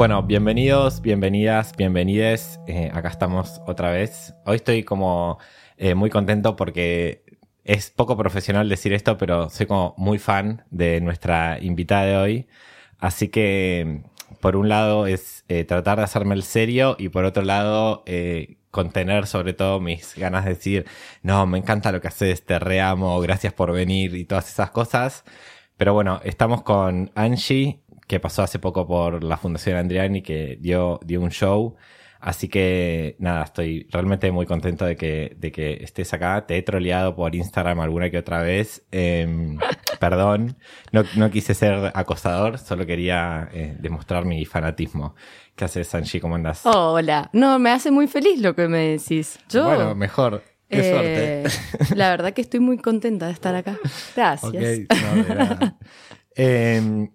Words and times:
Bueno, 0.00 0.22
bienvenidos, 0.22 1.02
bienvenidas, 1.02 1.76
bienvenides. 1.76 2.58
Eh, 2.66 2.90
acá 2.94 3.08
estamos 3.10 3.60
otra 3.66 3.90
vez. 3.90 4.32
Hoy 4.46 4.56
estoy 4.56 4.82
como 4.82 5.38
eh, 5.76 5.94
muy 5.94 6.08
contento 6.08 6.56
porque 6.56 7.22
es 7.64 7.90
poco 7.90 8.16
profesional 8.16 8.70
decir 8.70 8.94
esto, 8.94 9.18
pero 9.18 9.50
soy 9.50 9.66
como 9.66 9.94
muy 9.98 10.18
fan 10.18 10.64
de 10.70 11.02
nuestra 11.02 11.58
invitada 11.60 12.06
de 12.06 12.16
hoy. 12.16 12.48
Así 12.98 13.28
que, 13.28 14.04
por 14.40 14.56
un 14.56 14.70
lado, 14.70 15.06
es 15.06 15.44
eh, 15.48 15.64
tratar 15.64 15.98
de 15.98 16.04
hacerme 16.04 16.34
el 16.34 16.44
serio 16.44 16.96
y 16.98 17.10
por 17.10 17.26
otro 17.26 17.42
lado, 17.42 18.02
contener 18.70 19.26
sobre 19.26 19.52
todo 19.52 19.80
mis 19.80 20.14
ganas 20.16 20.46
de 20.46 20.54
decir, 20.54 20.86
no, 21.22 21.44
me 21.46 21.58
encanta 21.58 21.92
lo 21.92 22.00
que 22.00 22.08
haces, 22.08 22.46
te 22.46 22.58
reamo, 22.58 23.20
gracias 23.20 23.52
por 23.52 23.70
venir 23.70 24.16
y 24.16 24.24
todas 24.24 24.48
esas 24.48 24.70
cosas. 24.70 25.24
Pero 25.80 25.94
bueno, 25.94 26.20
estamos 26.24 26.62
con 26.62 27.10
Angie, 27.14 27.79
que 28.10 28.18
pasó 28.18 28.42
hace 28.42 28.58
poco 28.58 28.88
por 28.88 29.22
la 29.22 29.36
Fundación 29.36 29.76
Andriani, 29.76 30.20
que 30.20 30.58
dio, 30.60 30.98
dio 31.04 31.20
un 31.20 31.30
show. 31.30 31.76
Así 32.18 32.48
que 32.48 33.14
nada, 33.20 33.44
estoy 33.44 33.86
realmente 33.92 34.32
muy 34.32 34.46
contento 34.46 34.84
de 34.84 34.96
que, 34.96 35.36
de 35.38 35.52
que 35.52 35.74
estés 35.84 36.12
acá. 36.12 36.44
Te 36.44 36.58
he 36.58 36.62
troleado 36.62 37.14
por 37.14 37.36
Instagram 37.36 37.78
alguna 37.78 38.10
que 38.10 38.18
otra 38.18 38.42
vez. 38.42 38.84
Em, 38.90 39.58
perdón, 40.00 40.56
no, 40.90 41.04
no, 41.14 41.30
quise 41.30 41.54
ser 41.54 41.92
acosador, 41.94 42.58
solo 42.58 42.84
quería 42.84 43.48
eh, 43.52 43.76
demostrar 43.78 44.24
mi 44.24 44.44
fanatismo. 44.44 45.14
¿Qué 45.54 45.66
haces, 45.66 45.86
Sanji? 45.86 46.18
¿Cómo 46.18 46.34
andas? 46.34 46.66
Hola. 46.66 47.30
No, 47.32 47.60
me 47.60 47.70
hace 47.70 47.92
muy 47.92 48.08
feliz 48.08 48.40
lo 48.40 48.56
que 48.56 48.66
me 48.66 48.98
decís. 48.98 49.38
Yo, 49.48 49.66
bueno, 49.66 49.94
mejor. 49.94 50.42
Qué 50.68 50.80
eh, 50.80 51.48
suerte. 51.48 51.94
La 51.94 52.10
verdad 52.10 52.32
que 52.32 52.40
estoy 52.40 52.58
muy 52.58 52.78
contenta 52.78 53.26
de 53.26 53.32
estar 53.34 53.54
acá. 53.54 53.78
Gracias. 54.16 54.52
Okay, 54.52 54.88
no, 54.90 55.76
eh, 56.34 57.10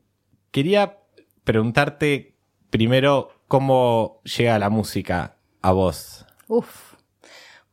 Quería 0.56 1.00
preguntarte 1.44 2.38
primero 2.70 3.30
cómo 3.50 4.22
llega 4.24 4.58
la 4.58 4.70
música 4.70 5.36
a 5.62 5.74
vos. 5.74 6.26
Uf. 6.48 6.94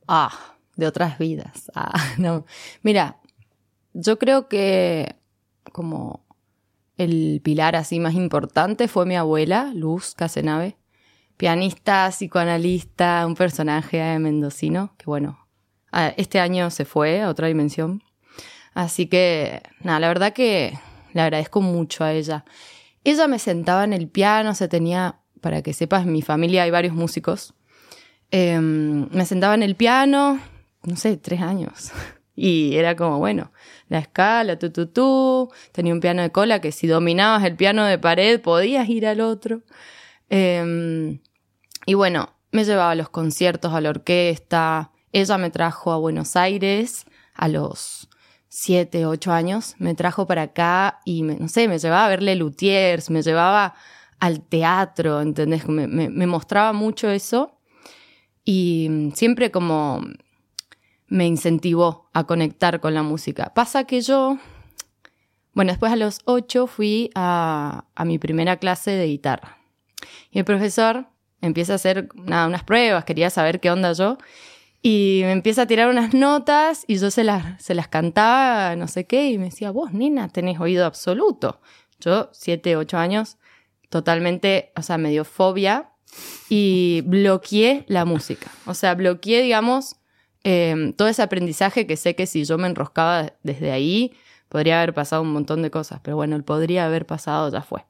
Ah, 0.08 0.56
de 0.74 0.88
otras 0.88 1.16
vidas. 1.16 1.70
Ah, 1.76 1.92
no. 2.18 2.44
Mira, 2.82 3.20
yo 3.92 4.18
creo 4.18 4.48
que 4.48 5.14
como 5.70 6.26
el 6.96 7.40
pilar 7.44 7.76
así 7.76 8.00
más 8.00 8.14
importante 8.14 8.88
fue 8.88 9.06
mi 9.06 9.14
abuela, 9.14 9.70
Luz 9.72 10.16
Casenave, 10.16 10.76
pianista, 11.36 12.08
psicoanalista, 12.10 13.24
un 13.28 13.36
personaje 13.36 14.18
mendocino, 14.18 14.92
que 14.98 15.04
bueno, 15.06 15.46
este 16.16 16.40
año 16.40 16.68
se 16.70 16.84
fue 16.84 17.22
a 17.22 17.28
otra 17.28 17.46
dimensión. 17.46 18.02
Así 18.74 19.06
que, 19.06 19.62
nada, 19.84 20.00
la 20.00 20.08
verdad 20.08 20.32
que 20.32 20.76
le 21.12 21.20
agradezco 21.20 21.60
mucho 21.60 22.04
a 22.04 22.12
ella. 22.12 22.44
Ella 23.04 23.26
me 23.28 23.38
sentaba 23.38 23.84
en 23.84 23.92
el 23.92 24.08
piano, 24.08 24.54
se 24.54 24.68
tenía, 24.68 25.20
para 25.40 25.62
que 25.62 25.72
sepas, 25.72 26.04
en 26.04 26.12
mi 26.12 26.22
familia 26.22 26.62
hay 26.62 26.70
varios 26.70 26.94
músicos. 26.94 27.54
Em, 28.30 29.08
me 29.10 29.26
sentaba 29.26 29.54
en 29.54 29.62
el 29.62 29.76
piano, 29.76 30.40
no 30.84 30.96
sé, 30.96 31.16
tres 31.16 31.40
años. 31.40 31.92
Y 32.34 32.76
era 32.76 32.96
como, 32.96 33.18
bueno, 33.18 33.52
la 33.88 33.98
escala, 33.98 34.58
tu, 34.58 34.70
tu, 34.70 34.86
tu. 34.86 35.52
Tenía 35.70 35.92
un 35.92 36.00
piano 36.00 36.22
de 36.22 36.32
cola 36.32 36.62
que 36.62 36.72
si 36.72 36.86
dominabas 36.86 37.44
el 37.44 37.56
piano 37.56 37.84
de 37.84 37.98
pared 37.98 38.40
podías 38.40 38.88
ir 38.88 39.06
al 39.06 39.20
otro. 39.20 39.60
Em, 40.30 41.20
y 41.84 41.92
bueno, 41.92 42.30
me 42.50 42.64
llevaba 42.64 42.92
a 42.92 42.94
los 42.94 43.10
conciertos, 43.10 43.74
a 43.74 43.82
la 43.82 43.90
orquesta. 43.90 44.92
Ella 45.12 45.36
me 45.36 45.50
trajo 45.50 45.92
a 45.92 45.98
Buenos 45.98 46.34
Aires 46.34 47.04
a 47.34 47.48
los 47.48 48.01
siete, 48.54 49.06
ocho 49.06 49.32
años, 49.32 49.76
me 49.78 49.94
trajo 49.94 50.26
para 50.26 50.42
acá 50.42 51.00
y, 51.06 51.22
me, 51.22 51.36
no 51.36 51.48
sé, 51.48 51.68
me 51.68 51.78
llevaba 51.78 52.04
a 52.04 52.08
verle 52.10 52.36
luthiers, 52.36 53.08
me 53.08 53.22
llevaba 53.22 53.74
al 54.20 54.42
teatro, 54.42 55.22
¿entendés? 55.22 55.66
Me, 55.66 55.86
me, 55.88 56.26
mostraba 56.26 56.74
mucho 56.74 57.08
eso 57.08 57.58
y 58.44 59.10
siempre 59.14 59.50
como 59.50 60.02
me 61.06 61.26
incentivó 61.26 62.10
a 62.12 62.24
conectar 62.24 62.80
con 62.80 62.92
la 62.92 63.02
música. 63.02 63.54
Pasa 63.54 63.84
que 63.84 64.02
yo, 64.02 64.36
bueno, 65.54 65.72
después 65.72 65.90
a 65.90 65.96
los 65.96 66.20
ocho 66.26 66.66
fui 66.66 67.10
a, 67.14 67.86
a 67.94 68.04
mi 68.04 68.18
primera 68.18 68.58
clase 68.58 68.90
de 68.90 69.06
guitarra 69.06 69.56
y 70.30 70.40
el 70.40 70.44
profesor 70.44 71.06
empieza 71.40 71.72
a 71.72 71.76
hacer 71.76 72.10
unas 72.14 72.64
pruebas, 72.64 73.06
quería 73.06 73.30
saber 73.30 73.60
qué 73.60 73.70
onda 73.70 73.94
yo 73.94 74.18
y 74.82 75.20
me 75.22 75.32
empieza 75.32 75.62
a 75.62 75.66
tirar 75.66 75.88
unas 75.88 76.12
notas 76.12 76.84
y 76.88 76.98
yo 76.98 77.12
se 77.12 77.22
las, 77.22 77.62
se 77.62 77.74
las 77.74 77.86
cantaba, 77.86 78.74
no 78.74 78.88
sé 78.88 79.06
qué, 79.06 79.30
y 79.30 79.38
me 79.38 79.46
decía, 79.46 79.70
vos, 79.70 79.92
nena, 79.92 80.28
tenés 80.28 80.58
oído 80.58 80.84
absoluto. 80.84 81.60
Yo, 82.00 82.30
siete, 82.32 82.74
ocho 82.74 82.98
años, 82.98 83.38
totalmente, 83.90 84.72
o 84.76 84.82
sea, 84.82 84.98
me 84.98 85.10
dio 85.10 85.24
fobia 85.24 85.90
y 86.48 87.02
bloqueé 87.06 87.84
la 87.86 88.04
música. 88.04 88.50
O 88.66 88.74
sea, 88.74 88.96
bloqueé, 88.96 89.40
digamos, 89.42 89.96
em, 90.42 90.92
todo 90.92 91.06
ese 91.06 91.22
aprendizaje 91.22 91.86
que 91.86 91.96
sé 91.96 92.16
que 92.16 92.26
si 92.26 92.44
yo 92.44 92.58
me 92.58 92.66
enroscaba 92.66 93.34
desde 93.44 93.70
ahí, 93.70 94.12
podría 94.48 94.78
haber 94.82 94.94
pasado 94.94 95.22
un 95.22 95.32
montón 95.32 95.62
de 95.62 95.70
cosas, 95.70 96.00
pero 96.02 96.16
bueno, 96.16 96.34
el 96.34 96.42
podría 96.42 96.86
haber 96.86 97.06
pasado 97.06 97.52
ya 97.52 97.62
fue. 97.62 97.84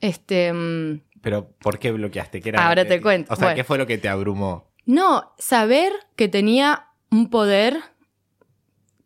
Este. 0.00 0.48
Em, 0.48 1.00
pero, 1.22 1.48
¿por 1.60 1.78
qué 1.78 1.92
bloqueaste? 1.92 2.40
¿Qué 2.40 2.48
era 2.50 2.66
ahora 2.66 2.84
te 2.84 3.00
cuento. 3.00 3.32
O 3.32 3.36
sea, 3.36 3.54
¿qué 3.54 3.62
fue 3.62 3.78
lo 3.78 3.86
que 3.86 3.98
te 3.98 4.08
abrumó? 4.08 4.73
No, 4.86 5.32
saber 5.38 5.92
que 6.16 6.28
tenía 6.28 6.88
un 7.10 7.30
poder 7.30 7.82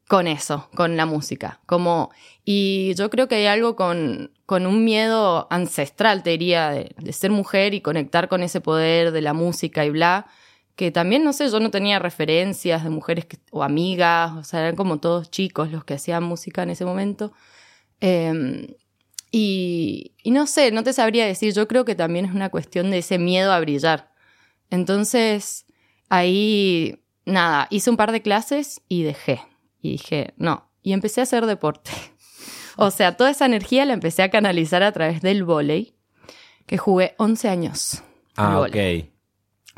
con 0.08 0.26
eso, 0.26 0.68
con 0.74 0.96
la 0.96 1.06
música. 1.06 1.60
Como, 1.66 2.10
y 2.44 2.94
yo 2.94 3.10
creo 3.10 3.28
que 3.28 3.36
hay 3.36 3.46
algo 3.46 3.76
con, 3.76 4.32
con 4.46 4.66
un 4.66 4.84
miedo 4.84 5.46
ancestral, 5.50 6.22
te 6.22 6.30
diría, 6.30 6.70
de, 6.70 7.12
ser 7.12 7.30
mujer 7.30 7.74
y 7.74 7.82
conectar 7.82 8.28
con 8.28 8.42
ese 8.42 8.60
poder 8.60 9.12
de 9.12 9.20
la 9.20 9.34
música 9.34 9.84
y 9.84 9.90
bla, 9.90 10.26
que 10.74 10.90
también, 10.90 11.24
no 11.24 11.32
sé, 11.32 11.50
yo 11.50 11.60
no 11.60 11.70
tenía 11.70 11.98
referencias 11.98 12.84
de 12.84 12.90
mujeres 12.90 13.26
o 13.50 13.62
amigas, 13.62 14.32
o 14.32 14.44
sea, 14.44 14.60
eran 14.60 14.76
como 14.76 14.98
todos 14.98 15.30
chicos 15.30 15.70
los 15.70 15.84
que 15.84 15.94
hacían 15.94 16.24
música 16.24 16.62
en 16.62 16.70
ese 16.70 16.84
momento. 16.84 17.32
Em, 18.00 18.68
y, 19.30 20.14
y 20.22 20.30
no 20.30 20.46
sé, 20.46 20.70
no 20.72 20.82
te 20.84 20.92
sabría 20.92 21.26
decir, 21.26 21.52
yo 21.52 21.68
creo 21.68 21.84
que 21.84 21.94
también 21.94 22.24
es 22.24 22.32
una 22.32 22.48
cuestión 22.48 22.90
de 22.90 22.98
ese 22.98 23.18
miedo 23.18 23.52
a 23.52 23.60
brillar. 23.60 24.12
Entonces, 24.70 25.66
Ahí, 26.08 27.00
nada, 27.24 27.66
hice 27.70 27.90
un 27.90 27.96
par 27.96 28.12
de 28.12 28.22
clases 28.22 28.80
y 28.88 29.02
dejé. 29.02 29.40
Y 29.80 29.92
dije, 29.92 30.34
no. 30.36 30.70
Y 30.82 30.92
empecé 30.92 31.20
a 31.20 31.24
hacer 31.24 31.46
deporte. 31.46 31.90
o 32.76 32.90
sea, 32.90 33.16
toda 33.16 33.30
esa 33.30 33.46
energía 33.46 33.84
la 33.84 33.94
empecé 33.94 34.22
a 34.22 34.30
canalizar 34.30 34.82
a 34.82 34.92
través 34.92 35.20
del 35.20 35.44
vóley, 35.44 35.94
que 36.66 36.78
jugué 36.78 37.14
11 37.18 37.48
años. 37.48 38.02
Ah, 38.36 38.60
ok. 38.60 38.76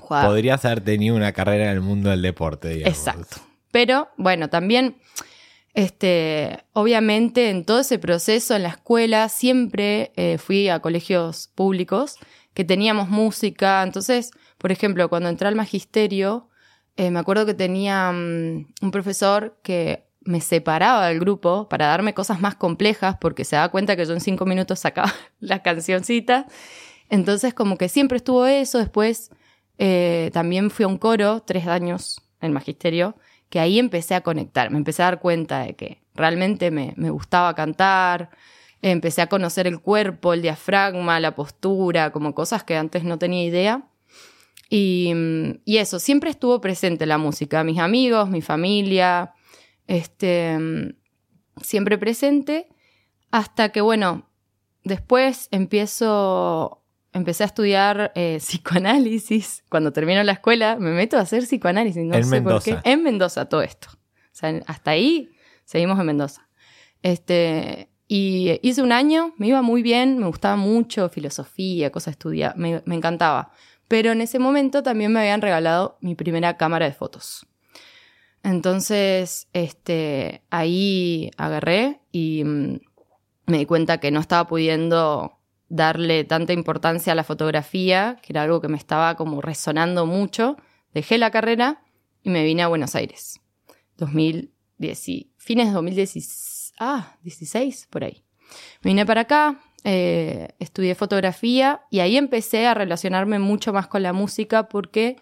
Podrías 0.08 0.64
haber 0.64 0.80
tenido 0.80 1.14
una 1.14 1.32
carrera 1.32 1.64
en 1.66 1.70
el 1.70 1.80
mundo 1.80 2.10
del 2.10 2.22
deporte, 2.22 2.68
digamos. 2.68 2.98
Exacto. 2.98 3.36
Pero, 3.70 4.08
bueno, 4.16 4.48
también, 4.48 4.96
este, 5.74 6.64
obviamente 6.72 7.50
en 7.50 7.64
todo 7.64 7.80
ese 7.80 7.98
proceso 7.98 8.56
en 8.56 8.64
la 8.64 8.70
escuela 8.70 9.28
siempre 9.28 10.12
eh, 10.16 10.38
fui 10.38 10.68
a 10.68 10.80
colegios 10.80 11.48
públicos 11.54 12.16
que 12.54 12.64
teníamos 12.64 13.08
música, 13.08 13.82
entonces 13.82 14.32
por 14.60 14.72
ejemplo, 14.72 15.08
cuando 15.08 15.30
entré 15.30 15.48
al 15.48 15.56
magisterio, 15.56 16.50
eh, 16.98 17.10
me 17.10 17.18
acuerdo 17.18 17.46
que 17.46 17.54
tenía 17.54 18.12
mm, 18.12 18.74
un 18.82 18.90
profesor 18.90 19.58
que 19.62 20.04
me 20.20 20.42
separaba 20.42 21.06
del 21.06 21.18
grupo 21.18 21.66
para 21.70 21.86
darme 21.86 22.12
cosas 22.12 22.42
más 22.42 22.56
complejas 22.56 23.16
porque 23.18 23.46
se 23.46 23.56
daba 23.56 23.70
cuenta 23.70 23.96
que 23.96 24.04
yo 24.04 24.12
en 24.12 24.20
cinco 24.20 24.44
minutos 24.44 24.80
sacaba 24.80 25.10
las 25.40 25.60
cancioncitas. 25.60 26.44
Entonces 27.08 27.54
como 27.54 27.78
que 27.78 27.88
siempre 27.88 28.18
estuvo 28.18 28.44
eso. 28.44 28.76
Después 28.76 29.30
eh, 29.78 30.28
también 30.34 30.70
fui 30.70 30.84
a 30.84 30.88
un 30.88 30.98
coro, 30.98 31.40
tres 31.40 31.66
años 31.66 32.20
en 32.42 32.48
el 32.48 32.52
magisterio, 32.52 33.16
que 33.48 33.60
ahí 33.60 33.78
empecé 33.78 34.14
a 34.14 34.20
conectar. 34.20 34.70
Me 34.70 34.76
empecé 34.76 35.02
a 35.02 35.06
dar 35.06 35.20
cuenta 35.20 35.60
de 35.60 35.74
que 35.74 36.02
realmente 36.14 36.70
me, 36.70 36.92
me 36.98 37.08
gustaba 37.08 37.54
cantar. 37.54 38.28
Empecé 38.82 39.22
a 39.22 39.28
conocer 39.28 39.66
el 39.66 39.80
cuerpo, 39.80 40.34
el 40.34 40.42
diafragma, 40.42 41.18
la 41.18 41.34
postura, 41.34 42.12
como 42.12 42.34
cosas 42.34 42.62
que 42.62 42.76
antes 42.76 43.04
no 43.04 43.18
tenía 43.18 43.42
idea. 43.42 43.89
Y, 44.72 45.12
eso, 45.66 45.98
siempre 45.98 46.30
estuvo 46.30 46.60
presente 46.60 47.04
la 47.04 47.18
música, 47.18 47.64
mis 47.64 47.78
amigos, 47.78 48.30
mi 48.30 48.40
familia, 48.40 49.34
este, 49.88 50.56
siempre 51.60 51.98
presente, 51.98 52.68
hasta 53.32 53.70
que, 53.70 53.80
bueno, 53.80 54.30
después 54.84 55.48
empiezo 55.50 56.76
empecé 57.12 57.42
a 57.42 57.46
estudiar 57.46 58.12
eh, 58.14 58.36
psicoanálisis. 58.40 59.64
Cuando 59.68 59.92
termino 59.92 60.22
la 60.22 60.32
escuela, 60.32 60.76
me 60.76 60.92
meto 60.92 61.16
a 61.18 61.22
hacer 61.22 61.42
psicoanálisis. 61.42 62.04
No 62.04 62.14
En 62.14 62.24
sé 62.24 62.30
Mendoza. 62.30 62.70
por 62.72 62.82
qué. 62.82 62.90
En 62.90 63.02
Mendoza, 63.02 63.48
todo 63.48 63.62
esto. 63.62 63.88
O 63.90 64.30
sea, 64.30 64.60
hasta 64.66 64.92
ahí 64.92 65.30
seguimos 65.64 65.98
en 65.98 66.06
Mendoza. 66.06 66.48
Este, 67.02 67.90
y 68.06 68.60
hice 68.62 68.82
un 68.82 68.92
año, 68.92 69.34
me 69.36 69.48
iba 69.48 69.62
muy 69.62 69.82
bien, 69.82 70.18
me 70.18 70.26
gustaba 70.26 70.54
mucho 70.54 71.08
filosofía, 71.08 71.90
cosas 71.90 72.12
estudiar, 72.12 72.56
me, 72.56 72.82
me 72.84 72.94
encantaba. 72.94 73.52
Pero 73.90 74.12
en 74.12 74.20
ese 74.20 74.38
momento 74.38 74.84
también 74.84 75.12
me 75.12 75.18
habían 75.18 75.42
regalado 75.42 75.98
mi 76.00 76.14
primera 76.14 76.56
cámara 76.56 76.86
de 76.86 76.92
fotos. 76.92 77.44
Entonces, 78.44 79.48
este, 79.52 80.44
ahí 80.48 81.32
agarré 81.36 82.00
y 82.12 82.44
mm, 82.44 82.78
me 83.46 83.58
di 83.58 83.66
cuenta 83.66 83.98
que 83.98 84.12
no 84.12 84.20
estaba 84.20 84.46
pudiendo 84.46 85.40
darle 85.68 86.22
tanta 86.22 86.52
importancia 86.52 87.12
a 87.12 87.16
la 87.16 87.24
fotografía, 87.24 88.16
que 88.22 88.32
era 88.32 88.44
algo 88.44 88.60
que 88.60 88.68
me 88.68 88.76
estaba 88.76 89.16
como 89.16 89.40
resonando 89.40 90.06
mucho. 90.06 90.56
Dejé 90.94 91.18
la 91.18 91.32
carrera 91.32 91.82
y 92.22 92.30
me 92.30 92.44
vine 92.44 92.62
a 92.62 92.68
Buenos 92.68 92.94
Aires. 92.94 93.40
2010, 93.96 95.08
y- 95.08 95.32
fines 95.36 95.66
de 95.66 95.72
2016, 95.72 96.74
ah, 96.78 97.16
16, 97.24 97.88
por 97.90 98.04
ahí. 98.04 98.22
Me 98.84 98.90
vine 98.90 99.04
para 99.04 99.22
acá, 99.22 99.58
eh, 99.82 100.48
estudié 100.58 100.94
fotografía 100.94 101.82
y 101.90 102.00
ahí 102.00 102.18
empecé 102.18 102.66
a 102.66 102.74
relacionarme 102.74 103.38
mucho 103.38 103.72
más 103.72 103.86
con 103.86 104.02
la 104.02 104.12
música 104.12 104.68
porque 104.68 105.16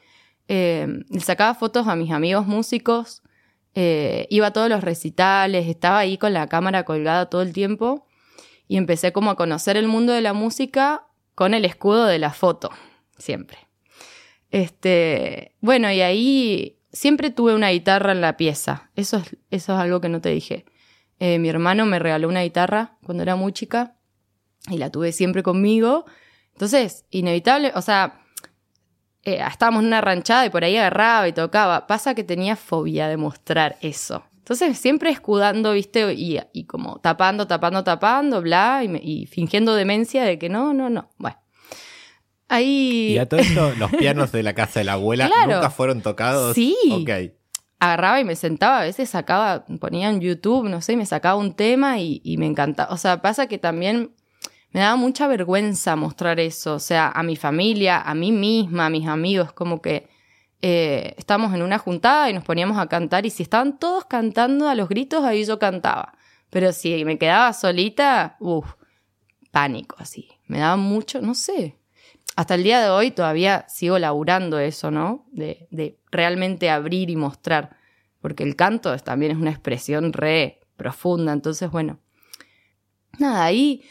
eh, 0.48 1.04
sacaba 1.20 1.54
fotos 1.54 1.86
a 1.86 1.94
mis 1.94 2.10
amigos 2.10 2.46
músicos, 2.46 3.22
eh, 3.74 4.26
iba 4.30 4.48
a 4.48 4.52
todos 4.52 4.68
los 4.68 4.82
recitales, 4.82 5.68
estaba 5.68 5.98
ahí 5.98 6.18
con 6.18 6.32
la 6.32 6.48
cámara 6.48 6.84
colgada 6.84 7.26
todo 7.26 7.42
el 7.42 7.52
tiempo 7.52 8.08
y 8.66 8.78
empecé 8.78 9.12
como 9.12 9.30
a 9.30 9.36
conocer 9.36 9.76
el 9.76 9.86
mundo 9.86 10.12
de 10.12 10.22
la 10.22 10.32
música 10.32 11.06
con 11.36 11.54
el 11.54 11.64
escudo 11.64 12.06
de 12.06 12.18
la 12.18 12.32
foto, 12.32 12.70
siempre. 13.16 13.58
Este, 14.50 15.54
bueno, 15.60 15.92
y 15.92 16.00
ahí 16.00 16.78
siempre 16.90 17.30
tuve 17.30 17.54
una 17.54 17.70
guitarra 17.70 18.10
en 18.10 18.22
la 18.22 18.36
pieza. 18.36 18.90
Eso 18.96 19.18
es, 19.18 19.36
eso 19.50 19.74
es 19.74 19.78
algo 19.78 20.00
que 20.00 20.08
no 20.08 20.20
te 20.20 20.30
dije. 20.30 20.64
Mi 21.20 21.48
hermano 21.48 21.84
me 21.84 21.98
regaló 21.98 22.28
una 22.28 22.42
guitarra 22.42 22.96
cuando 23.04 23.24
era 23.24 23.34
muy 23.34 23.52
chica 23.52 23.97
y 24.70 24.78
la 24.78 24.90
tuve 24.90 25.12
siempre 25.12 25.42
conmigo. 25.42 26.04
Entonces, 26.52 27.04
inevitable, 27.10 27.72
o 27.74 27.82
sea, 27.82 28.20
eh, 29.22 29.40
estábamos 29.48 29.80
en 29.82 29.86
una 29.88 30.00
ranchada 30.00 30.46
y 30.46 30.50
por 30.50 30.64
ahí 30.64 30.76
agarraba 30.76 31.28
y 31.28 31.32
tocaba. 31.32 31.86
Pasa 31.86 32.14
que 32.14 32.24
tenía 32.24 32.56
fobia 32.56 33.08
de 33.08 33.16
mostrar 33.16 33.76
eso. 33.80 34.24
Entonces, 34.38 34.78
siempre 34.78 35.10
escudando, 35.10 35.72
viste, 35.74 36.12
y, 36.14 36.40
y 36.54 36.64
como 36.64 37.00
tapando, 37.00 37.46
tapando, 37.46 37.84
tapando, 37.84 38.40
bla, 38.40 38.80
y, 38.82 38.88
me- 38.88 39.00
y 39.02 39.26
fingiendo 39.26 39.74
demencia 39.74 40.24
de 40.24 40.38
que 40.38 40.48
no, 40.48 40.72
no, 40.72 40.88
no. 40.88 41.10
Bueno. 41.18 41.36
Ahí 42.48 43.12
Y 43.14 43.18
a 43.18 43.28
todo 43.28 43.40
esto, 43.40 43.72
los 43.78 43.90
pianos 43.92 44.32
de 44.32 44.42
la 44.42 44.54
casa 44.54 44.80
de 44.80 44.84
la 44.84 44.94
abuela 44.94 45.28
Claro. 45.32 45.56
nunca 45.56 45.70
fueron 45.70 46.00
tocados. 46.00 46.54
Sí. 46.54 46.74
Ok. 46.92 47.10
agarraba 47.78 48.20
y 48.20 48.24
me 48.24 48.36
sentaba, 48.36 48.80
a 48.80 48.84
veces 48.84 49.10
sacaba, 49.10 49.64
ponía 49.80 50.08
en 50.08 50.20
YouTube, 50.20 50.68
no 50.68 50.80
sé, 50.80 50.94
y 50.94 50.96
me 50.96 51.06
sacaba 51.06 51.36
un 51.36 51.52
tema 51.52 51.98
y, 52.00 52.20
y 52.24 52.38
me 52.38 52.46
encantaba. 52.46 52.92
O 52.92 52.96
sea, 52.96 53.20
pasa 53.20 53.46
que 53.48 53.58
también 53.58 54.12
me 54.72 54.80
daba 54.80 54.96
mucha 54.96 55.26
vergüenza 55.26 55.96
mostrar 55.96 56.40
eso, 56.40 56.74
o 56.74 56.78
sea, 56.78 57.10
a 57.10 57.22
mi 57.22 57.36
familia, 57.36 58.00
a 58.02 58.14
mí 58.14 58.32
misma, 58.32 58.86
a 58.86 58.90
mis 58.90 59.06
amigos, 59.06 59.52
como 59.52 59.80
que 59.80 60.08
eh, 60.60 61.14
estábamos 61.16 61.54
en 61.54 61.62
una 61.62 61.78
juntada 61.78 62.28
y 62.28 62.34
nos 62.34 62.44
poníamos 62.44 62.78
a 62.78 62.88
cantar 62.88 63.24
y 63.24 63.30
si 63.30 63.42
estaban 63.42 63.78
todos 63.78 64.04
cantando 64.04 64.68
a 64.68 64.74
los 64.74 64.88
gritos, 64.88 65.24
ahí 65.24 65.44
yo 65.44 65.58
cantaba. 65.58 66.14
Pero 66.50 66.72
si 66.72 67.04
me 67.04 67.18
quedaba 67.18 67.52
solita, 67.52 68.36
uff, 68.40 68.74
pánico 69.50 69.96
así. 69.98 70.28
Me 70.46 70.58
daba 70.58 70.76
mucho, 70.76 71.20
no 71.20 71.34
sé. 71.34 71.76
Hasta 72.36 72.54
el 72.54 72.62
día 72.62 72.80
de 72.80 72.88
hoy 72.88 73.10
todavía 73.10 73.66
sigo 73.68 73.98
laburando 73.98 74.58
eso, 74.58 74.90
¿no? 74.90 75.26
De, 75.30 75.66
de 75.70 75.98
realmente 76.10 76.70
abrir 76.70 77.10
y 77.10 77.16
mostrar. 77.16 77.76
Porque 78.20 78.44
el 78.44 78.56
canto 78.56 78.96
también 78.98 79.32
es 79.32 79.38
una 79.38 79.50
expresión 79.50 80.12
re 80.12 80.60
profunda. 80.76 81.32
Entonces, 81.32 81.70
bueno. 81.70 81.98
Nada, 83.18 83.44
ahí 83.44 83.82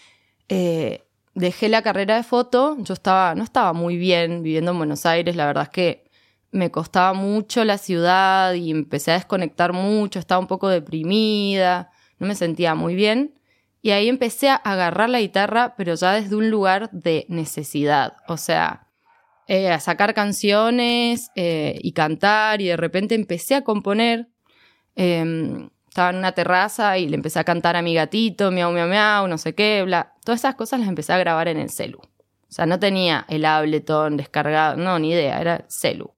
eh, 0.49 1.07
dejé 1.35 1.69
la 1.69 1.81
carrera 1.81 2.15
de 2.17 2.23
foto. 2.23 2.77
Yo 2.79 2.93
estaba, 2.93 3.35
no 3.35 3.43
estaba 3.43 3.73
muy 3.73 3.97
bien 3.97 4.43
viviendo 4.43 4.71
en 4.71 4.77
Buenos 4.77 5.05
Aires. 5.05 5.35
La 5.35 5.45
verdad 5.45 5.63
es 5.63 5.69
que 5.69 6.07
me 6.51 6.71
costaba 6.71 7.13
mucho 7.13 7.63
la 7.63 7.77
ciudad 7.77 8.53
y 8.53 8.71
empecé 8.71 9.11
a 9.11 9.15
desconectar 9.15 9.73
mucho. 9.73 10.19
Estaba 10.19 10.39
un 10.39 10.47
poco 10.47 10.69
deprimida. 10.69 11.91
No 12.19 12.27
me 12.27 12.35
sentía 12.35 12.75
muy 12.75 12.95
bien. 12.95 13.33
Y 13.81 13.91
ahí 13.91 14.09
empecé 14.09 14.49
a 14.49 14.55
agarrar 14.55 15.09
la 15.09 15.19
guitarra, 15.19 15.75
pero 15.77 15.93
ya 15.95 16.13
desde 16.13 16.35
un 16.35 16.49
lugar 16.49 16.89
de 16.91 17.25
necesidad. 17.29 18.17
O 18.27 18.37
sea, 18.37 18.87
eh, 19.47 19.71
a 19.71 19.79
sacar 19.79 20.13
canciones 20.13 21.29
eh, 21.35 21.79
y 21.81 21.91
cantar. 21.93 22.61
Y 22.61 22.67
de 22.67 22.77
repente 22.77 23.15
empecé 23.15 23.55
a 23.55 23.63
componer. 23.63 24.27
Eh, 24.95 25.69
estaba 25.97 26.11
en 26.11 26.17
una 26.17 26.33
terraza 26.33 26.99
y 26.99 27.09
le 27.09 27.15
empecé 27.15 27.39
a 27.39 27.43
cantar 27.43 27.75
a 27.75 27.81
mi 27.81 27.95
gatito, 27.95 28.51
miau, 28.51 28.71
miau, 28.71 28.87
miau, 28.87 29.27
no 29.27 29.39
sé 29.39 29.55
qué, 29.55 29.81
bla. 29.83 30.13
Todas 30.23 30.41
esas 30.41 30.53
cosas 30.53 30.79
las 30.79 30.89
empecé 30.89 31.11
a 31.11 31.17
grabar 31.17 31.47
en 31.47 31.57
el 31.57 31.71
celu. 31.71 31.97
O 31.97 32.51
sea, 32.51 32.67
no 32.67 32.77
tenía 32.77 33.25
el 33.29 33.43
Ableton 33.45 34.15
descargado, 34.15 34.77
no, 34.77 34.99
ni 34.99 35.09
idea, 35.09 35.41
era 35.41 35.65
celu. 35.69 36.13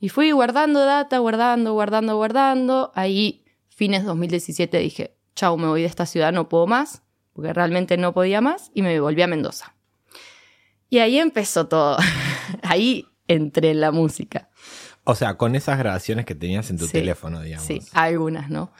Y 0.00 0.08
fui 0.08 0.30
guardando 0.30 0.86
data, 0.86 1.18
guardando, 1.18 1.74
guardando, 1.74 2.16
guardando. 2.16 2.90
Ahí, 2.94 3.44
fines 3.68 4.02
2017, 4.06 4.78
dije, 4.78 5.14
chau, 5.34 5.58
me 5.58 5.66
voy 5.66 5.82
de 5.82 5.88
esta 5.88 6.06
ciudad, 6.06 6.32
no 6.32 6.48
puedo 6.48 6.66
más, 6.66 7.02
porque 7.34 7.52
realmente 7.52 7.98
no 7.98 8.14
podía 8.14 8.40
más, 8.40 8.70
y 8.72 8.80
me 8.80 8.98
volví 8.98 9.20
a 9.20 9.26
Mendoza. 9.26 9.74
Y 10.88 11.00
ahí 11.00 11.18
empezó 11.18 11.68
todo. 11.68 11.98
ahí 12.62 13.06
entré 13.28 13.72
en 13.72 13.82
la 13.82 13.92
música. 13.92 14.48
O 15.08 15.14
sea, 15.14 15.36
con 15.36 15.54
esas 15.54 15.78
grabaciones 15.78 16.26
que 16.26 16.34
tenías 16.34 16.68
en 16.70 16.78
tu 16.78 16.86
Sí, 16.86 16.92
teléfono, 16.92 17.40
digamos. 17.40 17.66
Sí, 17.66 17.80
algunas, 17.92 18.50
¿no? 18.50 18.72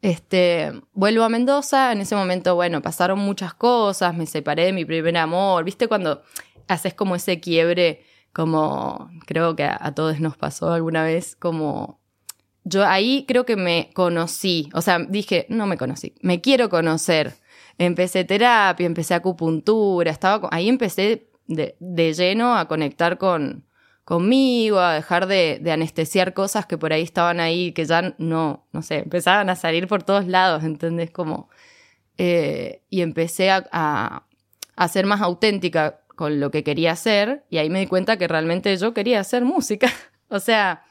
Este, 0.00 0.72
vuelvo 0.92 1.24
a 1.24 1.28
Mendoza, 1.28 1.92
en 1.92 2.00
ese 2.00 2.16
momento, 2.16 2.54
bueno, 2.54 2.82
pasaron 2.82 3.18
muchas 3.18 3.54
cosas, 3.54 4.14
me 4.16 4.26
separé 4.26 4.64
de 4.64 4.72
mi 4.72 4.84
primer 4.84 5.16
amor, 5.18 5.62
¿viste? 5.64 5.86
Cuando 5.86 6.22
haces 6.68 6.94
como 6.94 7.14
ese 7.16 7.38
quiebre, 7.38 8.02
como 8.32 9.10
creo 9.26 9.54
que 9.56 9.64
a, 9.64 9.78
a 9.80 9.94
todos 9.94 10.20
nos 10.20 10.36
pasó 10.36 10.72
alguna 10.72 11.04
vez, 11.04 11.36
como 11.36 12.00
yo 12.64 12.86
ahí 12.86 13.26
creo 13.28 13.44
que 13.44 13.56
me 13.56 13.90
conocí, 13.94 14.70
o 14.72 14.80
sea, 14.80 14.98
dije, 14.98 15.46
no 15.50 15.66
me 15.66 15.76
conocí, 15.76 16.14
me 16.22 16.40
quiero 16.40 16.68
conocer. 16.70 17.34
Empecé 17.76 18.24
terapia, 18.24 18.86
empecé 18.86 19.14
acupuntura, 19.14 20.10
estaba 20.10 20.48
ahí 20.50 20.68
empecé 20.68 21.28
de, 21.46 21.76
de 21.78 22.14
lleno 22.14 22.56
a 22.56 22.68
conectar 22.68 23.18
con 23.18 23.64
conmigo, 24.04 24.78
a 24.78 24.94
dejar 24.94 25.26
de, 25.26 25.60
anestesiar 25.72 26.34
cosas 26.34 26.66
que 26.66 26.78
por 26.78 26.92
ahí 26.92 27.02
estaban 27.02 27.40
ahí, 27.40 27.72
que 27.72 27.84
ya 27.84 28.14
no, 28.18 28.66
no 28.72 28.82
sé, 28.82 28.98
empezaban 28.98 29.48
a 29.50 29.56
salir 29.56 29.88
por 29.88 30.02
todos 30.02 30.26
lados, 30.26 30.64
¿entendés? 30.64 31.10
Como, 31.10 31.48
eh, 32.18 32.82
y 32.90 33.02
empecé 33.02 33.50
a, 33.50 33.66
a, 33.72 34.26
a 34.76 34.88
ser 34.88 35.06
más 35.06 35.20
auténtica 35.22 36.00
con 36.16 36.40
lo 36.40 36.50
que 36.50 36.62
quería 36.62 36.92
hacer, 36.92 37.44
y 37.50 37.58
ahí 37.58 37.70
me 37.70 37.80
di 37.80 37.86
cuenta 37.86 38.18
que 38.18 38.28
realmente 38.28 38.76
yo 38.76 38.94
quería 38.94 39.20
hacer 39.20 39.44
música. 39.44 39.90
o 40.28 40.38
sea, 40.38 40.84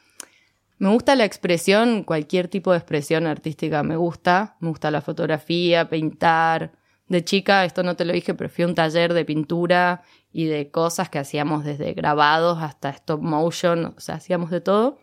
me 0.78 0.88
gusta 0.90 1.14
la 1.14 1.24
expresión, 1.24 2.02
cualquier 2.02 2.48
tipo 2.48 2.72
de 2.72 2.78
expresión 2.78 3.26
artística 3.26 3.82
me 3.82 3.96
gusta. 3.96 4.56
Me 4.60 4.68
gusta 4.68 4.90
la 4.90 5.00
fotografía, 5.00 5.88
pintar. 5.88 6.72
De 7.06 7.22
chica, 7.22 7.64
esto 7.64 7.82
no 7.82 7.96
te 7.96 8.04
lo 8.04 8.12
dije, 8.12 8.34
pero 8.34 8.50
fui 8.50 8.64
a 8.64 8.66
un 8.66 8.74
taller 8.74 9.12
de 9.14 9.24
pintura 9.24 10.02
y 10.34 10.46
de 10.46 10.68
cosas 10.72 11.08
que 11.08 11.20
hacíamos 11.20 11.64
desde 11.64 11.94
grabados 11.94 12.58
hasta 12.60 12.90
stop 12.90 13.22
motion, 13.22 13.94
o 13.96 14.00
sea, 14.00 14.16
hacíamos 14.16 14.50
de 14.50 14.60
todo. 14.60 14.98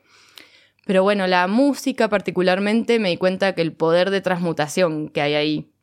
Pero 0.86 1.04
bueno, 1.04 1.26
la 1.26 1.48
música 1.48 2.10
particularmente 2.10 3.00
me 3.00 3.10
di 3.10 3.18
cuenta 3.18 3.56
que 3.56 3.62
el 3.62 3.72
poder 3.72 4.10
de 4.10 4.20
transmutación 4.20 5.08
que 5.08 5.22
hay 5.22 5.36
ahí 5.36 5.74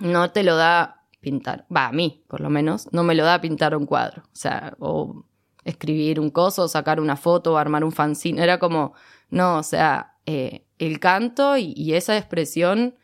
no 0.00 0.30
te 0.30 0.42
lo 0.44 0.56
da 0.56 1.04
pintar. 1.20 1.66
Va, 1.74 1.88
a 1.88 1.92
mí, 1.92 2.24
por 2.26 2.40
lo 2.40 2.48
menos, 2.48 2.88
no 2.90 3.02
me 3.02 3.14
lo 3.14 3.22
da 3.22 3.42
pintar 3.42 3.76
un 3.76 3.84
cuadro. 3.84 4.22
O 4.32 4.36
sea, 4.36 4.74
o 4.78 5.26
escribir 5.64 6.18
un 6.18 6.30
coso, 6.30 6.62
o 6.62 6.68
sacar 6.68 7.00
una 7.00 7.16
foto, 7.16 7.52
o 7.52 7.56
armar 7.58 7.84
un 7.84 7.92
fanzine. 7.92 8.42
Era 8.42 8.58
como, 8.58 8.94
no, 9.28 9.58
o 9.58 9.62
sea, 9.62 10.16
eh, 10.24 10.64
el 10.78 11.00
canto 11.00 11.58
y, 11.58 11.92
esa 11.92 12.16
expresión 12.16 12.94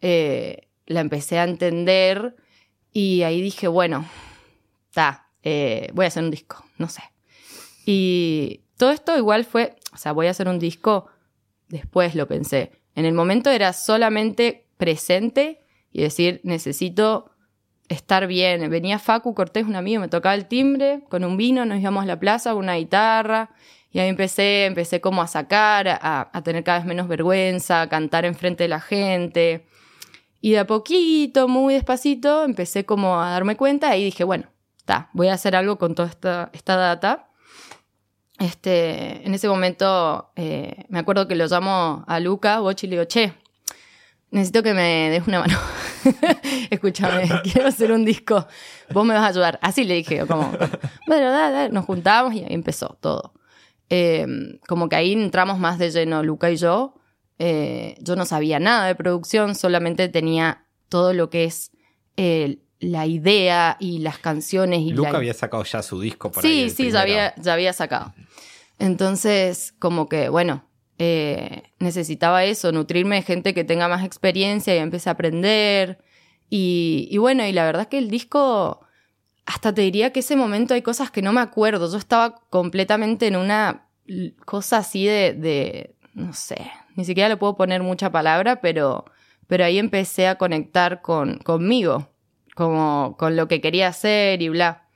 eh, 0.00 0.70
la 0.86 0.98
empecé 0.98 1.38
a 1.38 1.44
entender 1.44 2.34
y 2.92 3.22
ahí 3.22 3.40
dije, 3.40 3.68
bueno, 3.68 4.06
está, 4.90 5.28
eh, 5.42 5.88
voy 5.94 6.04
a 6.04 6.08
hacer 6.08 6.24
un 6.24 6.30
disco, 6.30 6.64
no 6.76 6.88
sé. 6.88 7.02
Y 7.86 8.62
todo 8.76 8.90
esto 8.90 9.16
igual 9.16 9.44
fue, 9.44 9.76
o 9.92 9.96
sea, 9.96 10.12
voy 10.12 10.26
a 10.26 10.30
hacer 10.30 10.48
un 10.48 10.58
disco, 10.58 11.06
después 11.68 12.14
lo 12.16 12.26
pensé. 12.26 12.72
En 12.96 13.04
el 13.04 13.14
momento 13.14 13.50
era 13.50 13.72
solamente 13.72 14.66
presente 14.76 15.64
y 15.92 16.02
decir, 16.02 16.40
necesito 16.42 17.30
estar 17.88 18.26
bien. 18.26 18.68
Venía 18.68 18.98
Facu 18.98 19.32
Cortés, 19.34 19.64
un 19.64 19.76
amigo, 19.76 20.00
me 20.00 20.08
tocaba 20.08 20.34
el 20.34 20.46
timbre 20.46 21.04
con 21.08 21.24
un 21.24 21.36
vino, 21.36 21.64
nos 21.64 21.78
íbamos 21.78 22.02
a 22.02 22.06
la 22.06 22.18
plaza 22.18 22.54
una 22.54 22.74
guitarra. 22.74 23.50
Y 23.92 23.98
ahí 24.00 24.08
empecé, 24.08 24.66
empecé 24.66 25.00
como 25.00 25.22
a 25.22 25.26
sacar, 25.26 25.88
a, 25.88 26.30
a 26.32 26.42
tener 26.42 26.62
cada 26.62 26.78
vez 26.78 26.86
menos 26.86 27.08
vergüenza, 27.08 27.82
a 27.82 27.88
cantar 27.88 28.24
enfrente 28.24 28.64
de 28.64 28.68
la 28.68 28.80
gente. 28.80 29.66
Y 30.40 30.52
de 30.52 30.60
a 30.60 30.66
poquito, 30.66 31.48
muy 31.48 31.74
despacito, 31.74 32.44
empecé 32.44 32.84
como 32.84 33.20
a 33.20 33.30
darme 33.30 33.56
cuenta 33.56 33.96
y 33.96 34.04
dije, 34.04 34.24
bueno, 34.24 34.46
voy 35.12 35.28
a 35.28 35.34
hacer 35.34 35.56
algo 35.56 35.78
con 35.78 35.94
toda 35.94 36.08
esta, 36.08 36.50
esta 36.52 36.76
data. 36.76 37.28
Este, 38.38 39.26
en 39.26 39.34
ese 39.34 39.48
momento 39.48 40.32
eh, 40.34 40.86
me 40.88 40.98
acuerdo 40.98 41.28
que 41.28 41.34
lo 41.34 41.46
llamo 41.46 42.04
a 42.06 42.20
Luca, 42.20 42.60
Bochi, 42.60 42.86
y 42.86 42.90
le 42.90 42.96
digo, 42.96 43.04
che, 43.04 43.34
necesito 44.30 44.62
que 44.62 44.72
me 44.72 45.10
des 45.10 45.26
una 45.26 45.40
mano. 45.40 45.58
Escúchame, 46.70 47.28
quiero 47.42 47.68
hacer 47.68 47.92
un 47.92 48.04
disco, 48.04 48.46
vos 48.92 49.04
me 49.04 49.14
vas 49.14 49.24
a 49.24 49.26
ayudar. 49.26 49.58
Así 49.62 49.84
le 49.84 49.94
dije, 49.94 50.26
como, 50.26 50.50
bueno, 51.06 51.68
nos 51.70 51.84
juntamos 51.84 52.34
y 52.34 52.40
ahí 52.40 52.54
empezó 52.54 52.96
todo. 53.00 53.34
Eh, 53.90 54.26
como 54.66 54.88
que 54.88 54.96
ahí 54.96 55.12
entramos 55.12 55.58
más 55.58 55.78
de 55.78 55.90
lleno 55.90 56.22
Luca 56.22 56.50
y 56.50 56.56
yo. 56.56 56.94
Eh, 57.38 57.96
yo 58.00 58.16
no 58.16 58.24
sabía 58.24 58.58
nada 58.58 58.86
de 58.86 58.94
producción, 58.94 59.54
solamente 59.54 60.08
tenía 60.08 60.66
todo 60.88 61.12
lo 61.12 61.28
que 61.30 61.44
es 61.44 61.72
la 62.80 63.06
idea 63.06 63.76
y 63.78 63.98
las 63.98 64.18
canciones. 64.18 64.80
Y 64.80 64.92
Luca 64.92 65.16
había 65.16 65.34
sacado 65.34 65.62
ya 65.64 65.82
su 65.82 66.00
disco 66.00 66.32
por 66.32 66.42
Sí, 66.42 66.70
sí, 66.70 66.90
ya 66.90 67.02
había, 67.02 67.34
ya 67.36 67.52
había 67.52 67.72
sacado. 67.72 68.12
Entonces, 68.78 69.74
como 69.78 70.08
que, 70.08 70.30
bueno, 70.30 70.64
eh, 70.98 71.62
necesitaba 71.78 72.44
eso, 72.44 72.72
nutrirme 72.72 73.16
de 73.16 73.22
gente 73.22 73.54
que 73.54 73.64
tenga 73.64 73.88
más 73.88 74.04
experiencia 74.04 74.74
y 74.74 74.78
empecé 74.78 75.10
a 75.10 75.12
aprender. 75.12 75.98
Y, 76.48 77.16
bueno, 77.18 77.46
y 77.46 77.52
la 77.52 77.64
verdad 77.64 77.82
es 77.82 77.88
que 77.88 77.98
el 77.98 78.10
disco, 78.10 78.80
hasta 79.46 79.72
te 79.74 79.82
diría 79.82 80.12
que 80.12 80.20
ese 80.20 80.34
momento 80.34 80.74
hay 80.74 80.82
cosas 80.82 81.10
que 81.10 81.22
no 81.22 81.32
me 81.32 81.40
acuerdo. 81.40 81.90
Yo 81.90 81.98
estaba 81.98 82.34
completamente 82.50 83.26
en 83.26 83.36
una 83.36 83.86
cosa 84.44 84.78
así 84.78 85.06
de, 85.06 85.34
de 85.34 85.94
no 86.14 86.32
sé, 86.32 86.70
ni 86.96 87.04
siquiera 87.04 87.28
le 87.28 87.36
puedo 87.36 87.56
poner 87.56 87.82
mucha 87.82 88.10
palabra, 88.10 88.60
pero, 88.60 89.04
pero 89.46 89.64
ahí 89.64 89.78
empecé 89.78 90.26
a 90.26 90.36
conectar 90.36 91.00
con, 91.02 91.38
conmigo, 91.38 92.09
como 92.60 93.16
con 93.18 93.36
lo 93.36 93.48
que 93.48 93.62
quería 93.62 93.88
hacer 93.88 94.42
y 94.42 94.50
bla. 94.50 94.86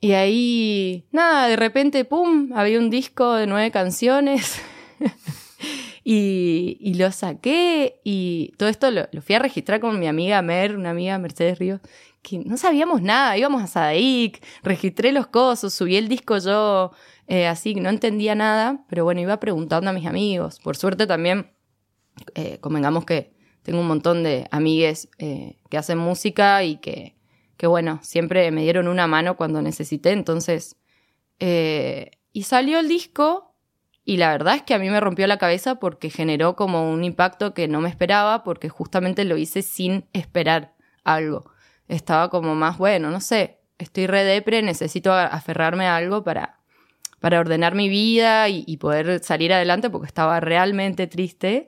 Y 0.00 0.12
ahí, 0.12 1.06
nada, 1.12 1.46
de 1.48 1.56
repente, 1.56 2.06
¡pum!, 2.06 2.50
había 2.54 2.78
un 2.78 2.88
disco 2.88 3.34
de 3.34 3.46
nueve 3.46 3.70
canciones. 3.70 4.58
y, 6.04 6.94
lo 6.94 7.12
saqué 7.12 8.00
y 8.04 8.54
todo 8.56 8.70
esto 8.70 8.90
lo, 8.90 9.06
fui 9.20 9.34
a 9.34 9.38
registrar 9.38 9.80
con 9.80 10.00
mi 10.00 10.06
amiga 10.06 10.40
Mer, 10.40 10.76
una 10.76 10.90
amiga 10.90 11.18
Mercedes 11.18 11.58
Ríos, 11.58 11.80
que 12.22 12.38
no 12.38 12.56
sabíamos 12.56 13.02
nada, 13.02 13.36
íbamos 13.36 13.62
a 13.62 13.66
Sadaic, 13.66 14.42
registré 14.62 15.12
los 15.12 15.26
cosos, 15.26 15.74
subí 15.74 15.96
el 15.96 16.08
disco 16.08 16.38
yo, 16.38 16.92
eh, 17.26 17.46
así 17.46 17.74
que 17.74 17.82
no 17.82 17.90
entendía 17.90 18.34
nada, 18.34 18.86
pero 18.88 19.04
bueno, 19.04 19.20
iba 19.20 19.38
preguntando 19.38 19.90
a 19.90 19.92
mis 19.92 20.06
amigos. 20.06 20.58
Por 20.60 20.78
suerte 20.78 21.06
también, 21.06 21.50
eh, 22.34 22.58
convengamos 22.60 23.04
que 23.04 23.37
tengo 23.68 23.82
un 23.82 23.86
montón 23.86 24.22
de 24.22 24.48
amigues 24.50 25.10
eh, 25.18 25.58
que 25.68 25.76
hacen 25.76 25.98
música 25.98 26.64
y 26.64 26.76
que 26.76 27.18
que 27.58 27.66
bueno, 27.66 27.98
siempre 28.02 28.50
me 28.52 28.62
dieron 28.62 28.88
una 28.88 29.06
mano 29.06 29.36
cuando 29.36 29.60
necesité, 29.60 30.12
entonces... 30.12 30.76
Eh, 31.40 32.12
y 32.32 32.44
salió 32.44 32.78
el 32.78 32.88
disco 32.88 33.54
y 34.04 34.16
la 34.16 34.30
verdad 34.30 34.54
es 34.54 34.62
que 34.62 34.74
a 34.74 34.78
mí 34.78 34.88
me 34.90 35.00
rompió 35.00 35.26
la 35.26 35.38
cabeza 35.38 35.76
porque 35.76 36.10
generó 36.10 36.56
como 36.56 36.90
un 36.90 37.04
impacto 37.04 37.54
que 37.54 37.68
no 37.68 37.80
me 37.80 37.88
esperaba 37.88 38.42
porque 38.44 38.68
justamente 38.68 39.24
lo 39.24 39.36
hice 39.36 39.62
sin 39.62 40.04
esperar 40.12 40.74
algo. 41.04 41.50
Estaba 41.88 42.28
como 42.28 42.54
más, 42.54 42.78
bueno, 42.78 43.10
no 43.10 43.20
sé, 43.20 43.58
estoy 43.78 44.06
re 44.06 44.24
depre, 44.24 44.62
necesito 44.62 45.12
aferrarme 45.12 45.86
a 45.86 45.96
algo 45.96 46.22
para, 46.22 46.60
para 47.20 47.40
ordenar 47.40 47.74
mi 47.74 47.88
vida 47.88 48.48
y, 48.48 48.76
poder 48.76 49.22
salir 49.22 49.52
adelante 49.52 49.90
porque 49.90 50.06
estaba 50.06 50.38
realmente 50.40 51.06
triste. 51.06 51.66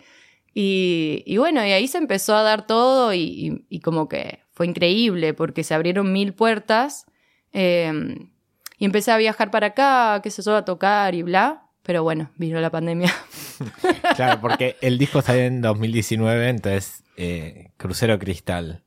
Y, 0.52 1.36
bueno, 1.38 1.64
y 1.64 1.72
ahí 1.72 1.86
se 1.88 1.98
empezó 1.98 2.34
a 2.34 2.42
dar 2.42 2.66
todo 2.66 3.14
y 3.14 3.80
como 3.82 4.08
que 4.08 4.40
fue 4.60 4.66
increíble 4.66 5.32
porque 5.32 5.64
se 5.64 5.72
abrieron 5.72 6.12
mil 6.12 6.34
puertas 6.34 7.06
em, 7.50 8.28
y 8.76 8.84
empecé 8.84 9.10
a 9.10 9.16
viajar 9.16 9.50
para 9.50 9.68
acá, 9.68 10.20
qué 10.22 10.30
sé 10.30 10.42
yo, 10.42 10.54
a 10.54 10.66
tocar 10.66 11.14
y 11.14 11.22
bla. 11.22 11.66
Pero 11.80 12.02
bueno, 12.02 12.30
vino 12.36 12.60
la 12.60 12.68
pandemia. 12.68 13.10
claro, 14.16 14.38
porque 14.42 14.76
el 14.82 14.98
disco 14.98 15.22
salió 15.22 15.44
en 15.44 15.62
2019, 15.62 16.50
entonces 16.50 17.04
eh, 17.16 17.70
Crucero 17.78 18.18
Cristal. 18.18 18.84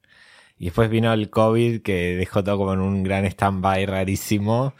Y 0.60 0.65
después 0.65 0.91
vino 0.91 1.12
el 1.12 1.32
COVID 1.32 1.82
que 1.82 2.17
dejó 2.17 2.43
todo 2.43 2.60
como 2.60 2.74
en 2.74 2.82
un 2.82 3.01
gran 3.01 3.25
stand-by 3.25 3.88
rarísimo. 3.88 4.75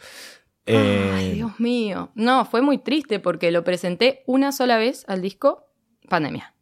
Ay, 0.64 0.74
eh, 0.76 1.32
Dios 1.34 1.58
mío. 1.58 2.12
No, 2.14 2.44
fue 2.44 2.62
muy 2.62 2.78
triste 2.78 3.18
porque 3.18 3.50
lo 3.50 3.64
presenté 3.64 4.22
una 4.26 4.52
sola 4.52 4.78
vez 4.78 5.04
al 5.08 5.22
disco, 5.22 5.66
pandemia. 6.08 6.53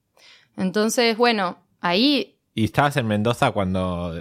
Entonces, 0.56 1.16
bueno, 1.16 1.58
ahí 1.80 2.32
¿Y 2.54 2.64
estabas 2.64 2.96
en 2.98 3.06
Mendoza 3.06 3.52
cuando 3.52 4.14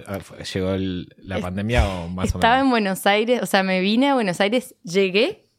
llegó 0.54 0.74
la 1.18 1.38
pandemia 1.38 1.86
o 1.86 2.08
más 2.08 2.08
o 2.08 2.14
menos? 2.14 2.34
Estaba 2.36 2.60
en 2.60 2.70
Buenos 2.70 3.06
Aires, 3.06 3.42
o 3.42 3.46
sea, 3.46 3.62
me 3.62 3.80
vine 3.80 4.08
a 4.08 4.14
Buenos 4.14 4.40
Aires, 4.40 4.74
llegué 4.84 5.50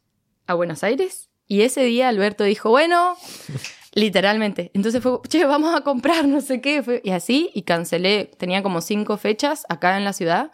a 0.47 0.55
Buenos 0.55 0.83
Aires 0.83 1.29
y 1.47 1.61
ese 1.61 1.83
día 1.83 2.09
Alberto 2.09 2.43
dijo, 2.43 2.71
bueno, 2.71 3.15
literalmente. 3.93 4.71
Entonces 4.73 5.03
fue, 5.03 5.19
che, 5.27 5.45
vamos 5.45 5.75
a 5.75 5.81
comprar, 5.81 6.27
no 6.27 6.41
sé 6.41 6.61
qué. 6.61 7.01
y 7.03 7.11
así, 7.11 7.51
y 7.53 7.61
cancelé, 7.61 8.31
tenía 8.39 8.63
como 8.63 8.81
cinco 8.81 9.17
fechas 9.17 9.65
acá 9.69 9.97
en 9.97 10.03
la 10.03 10.13
ciudad 10.13 10.51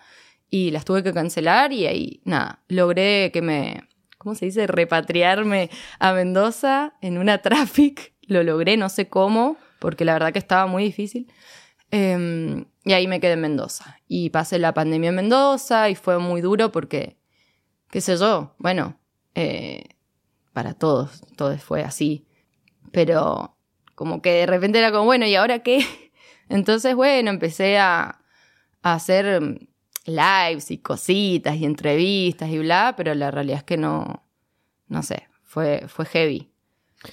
y 0.50 0.72
las 0.72 0.84
tuve 0.84 1.04
que 1.04 1.14
cancelar 1.14 1.72
y 1.72 1.88
ahí, 1.88 2.22
nada, 2.26 2.64
logré 2.68 3.32
que 3.32 3.42
me, 3.42 3.88
¿cómo 4.18 4.36
se 4.36 4.46
dice? 4.46 4.68
Repatriarme 4.68 5.70
a 6.00 6.12
Mendoza 6.12 6.96
en 7.02 7.18
una 7.18 7.38
traffic. 7.42 8.14
Lo 8.24 8.44
logré, 8.44 8.76
no 8.76 8.90
sé 8.90 9.08
cómo, 9.08 9.58
porque 9.79 10.05
la 10.05 10.13
verdad 10.13 10.33
que 10.33 10.39
estaba 10.39 10.67
muy 10.67 10.83
difícil. 10.83 11.31
Em, 11.91 12.65
y 12.86 12.93
ahí 12.93 13.07
me 13.07 13.19
quedé 13.19 13.33
en 13.33 13.41
Mendoza. 13.41 14.00
Y 14.07 14.29
pasé 14.29 14.59
la 14.59 14.74
pandemia 14.74 15.09
en 15.09 15.15
Mendoza 15.15 15.89
y 15.89 15.95
fue 15.95 16.19
muy 16.19 16.41
duro 16.41 16.71
porque, 16.71 17.17
qué 17.89 18.01
sé 18.01 18.17
yo, 18.17 18.55
bueno, 18.59 19.00
eh, 19.36 19.95
para 20.53 20.74
todos, 20.74 21.21
todo 21.36 21.57
fue 21.57 21.83
así. 21.83 22.27
Pero 22.91 23.57
como 23.95 24.21
que 24.21 24.31
de 24.31 24.45
repente 24.45 24.79
era 24.79 24.91
como, 24.91 25.05
bueno, 25.05 25.25
¿y 25.25 25.36
ahora 25.36 25.59
qué? 25.59 25.86
Entonces, 26.50 26.95
bueno, 26.95 27.29
empecé 27.29 27.77
a, 27.77 28.21
a 28.81 28.93
hacer 28.93 29.59
lives 30.05 30.71
y 30.71 30.79
cositas 30.79 31.55
y 31.57 31.65
entrevistas 31.65 32.50
y 32.50 32.59
bla, 32.59 32.93
pero 32.98 33.13
la 33.13 33.31
realidad 33.31 33.59
es 33.59 33.63
que 33.63 33.77
no, 33.77 34.24
no 34.88 35.03
sé, 35.03 35.27
fue, 35.43 35.86
fue 35.88 36.05
heavy. 36.05 36.49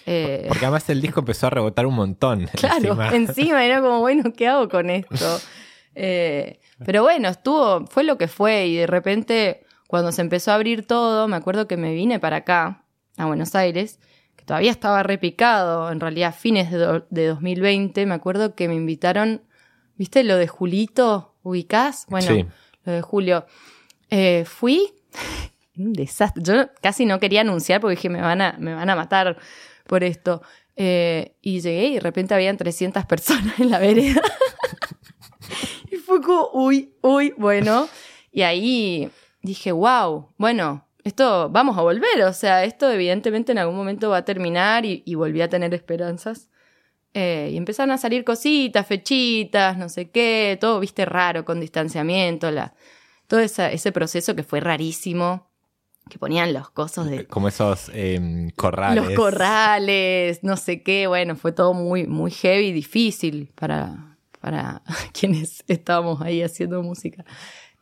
Eh, 0.05 0.47
Porque 0.49 0.65
además 0.65 0.89
el 0.91 1.01
disco 1.01 1.21
empezó 1.21 1.47
a 1.47 1.51
rebotar 1.51 1.87
un 1.87 1.95
montón. 1.95 2.49
Claro, 2.57 3.01
encima, 3.13 3.65
era 3.65 3.81
como, 3.81 4.01
bueno, 4.01 4.33
¿qué 4.37 4.49
hago 4.49 4.69
con 4.69 4.91
esto? 4.91 5.41
Eh, 5.99 6.61
pero 6.85 7.03
bueno, 7.03 7.31
estuvo, 7.31 7.87
fue 7.87 8.05
lo 8.05 8.19
que 8.19 8.29
fue 8.29 8.67
y 8.67 8.77
de 8.77 8.87
repente 8.87 9.65
cuando 9.87 10.13
se 10.13 10.21
empezó 10.21 10.51
a 10.51 10.57
abrir 10.57 10.87
todo, 10.87 11.27
me 11.27 11.37
acuerdo 11.37 11.67
que 11.67 11.79
me 11.79 11.95
vine 11.95 12.19
para 12.19 12.37
acá, 12.37 12.85
a 13.17 13.25
Buenos 13.25 13.55
Aires, 13.55 13.99
que 14.37 14.45
todavía 14.45 14.71
estaba 14.71 15.03
repicado, 15.03 15.91
en 15.91 16.01
realidad 16.01 16.35
fines 16.35 16.71
de, 16.71 17.27
2020, 17.27 18.05
me 18.05 18.15
acuerdo 18.15 18.55
que 18.55 18.69
me 18.69 18.75
invitaron, 18.75 19.43
¿viste 19.97 20.23
lo 20.25 20.37
de 20.37 20.49
Julito? 20.49 21.35
¿Ubicás? 21.43 22.05
Bueno, 22.11 22.47
lo 22.85 22.93
de 22.93 23.01
Julio. 23.01 23.47
Eh, 24.11 24.45
fui, 24.47 24.93
un 25.77 25.93
desastre, 25.93 26.43
yo 26.43 26.69
casi 26.81 27.07
no 27.07 27.21
quería 27.21 27.43
anunciar 27.43 27.81
porque 27.81 27.97
dije, 27.97 28.09
me 28.09 28.21
van 28.21 28.41
a, 28.41 28.57
me 28.59 28.75
van 28.75 28.91
a 28.91 28.97
matar 28.97 29.39
por 29.87 30.05
esto. 30.05 30.43
Eh, 30.77 31.37
y 31.41 31.61
llegué 31.61 31.87
y 31.87 31.95
de 31.95 32.01
repente 32.01 32.35
habían 32.35 32.57
300 32.57 33.07
personas 33.07 33.59
en 33.59 33.71
la 33.71 33.79
vereda. 33.79 34.23
y 35.91 35.97
fue 35.97 36.21
como, 36.21 36.51
uy, 36.53 36.93
uy, 37.03 37.35
bueno. 37.37 37.89
Y 38.31 38.43
ahí 38.43 39.11
dije, 39.43 39.73
wow, 39.73 40.29
bueno, 40.37 40.87
esto 41.05 41.49
vamos 41.51 41.79
a 41.79 41.83
volver. 41.83 42.23
O 42.25 42.33
sea, 42.33 42.65
esto 42.65 42.91
evidentemente 42.91 43.53
en 43.53 43.59
algún 43.59 43.77
momento 43.77 44.11
va 44.11 44.19
a 44.19 44.25
terminar 44.25 44.85
y, 44.85 45.15
volví 45.15 45.41
a 45.41 45.49
tener 45.49 45.73
esperanzas. 45.73 46.51
Eh, 47.15 47.51
y 47.53 47.57
empezaron 47.57 47.93
a 47.93 47.99
salir 47.99 48.25
cositas, 48.25 48.87
fechitas, 48.87 49.79
no 49.79 49.89
sé 49.89 50.11
qué, 50.11 50.59
todo, 50.61 50.79
viste, 50.81 51.07
raro, 51.07 51.47
con 51.47 51.61
distanciamiento, 51.61 52.51
la, 52.51 52.75
todo 53.27 53.41
ese 53.41 53.93
proceso 53.93 54.37
que 54.37 54.43
fue 54.43 54.61
rarísimo 54.61 55.46
que 56.09 56.19
ponían 56.19 56.53
los 56.53 56.71
cosos 56.71 57.09
de... 57.09 57.27
Como 57.27 57.49
esos 57.49 57.91
em, 57.93 58.51
corrales. 58.51 59.05
Los 59.05 59.15
corrales, 59.15 60.45
no 60.45 60.57
sé 60.57 60.83
qué, 60.83 61.07
bueno, 61.07 61.37
fue 61.37 61.53
todo 61.53 61.75
muy, 61.75 62.07
muy 62.07 62.31
heavy, 62.31 62.73
difícil 62.73 63.53
para, 63.55 64.17
para 64.41 64.83
quienes 65.13 65.65
estábamos 65.67 66.21
ahí 66.23 66.43
haciendo 66.43 66.83
música. 66.83 67.25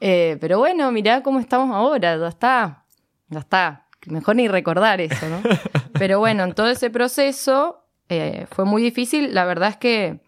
Eh, 0.00 0.38
pero 0.40 0.58
bueno, 0.58 0.90
mirá 0.90 1.22
cómo 1.22 1.38
estamos 1.38 1.74
ahora, 1.74 2.16
ya 2.16 2.28
está, 2.28 2.84
ya 3.28 3.40
está. 3.40 3.88
Mejor 4.06 4.36
ni 4.36 4.48
recordar 4.48 5.00
eso, 5.00 5.26
¿no? 5.28 5.40
Pero 5.94 6.18
bueno, 6.18 6.44
en 6.44 6.52
todo 6.52 6.68
ese 6.68 6.90
proceso 6.90 7.86
eh, 8.10 8.46
fue 8.50 8.66
muy 8.66 8.82
difícil. 8.82 9.32
La 9.32 9.46
verdad 9.46 9.70
es 9.70 9.76
que 9.78 10.20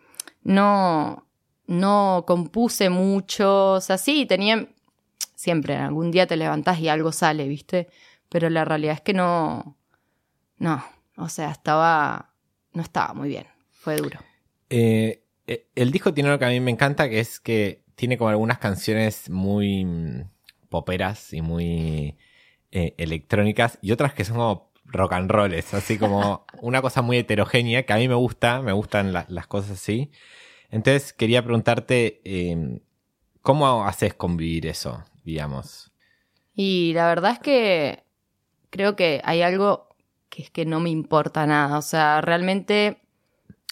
no, 0.42 1.26
no 1.66 2.24
compuse 2.26 2.88
mucho. 2.88 3.72
O 3.72 3.80
sea, 3.82 3.98
sí, 3.98 4.24
tenía 4.24 4.66
siempre, 5.36 5.76
algún 5.76 6.10
día 6.10 6.26
te 6.26 6.36
levantás 6.36 6.80
y 6.80 6.88
algo 6.88 7.12
sale, 7.12 7.46
¿viste? 7.46 7.88
Pero 8.28 8.50
la 8.50 8.64
realidad 8.64 8.94
es 8.94 9.00
que 9.02 9.12
no, 9.12 9.76
no, 10.58 10.84
o 11.16 11.28
sea, 11.28 11.52
estaba, 11.52 12.32
no 12.72 12.82
estaba 12.82 13.14
muy 13.14 13.28
bien, 13.28 13.46
fue 13.70 13.96
duro. 13.96 14.18
Eh, 14.70 15.22
eh, 15.46 15.68
el 15.76 15.92
disco 15.92 16.12
tiene 16.12 16.30
algo 16.30 16.40
que 16.40 16.46
a 16.46 16.48
mí 16.48 16.58
me 16.58 16.72
encanta, 16.72 17.08
que 17.08 17.20
es 17.20 17.38
que 17.38 17.84
tiene 17.94 18.18
como 18.18 18.30
algunas 18.30 18.58
canciones 18.58 19.30
muy, 19.30 19.86
poperas 20.68 21.32
y 21.32 21.42
muy 21.42 22.16
eh, 22.72 22.94
electrónicas 22.98 23.78
y 23.80 23.92
otras 23.92 24.12
que 24.12 24.24
son 24.24 24.36
como 24.36 24.72
rock 24.86 25.12
and 25.12 25.30
rolls, 25.30 25.74
así 25.74 25.98
como 25.98 26.46
una 26.60 26.82
cosa 26.82 27.02
muy 27.02 27.18
heterogénea 27.18 27.84
que 27.84 27.92
a 27.92 27.96
mí 27.96 28.08
me 28.08 28.14
gusta, 28.14 28.62
me 28.62 28.72
gustan 28.72 29.12
las 29.12 29.46
cosas 29.46 29.72
así. 29.72 30.10
Entonces 30.70 31.12
quería 31.12 31.44
preguntarte, 31.44 32.20
¿cómo 33.40 33.84
haces 33.86 34.14
convivir 34.14 34.66
eso, 34.66 35.04
digamos? 35.26 35.92
Y 36.54 36.92
la 36.94 37.08
verdad 37.08 37.32
es 37.32 37.38
que 37.40 38.04
creo 38.70 38.96
que 38.96 39.20
hay 39.24 39.42
algo 39.42 39.88
que 40.30 40.42
es 40.42 40.50
que 40.50 40.64
no 40.64 40.80
me 40.80 40.90
importa 40.90 41.46
nada, 41.46 41.76
o 41.78 41.82
sea, 41.82 42.20
realmente, 42.20 43.02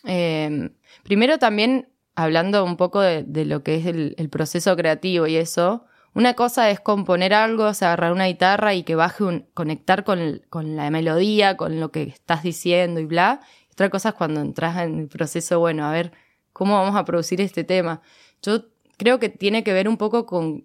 em, 0.04 0.74
primero 1.02 1.38
también 1.38 1.88
hablando 2.14 2.64
un 2.64 2.76
poco 2.76 3.00
de, 3.00 3.44
lo 3.44 3.62
que 3.62 3.76
es 3.76 3.86
el, 3.86 4.28
proceso 4.30 4.76
creativo 4.76 5.26
y 5.26 5.36
eso, 5.36 5.84
una 6.14 6.34
cosa 6.34 6.70
es 6.70 6.80
componer 6.80 7.34
algo, 7.34 7.64
o 7.64 7.74
sea, 7.74 7.88
agarrar 7.88 8.12
una 8.12 8.26
guitarra 8.26 8.74
y 8.74 8.84
que 8.84 8.94
baje 8.94 9.24
un, 9.24 9.46
conectar 9.54 10.04
con, 10.04 10.42
con, 10.48 10.76
la 10.76 10.90
melodía, 10.90 11.56
con 11.56 11.80
lo 11.80 11.90
que 11.90 12.02
estás 12.04 12.42
diciendo 12.42 13.00
y 13.00 13.04
bla. 13.04 13.40
Otra 13.72 13.90
cosa 13.90 14.10
es 14.10 14.14
cuando 14.14 14.40
entras 14.40 14.78
en 14.78 15.00
el 15.00 15.08
proceso, 15.08 15.58
bueno, 15.58 15.84
a 15.84 15.90
ver, 15.90 16.12
¿cómo 16.52 16.74
vamos 16.74 16.96
a 16.96 17.04
producir 17.04 17.40
este 17.40 17.64
tema? 17.64 18.00
Yo 18.42 18.66
creo 18.96 19.18
que 19.18 19.28
tiene 19.28 19.64
que 19.64 19.72
ver 19.72 19.88
un 19.88 19.96
poco 19.96 20.26
con 20.26 20.64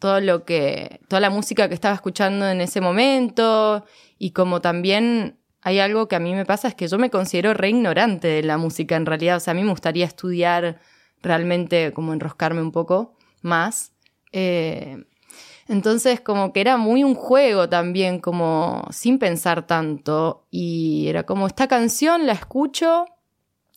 todo 0.00 0.20
lo 0.20 0.44
que, 0.44 1.00
toda 1.06 1.20
la 1.20 1.30
música 1.30 1.68
que 1.68 1.74
estaba 1.74 1.94
escuchando 1.94 2.48
en 2.48 2.60
ese 2.60 2.80
momento 2.80 3.84
y 4.18 4.32
como 4.32 4.60
también 4.60 5.36
hay 5.62 5.78
algo 5.78 6.08
que 6.08 6.16
a 6.16 6.20
mí 6.20 6.34
me 6.34 6.46
pasa 6.46 6.68
es 6.68 6.74
que 6.74 6.88
yo 6.88 6.98
me 6.98 7.10
considero 7.10 7.54
re 7.54 7.68
ignorante 7.68 8.26
de 8.26 8.42
la 8.42 8.56
música 8.56 8.96
en 8.96 9.06
realidad, 9.06 9.36
o 9.36 9.40
sea, 9.40 9.52
a 9.52 9.54
mí 9.54 9.62
me 9.62 9.70
gustaría 9.70 10.06
estudiar 10.06 10.80
realmente 11.22 11.92
como 11.92 12.12
enroscarme 12.12 12.62
un 12.62 12.72
poco 12.72 13.14
más. 13.42 13.92
Eh, 14.32 15.04
entonces 15.68 16.20
como 16.20 16.52
que 16.52 16.62
era 16.62 16.76
muy 16.78 17.04
un 17.04 17.14
juego 17.14 17.68
también, 17.68 18.20
como 18.20 18.88
sin 18.90 19.18
pensar 19.18 19.66
tanto. 19.66 20.46
Y 20.50 21.06
era 21.08 21.24
como 21.24 21.46
esta 21.46 21.68
canción 21.68 22.26
la 22.26 22.32
escucho 22.32 23.04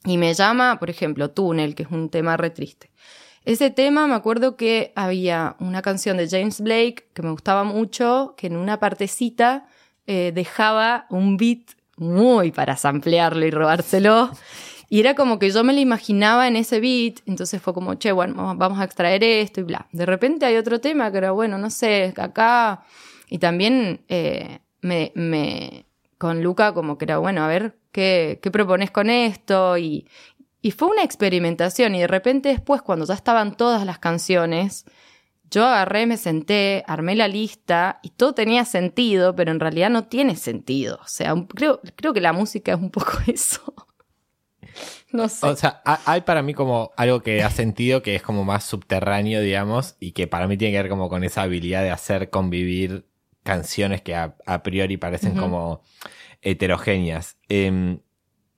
y 0.06 0.18
me 0.18 0.34
llama, 0.34 0.80
por 0.80 0.89
ejemplo, 0.89 1.32
Túnel, 1.32 1.75
que 1.75 1.84
es 1.84 1.92
un 1.92 2.10
tema 2.10 2.38
re 2.38 2.50
triste. 2.50 2.89
Ese 3.45 3.69
tema 3.71 4.07
me 4.07 4.15
acuerdo 4.15 4.55
que 4.55 4.93
había 4.95 5.55
una 5.59 5.81
canción 5.81 6.17
de 6.17 6.29
James 6.29 6.62
Blake 6.62 7.07
que 7.13 7.21
me 7.21 7.31
gustaba 7.31 7.63
mucho, 7.65 8.35
que 8.38 8.47
en 8.47 8.55
una 8.55 8.79
partecita 8.79 9.67
eh, 10.07 10.31
dejaba 10.33 11.05
un 11.09 11.35
beat 11.35 11.71
muy 11.97 12.51
para 12.51 12.77
samplearlo 12.77 13.45
y 13.45 13.51
robárselo. 13.51 14.31
Y 14.89 15.00
era 15.00 15.15
como 15.15 15.39
que 15.39 15.50
yo 15.50 15.63
me 15.63 15.73
lo 15.73 15.79
imaginaba 15.79 16.47
en 16.47 16.55
ese 16.55 16.79
beat, 16.79 17.21
entonces 17.25 17.62
fue 17.62 17.73
como, 17.73 17.95
che, 17.95 18.12
bueno, 18.12 18.55
vamos 18.55 18.79
a 18.79 18.83
extraer 18.83 19.23
esto 19.23 19.62
y 19.62 19.63
bla. 19.63 19.88
De 19.91 20.05
repente 20.05 20.45
hay 20.45 20.55
otro 20.55 20.79
tema 20.79 21.12
que 21.12 21.17
era, 21.17 21.31
bueno, 21.31 21.57
no 21.57 21.69
sé, 21.69 22.13
acá. 22.15 22.83
Y 23.27 23.39
también 23.39 24.01
eh, 24.07 24.59
me, 24.81 25.12
me, 25.15 25.85
con 26.17 26.43
Luca 26.43 26.73
como 26.73 26.97
que 26.97 27.05
era, 27.05 27.17
bueno, 27.17 27.43
a 27.43 27.47
ver, 27.47 27.75
¿qué, 27.91 28.39
qué 28.41 28.51
propones 28.51 28.91
con 28.91 29.09
esto? 29.09 29.77
Y, 29.77 30.07
y 30.63 30.72
fue 30.72 30.88
una 30.88 31.03
experimentación 31.03 31.93
y 31.93 32.00
de 32.00 32.08
repente 32.08 32.48
después, 32.48 32.82
cuando 32.82 33.05
ya 33.05 33.13
estaban 33.13 33.58
todas 33.58 33.86
las 33.86 34.00
canciones, 34.00 34.86
yo 35.51 35.65
agarré, 35.65 36.08
me 36.08 36.15
senté, 36.15 36.86
armé 36.88 37.17
la 37.17 37.27
lista 37.27 38.00
y 38.01 38.12
todo 38.12 38.34
tenía 38.34 38.63
sentido, 38.63 39.36
pero 39.36 39.51
en 39.51 39.60
realidad 39.60 39.89
no 39.89 40.05
tiene 40.05 40.38
sentido. 40.38 41.00
O 41.03 41.08
sea, 41.08 41.36
creo, 41.53 41.82
creo 41.98 42.13
que 42.13 42.22
la 42.22 42.32
música 42.32 42.72
es 42.72 42.79
un 42.79 42.91
poco 42.91 43.12
eso. 43.27 43.62
No 45.12 45.27
sé. 45.27 45.46
O 45.46 45.55
sea, 45.58 45.82
hay 45.84 46.22
para 46.22 46.41
mí 46.41 46.53
como 46.53 46.91
algo 46.96 47.22
que 47.22 47.43
ha 47.43 47.51
sentido 47.51 48.01
que 48.01 48.15
es 48.15 48.22
como 48.22 48.46
más 48.46 48.63
subterráneo, 48.63 49.41
digamos, 49.41 49.98
y 50.00 50.13
que 50.13 50.27
para 50.27 50.48
mí 50.48 50.55
tiene 50.55 50.72
que 50.72 50.82
ver 50.82 50.89
como 50.89 51.10
con 51.10 51.25
esa 51.25 51.41
habilidad 51.41 51.84
de 51.84 51.91
hacer 51.91 52.30
convivir 52.30 53.06
canciones 53.43 54.02
que 54.02 54.15
a, 54.15 54.63
priori 54.63 54.95
parecen 54.95 55.36
como 55.36 55.82
heterogéneas. 56.41 57.36
Em, 57.49 57.99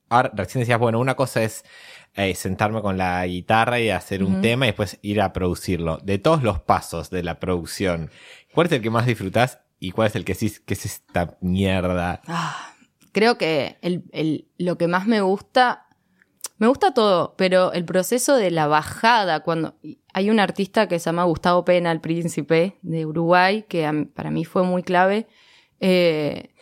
ahora, 0.08 0.32
recién 0.34 0.60
decías, 0.60 0.78
bueno, 0.78 0.98
una 0.98 1.14
cosa 1.14 1.42
es 1.42 1.64
eh, 2.14 2.34
sentarme 2.34 2.80
con 2.80 2.96
la 2.96 3.26
guitarra 3.26 3.78
y 3.80 3.90
hacer 3.90 4.24
un 4.24 4.40
tema 4.40 4.66
y 4.66 4.68
después 4.68 4.98
ir 5.02 5.20
a 5.20 5.32
producirlo. 5.32 5.98
De 5.98 6.18
todos 6.18 6.42
los 6.42 6.60
pasos 6.60 7.10
de 7.10 7.22
la 7.22 7.38
producción, 7.38 8.10
¿cuál 8.54 8.68
es 8.68 8.72
el 8.72 8.82
que 8.82 8.90
más 8.90 9.06
disfrutas 9.06 9.60
y 9.78 9.90
cuál 9.90 10.08
es 10.08 10.16
el 10.16 10.24
que 10.24 10.34
sí 10.34 10.52
que 10.64 10.74
es 10.74 10.86
esta 10.86 11.36
mierda? 11.40 12.22
Ah, 12.26 12.74
creo 13.12 13.36
que 13.36 13.76
el, 13.82 14.48
lo 14.56 14.78
que 14.78 14.88
más 14.88 15.06
me 15.06 15.20
gusta 15.20 15.86
me 16.58 16.68
gusta 16.68 16.94
todo, 16.94 17.34
pero 17.36 17.72
el 17.74 17.84
proceso 17.84 18.34
de 18.36 18.50
la 18.50 18.66
bajada, 18.66 19.40
cuando 19.40 19.74
hay 20.14 20.30
un 20.30 20.40
artista 20.40 20.88
que 20.88 20.98
se 20.98 21.06
llama 21.06 21.24
Gustavo 21.24 21.66
Pena, 21.66 21.92
el 21.92 22.00
príncipe 22.00 22.78
de 22.80 23.04
Uruguay, 23.04 23.66
que 23.68 24.08
para 24.14 24.30
mí 24.30 24.46
fue 24.46 24.62
muy 24.62 24.82
clave, 24.82 25.26
eh, 25.80 26.54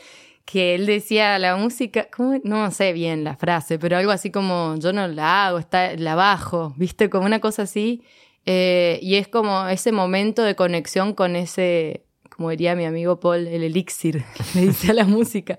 que 0.44 0.74
él 0.74 0.86
decía 0.86 1.38
la 1.38 1.56
música, 1.56 2.08
no 2.42 2.70
sé 2.70 2.92
bien 2.92 3.24
la 3.24 3.36
frase, 3.36 3.78
pero 3.78 3.96
algo 3.96 4.10
así 4.10 4.30
como 4.30 4.76
yo 4.78 4.92
no 4.92 5.08
la 5.08 5.46
hago, 5.46 5.58
está, 5.58 5.96
la 5.96 6.14
bajo, 6.14 6.74
viste, 6.76 7.08
como 7.08 7.26
una 7.26 7.40
cosa 7.40 7.62
así, 7.62 8.02
eh, 8.46 8.98
y 9.02 9.14
es 9.14 9.28
como 9.28 9.66
ese 9.68 9.90
momento 9.90 10.42
de 10.42 10.54
conexión 10.54 11.14
con 11.14 11.34
ese, 11.34 12.04
como 12.30 12.50
diría 12.50 12.76
mi 12.76 12.84
amigo 12.84 13.20
Paul, 13.20 13.46
el 13.46 13.62
elixir, 13.62 14.22
le 14.54 14.60
dice 14.60 14.90
a 14.90 14.94
la 14.94 15.04
música, 15.04 15.58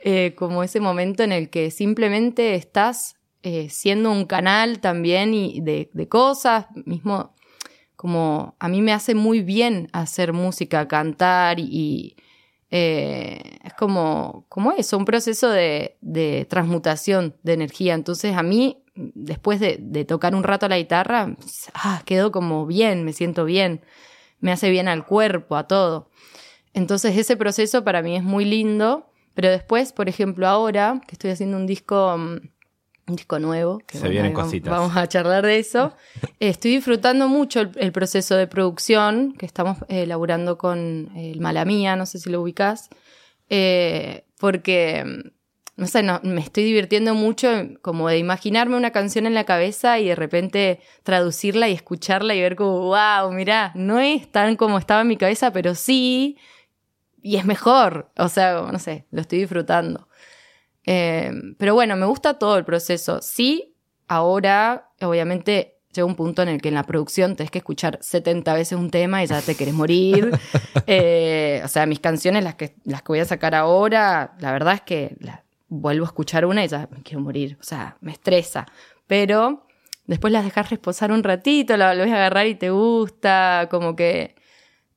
eh, 0.00 0.34
como 0.36 0.64
ese 0.64 0.80
momento 0.80 1.22
en 1.22 1.32
el 1.32 1.48
que 1.48 1.70
simplemente 1.70 2.56
estás 2.56 3.16
eh, 3.42 3.68
siendo 3.70 4.10
un 4.10 4.24
canal 4.24 4.80
también 4.80 5.32
y 5.32 5.60
de, 5.60 6.08
cosas, 6.08 6.66
mismo 6.86 7.34
como 7.94 8.56
a 8.58 8.68
mí 8.68 8.82
me 8.82 8.92
hace 8.92 9.14
muy 9.14 9.40
bien 9.40 9.88
hacer 9.92 10.32
música, 10.32 10.88
cantar 10.88 11.58
y, 11.60 12.16
eh, 12.76 13.58
es 13.62 13.72
como, 13.74 14.46
eso, 14.76 14.98
un 14.98 15.04
proceso 15.04 15.48
de, 15.48 15.96
transmutación 16.50 17.36
de 17.44 17.52
energía. 17.52 17.94
Entonces 17.94 18.36
a 18.36 18.42
mí, 18.42 18.82
después 18.96 19.60
de, 19.60 20.04
tocar 20.04 20.34
un 20.34 20.42
rato 20.42 20.68
la 20.68 20.76
guitarra, 20.76 21.36
ah, 21.74 22.02
quedo 22.04 22.32
como 22.32 22.66
bien, 22.66 23.04
me 23.04 23.12
siento 23.12 23.44
bien, 23.44 23.80
me 24.40 24.50
hace 24.50 24.70
bien 24.70 24.88
al 24.88 25.06
cuerpo, 25.06 25.54
a 25.54 25.68
todo. 25.68 26.10
Entonces 26.72 27.16
ese 27.16 27.36
proceso 27.36 27.84
para 27.84 28.02
mí 28.02 28.16
es 28.16 28.24
muy 28.24 28.44
lindo, 28.44 29.08
pero 29.34 29.50
después, 29.50 29.92
por 29.92 30.08
ejemplo, 30.08 30.48
ahora 30.48 31.00
que 31.06 31.14
estoy 31.14 31.30
haciendo 31.30 31.56
un 31.56 31.68
disco 31.68 32.16
mm, 32.18 32.38
un 33.06 33.16
disco 33.16 33.38
nuevo. 33.38 33.82
Se 33.88 34.08
vienen 34.08 34.32
cositas. 34.32 34.70
Vamos 34.70 34.96
a 34.96 35.06
charlar 35.08 35.44
de 35.44 35.58
eso. 35.58 35.94
Estoy 36.40 36.72
disfrutando 36.76 37.28
mucho 37.28 37.60
el, 37.60 37.92
proceso 37.92 38.36
de 38.36 38.46
producción 38.46 39.34
que 39.34 39.46
estamos 39.46 39.78
elaborando 39.88 40.58
con 40.58 41.10
el 41.16 41.40
Malamía, 41.40 41.96
no 41.96 42.06
sé 42.06 42.18
si 42.18 42.30
lo 42.30 42.40
ubicas, 42.40 42.88
eh, 43.50 44.24
porque, 44.38 45.04
no 45.76 45.86
sé, 45.86 46.02
me 46.22 46.40
estoy 46.40 46.64
divirtiendo 46.64 47.14
mucho 47.14 47.48
como 47.82 48.08
de 48.08 48.18
imaginarme 48.18 48.76
una 48.76 48.90
canción 48.90 49.26
en 49.26 49.34
la 49.34 49.44
cabeza 49.44 49.98
y 49.98 50.08
de 50.08 50.14
repente 50.14 50.80
traducirla 51.02 51.68
y 51.68 51.72
escucharla 51.72 52.34
y 52.34 52.40
ver 52.40 52.56
como, 52.56 52.80
wow, 52.80 53.30
mirá, 53.32 53.72
no 53.74 54.00
es 54.00 54.30
tan 54.30 54.56
como 54.56 54.78
estaba 54.78 55.02
en 55.02 55.08
mi 55.08 55.16
cabeza, 55.16 55.52
pero 55.52 55.74
sí, 55.74 56.38
y 57.24 57.36
es 57.36 57.44
mejor. 57.46 58.10
O 58.16 58.28
sea, 58.28 58.66
no 58.70 58.78
sé, 58.78 59.06
lo 59.10 59.22
estoy 59.22 59.40
disfrutando. 59.40 60.08
Eh, 60.86 61.32
pero 61.58 61.74
bueno, 61.74 61.96
me 61.96 62.06
gusta 62.06 62.38
todo 62.38 62.56
el 62.56 62.64
proceso. 62.64 63.20
Sí, 63.22 63.74
ahora, 64.08 64.90
obviamente, 65.00 65.78
llega 65.94 66.06
un 66.06 66.16
punto 66.16 66.42
en 66.42 66.48
el 66.48 66.60
que 66.60 66.68
en 66.68 66.74
la 66.74 66.82
producción 66.82 67.36
tenés 67.36 67.50
que 67.50 67.58
escuchar 67.58 67.98
70 68.00 68.52
veces 68.54 68.78
un 68.78 68.90
tema 68.90 69.22
y 69.22 69.26
ya 69.26 69.40
te 69.40 69.54
querés 69.54 69.74
morir. 69.74 70.30
Eh, 70.86 71.62
o 71.64 71.68
sea, 71.68 71.86
mis 71.86 71.98
canciones, 71.98 72.44
las 72.44 72.56
que, 72.56 72.74
las 72.84 73.00
que 73.00 73.08
voy 73.08 73.20
a 73.20 73.24
sacar 73.24 73.54
ahora, 73.54 74.34
la 74.38 74.52
verdad 74.52 74.74
es 74.74 74.80
que 74.82 75.16
vuelvo 75.68 76.04
a 76.04 76.08
escuchar 76.08 76.44
una 76.44 76.62
y 76.62 76.68
ya 76.68 76.88
me 76.90 77.02
quiero 77.02 77.20
morir. 77.20 77.56
O 77.58 77.62
sea, 77.62 77.96
me 78.00 78.12
estresa. 78.12 78.66
Pero 79.06 79.66
después 80.06 80.30
las 80.30 80.44
dejas 80.44 80.68
reposar 80.68 81.10
un 81.10 81.22
ratito, 81.22 81.76
la 81.78 81.90
volvés 81.90 82.12
a 82.12 82.16
agarrar 82.16 82.46
y 82.46 82.54
te 82.54 82.70
gusta, 82.70 83.68
como 83.70 83.96
que... 83.96 84.34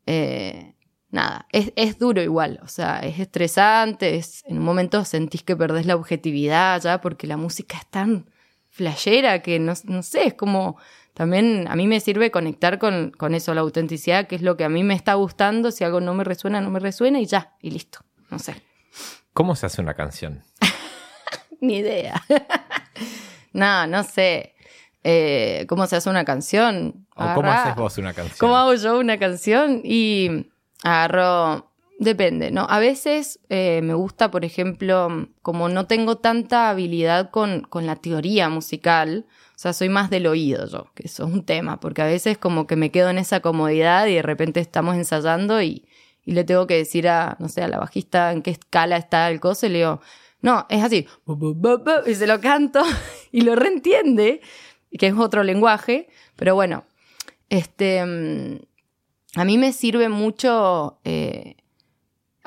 Eh, 0.07 0.73
nada, 1.09 1.47
es, 1.51 1.99
duro 1.99 2.21
igual, 2.21 2.59
o 2.63 2.67
sea, 2.67 2.99
es 2.99 3.19
estresante, 3.19 4.15
es, 4.15 4.43
en 4.45 4.57
un 4.57 4.63
momento 4.63 5.03
sentís 5.05 5.43
que 5.43 5.55
perdés 5.55 5.85
la 5.85 5.95
objetividad 5.95 6.81
ya 6.81 7.01
porque 7.01 7.27
la 7.27 7.37
música 7.37 7.77
es 7.77 7.87
tan 7.87 8.29
flashera 8.69 9.41
que 9.41 9.59
no, 9.59 9.75
sé, 9.75 10.27
es 10.27 10.33
como 10.33 10.77
también 11.13 11.65
a 11.67 11.75
mí 11.75 11.87
me 11.87 11.99
sirve 11.99 12.29
conectar 12.29 12.77
con, 12.77 13.11
con, 13.11 13.33
eso, 13.33 13.53
la 13.53 13.61
autenticidad, 13.61 14.27
que 14.27 14.35
es 14.35 14.41
lo 14.41 14.55
que 14.57 14.65
a 14.65 14.69
mí 14.69 14.83
me 14.83 14.93
está 14.93 15.15
gustando, 15.15 15.71
si 15.71 15.83
algo 15.83 15.99
no 15.99 16.13
me 16.13 16.23
resuena, 16.23 16.61
no 16.61 16.69
me 16.69 16.79
resuena 16.79 17.19
y 17.19 17.25
ya, 17.25 17.55
y 17.61 17.71
listo, 17.71 17.99
no 18.29 18.37
sé. 18.37 18.61
¿Cómo 19.33 19.55
se 19.55 19.65
hace 19.65 19.81
una 19.81 19.93
canción? 19.93 20.43
Ni 21.61 21.77
idea. 21.77 22.21
no, 23.53 23.87
no 23.87 24.03
sé. 24.03 24.55
Eh, 25.03 25.65
¿Cómo 25.69 25.87
se 25.87 25.95
hace 25.95 26.09
una 26.09 26.25
canción? 26.25 27.07
¿O 27.15 27.33
cómo 27.33 27.51
haces 27.51 27.75
vos 27.75 27.97
una 27.97 28.13
canción? 28.13 28.37
¿Cómo 28.39 28.57
hago 28.57 28.73
yo 28.73 28.99
una 28.99 29.17
canción? 29.17 29.81
Y 29.83 30.47
agarro, 30.83 31.67
Depende, 31.99 32.51
¿no? 32.51 32.67
A 32.69 32.77
veces 32.77 33.39
eh, 33.49 33.81
me 33.81 33.95
gusta, 33.95 34.29
por 34.29 34.45
ejemplo, 34.45 35.27
como 35.41 35.67
no 35.67 35.87
tengo 35.87 36.17
tanta 36.17 36.69
habilidad 36.69 37.31
con, 37.31 37.61
con, 37.61 37.87
la 37.87 37.95
teoría 37.95 38.49
musical, 38.49 39.25
o 39.55 39.57
sea, 39.57 39.73
soy 39.73 39.89
más 39.89 40.11
del 40.11 40.27
oído 40.27 40.67
yo, 40.67 40.91
que 40.93 41.07
eso 41.07 41.25
es 41.25 41.33
un 41.33 41.43
tema, 41.43 41.79
porque 41.79 42.03
a 42.03 42.05
veces 42.05 42.37
como 42.37 42.67
que 42.67 42.75
me 42.75 42.91
quedo 42.91 43.09
en 43.09 43.17
esa 43.17 43.39
comodidad 43.39 44.05
y 44.05 44.13
de 44.13 44.21
repente 44.21 44.59
estamos 44.59 44.95
ensayando 44.95 45.59
y, 45.63 45.87
y 46.23 46.33
le 46.33 46.43
tengo 46.43 46.67
que 46.67 46.75
decir 46.77 47.07
a, 47.07 47.35
no 47.39 47.49
sé, 47.49 47.63
a 47.63 47.67
la 47.67 47.79
bajista 47.79 48.31
en 48.31 48.43
qué 48.43 48.51
escala 48.51 48.97
está 48.97 49.31
el 49.31 49.39
coso 49.39 49.65
y 49.65 49.69
le 49.69 49.79
digo, 49.79 49.99
no, 50.41 50.67
es 50.69 50.83
así, 50.83 51.07
y 52.05 52.13
se 52.13 52.27
lo 52.27 52.39
canto 52.39 52.83
y 53.31 53.41
lo 53.41 53.55
reentiende, 53.55 54.41
que 54.99 55.07
es 55.07 55.15
otro 55.15 55.43
lenguaje, 55.43 56.09
pero 56.35 56.53
bueno, 56.53 56.85
este, 57.49 58.05
mm, 58.05 58.59
a 59.35 59.45
mí 59.45 59.57
me 59.57 59.73
sirve 59.73 60.09
mucho... 60.09 60.99
Eh, 61.03 61.57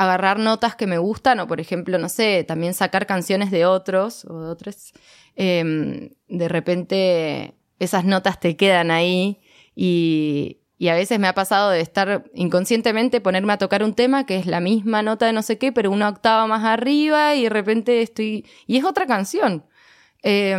agarrar 0.00 0.38
notas 0.38 0.76
que 0.76 0.86
me 0.86 0.96
gustan 0.96 1.40
o, 1.40 1.46
por 1.46 1.60
ejemplo, 1.60 1.98
no 1.98 2.08
sé, 2.08 2.42
también 2.42 2.72
sacar 2.72 3.04
canciones 3.04 3.50
de 3.50 3.66
otros 3.66 4.24
o 4.24 4.40
de 4.40 4.48
otros. 4.48 4.94
Em, 5.36 6.08
de 6.26 6.48
repente 6.48 7.54
esas 7.78 8.06
notas 8.06 8.40
te 8.40 8.56
quedan 8.56 8.90
ahí 8.90 9.40
y, 9.76 10.56
a 10.88 10.94
veces 10.94 11.18
me 11.18 11.28
ha 11.28 11.34
pasado 11.34 11.68
de 11.68 11.82
estar 11.82 12.24
inconscientemente 12.32 13.20
ponerme 13.20 13.52
a 13.52 13.58
tocar 13.58 13.82
un 13.84 13.92
tema 13.92 14.24
que 14.24 14.38
es 14.38 14.46
la 14.46 14.60
misma 14.60 15.02
nota 15.02 15.26
de 15.26 15.34
no 15.34 15.42
sé 15.42 15.58
qué, 15.58 15.70
pero 15.70 15.90
una 15.90 16.08
octava 16.08 16.46
más 16.46 16.64
arriba 16.64 17.34
y 17.34 17.42
de 17.42 17.50
repente 17.50 18.00
estoy... 18.00 18.46
Y 18.66 18.78
es 18.78 18.84
otra 18.84 19.06
canción. 19.06 19.66
Eh, 20.22 20.56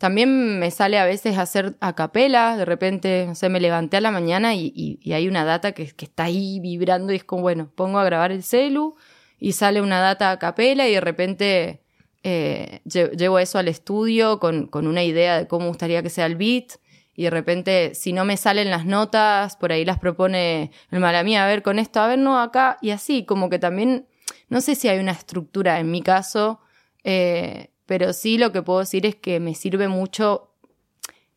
también 0.00 0.58
me 0.58 0.70
sale 0.70 0.98
a 0.98 1.04
veces 1.04 1.36
hacer 1.36 1.76
a 1.80 1.94
capela, 1.94 2.56
de 2.56 2.64
repente, 2.64 3.26
no 3.28 3.34
sé, 3.34 3.50
me 3.50 3.60
levanté 3.60 3.98
a 3.98 4.00
la 4.00 4.10
mañana 4.10 4.54
y, 4.54 4.98
hay 5.12 5.28
una 5.28 5.44
data 5.44 5.72
que, 5.72 5.82
está 5.82 6.24
ahí 6.24 6.58
vibrando 6.58 7.12
y 7.12 7.16
es 7.16 7.24
como, 7.24 7.42
bueno, 7.42 7.70
pongo 7.74 7.98
a 7.98 8.04
grabar 8.04 8.32
el 8.32 8.42
celu 8.42 8.96
y 9.38 9.52
sale 9.52 9.82
una 9.82 10.00
data 10.00 10.30
a 10.30 10.38
capela 10.38 10.88
y 10.88 10.94
de 10.94 11.02
repente 11.02 11.82
eh, 12.22 12.80
llevo 12.86 13.38
eso 13.38 13.58
al 13.58 13.68
estudio 13.68 14.40
con, 14.40 14.68
con, 14.68 14.86
una 14.86 15.04
idea 15.04 15.36
de 15.36 15.46
cómo 15.46 15.68
gustaría 15.68 16.02
que 16.02 16.08
sea 16.08 16.24
el 16.24 16.36
beat 16.36 16.76
y 17.14 17.24
de 17.24 17.30
repente 17.30 17.94
si 17.94 18.14
no 18.14 18.24
me 18.24 18.38
salen 18.38 18.70
las 18.70 18.86
notas, 18.86 19.56
por 19.56 19.70
ahí 19.70 19.84
las 19.84 19.98
propone 19.98 20.70
el 20.90 21.00
mala 21.00 21.22
mía, 21.24 21.44
a 21.44 21.46
ver 21.46 21.62
con 21.62 21.78
esto, 21.78 22.00
a 22.00 22.06
ver, 22.06 22.18
no, 22.18 22.40
acá 22.40 22.78
y 22.80 22.88
así, 22.88 23.26
como 23.26 23.50
que 23.50 23.58
también, 23.58 24.06
no 24.48 24.62
sé 24.62 24.76
si 24.76 24.88
hay 24.88 24.98
una 24.98 25.12
estructura 25.12 25.78
en 25.78 25.90
mi 25.90 26.00
caso. 26.00 26.58
Eh, 27.04 27.68
pero 27.90 28.12
sí 28.12 28.38
lo 28.38 28.52
que 28.52 28.62
puedo 28.62 28.78
decir 28.78 29.04
es 29.04 29.16
que 29.16 29.40
me 29.40 29.52
sirve 29.56 29.88
mucho 29.88 30.54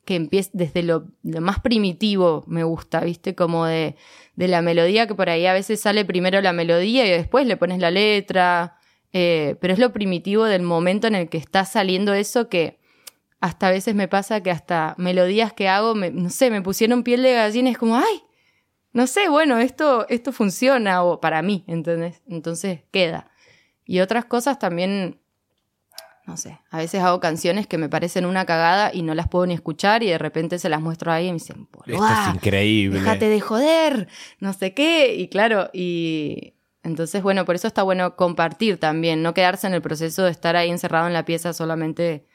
que 0.05 0.13
empiece 0.13 0.51
desde 0.53 0.83
lo, 0.83 1.07
más 1.23 1.59
primitivo, 1.61 2.43
me 2.45 2.63
gusta, 2.63 2.99
¿viste? 2.99 3.33
Como 3.33 3.65
de, 3.65 3.95
de, 4.35 4.47
la 4.47 4.61
melodía, 4.61 5.07
que 5.07 5.15
por 5.15 5.31
ahí 5.31 5.47
a 5.47 5.53
veces 5.53 5.79
sale 5.79 6.05
primero 6.05 6.39
la 6.41 6.53
melodía 6.53 7.07
y 7.07 7.09
después 7.09 7.47
le 7.47 7.57
pones 7.57 7.79
la 7.79 7.89
letra, 7.89 8.77
eh, 9.13 9.55
pero 9.61 9.73
es 9.73 9.79
lo 9.79 9.93
primitivo 9.93 10.43
del 10.43 10.61
momento 10.61 11.07
en 11.07 11.15
el 11.15 11.27
que 11.27 11.39
está 11.39 11.65
saliendo 11.65 12.13
eso 12.13 12.49
que 12.49 12.77
hasta 13.39 13.69
a 13.69 13.71
veces 13.71 13.95
me 13.95 14.07
pasa 14.07 14.43
que 14.43 14.51
hasta 14.51 14.93
melodías 14.99 15.53
que 15.53 15.67
hago, 15.69 15.95
no 15.95 16.29
sé, 16.29 16.51
me 16.51 16.61
pusieron 16.61 17.01
piel 17.01 17.23
de 17.23 17.33
gallina, 17.33 17.71
es 17.71 17.79
como, 17.79 17.97
ay, 17.97 18.21
no 18.91 19.07
sé, 19.07 19.27
bueno, 19.27 19.57
esto, 19.57 20.05
esto 20.07 20.31
funciona 20.31 21.03
o 21.03 21.19
para 21.19 21.41
mí, 21.41 21.63
¿entendés? 21.65 22.21
Entonces 22.27 22.81
queda. 22.91 23.31
Y 23.85 24.01
otras 24.01 24.25
cosas 24.25 24.59
también 24.59 25.22
no 26.25 26.37
sé, 26.37 26.59
a 26.69 26.77
veces 26.77 27.01
hago 27.01 27.19
canciones 27.19 27.67
que 27.67 27.77
me 27.77 27.89
parecen 27.89 28.25
una 28.25 28.45
cagada 28.45 28.91
y 28.93 29.01
no 29.01 29.13
las 29.13 29.27
puedo 29.27 29.45
ni 29.45 29.53
escuchar 29.53 30.03
y 30.03 30.07
de 30.07 30.17
repente 30.17 30.57
se 30.57 30.69
las 30.69 30.81
muestro 30.81 31.11
ahí 31.11 31.27
y 31.27 31.31
me 31.31 31.33
dicen, 31.33 31.67
esto 31.85 32.05
es 32.05 32.35
increíble. 32.35 32.99
Déjate 32.99 33.27
de 33.27 33.41
joder, 33.41 34.07
no 34.39 34.53
sé 34.53 34.73
qué. 34.73 35.15
Y 35.15 35.27
claro, 35.27 35.69
y 35.73 36.53
entonces, 36.83 37.23
bueno, 37.23 37.43
por 37.45 37.55
eso 37.55 37.67
está 37.67 37.83
bueno 37.83 38.15
compartir 38.15 38.77
también, 38.77 39.21
no 39.21 39.33
quedarse 39.33 39.67
en 39.67 39.73
el 39.73 39.81
proceso 39.81 40.23
de 40.23 40.31
estar 40.31 40.55
ahí 40.55 40.69
encerrado 40.69 41.07
en 41.07 41.13
la 41.13 41.25
pieza 41.25 41.51
solamente 41.51 42.25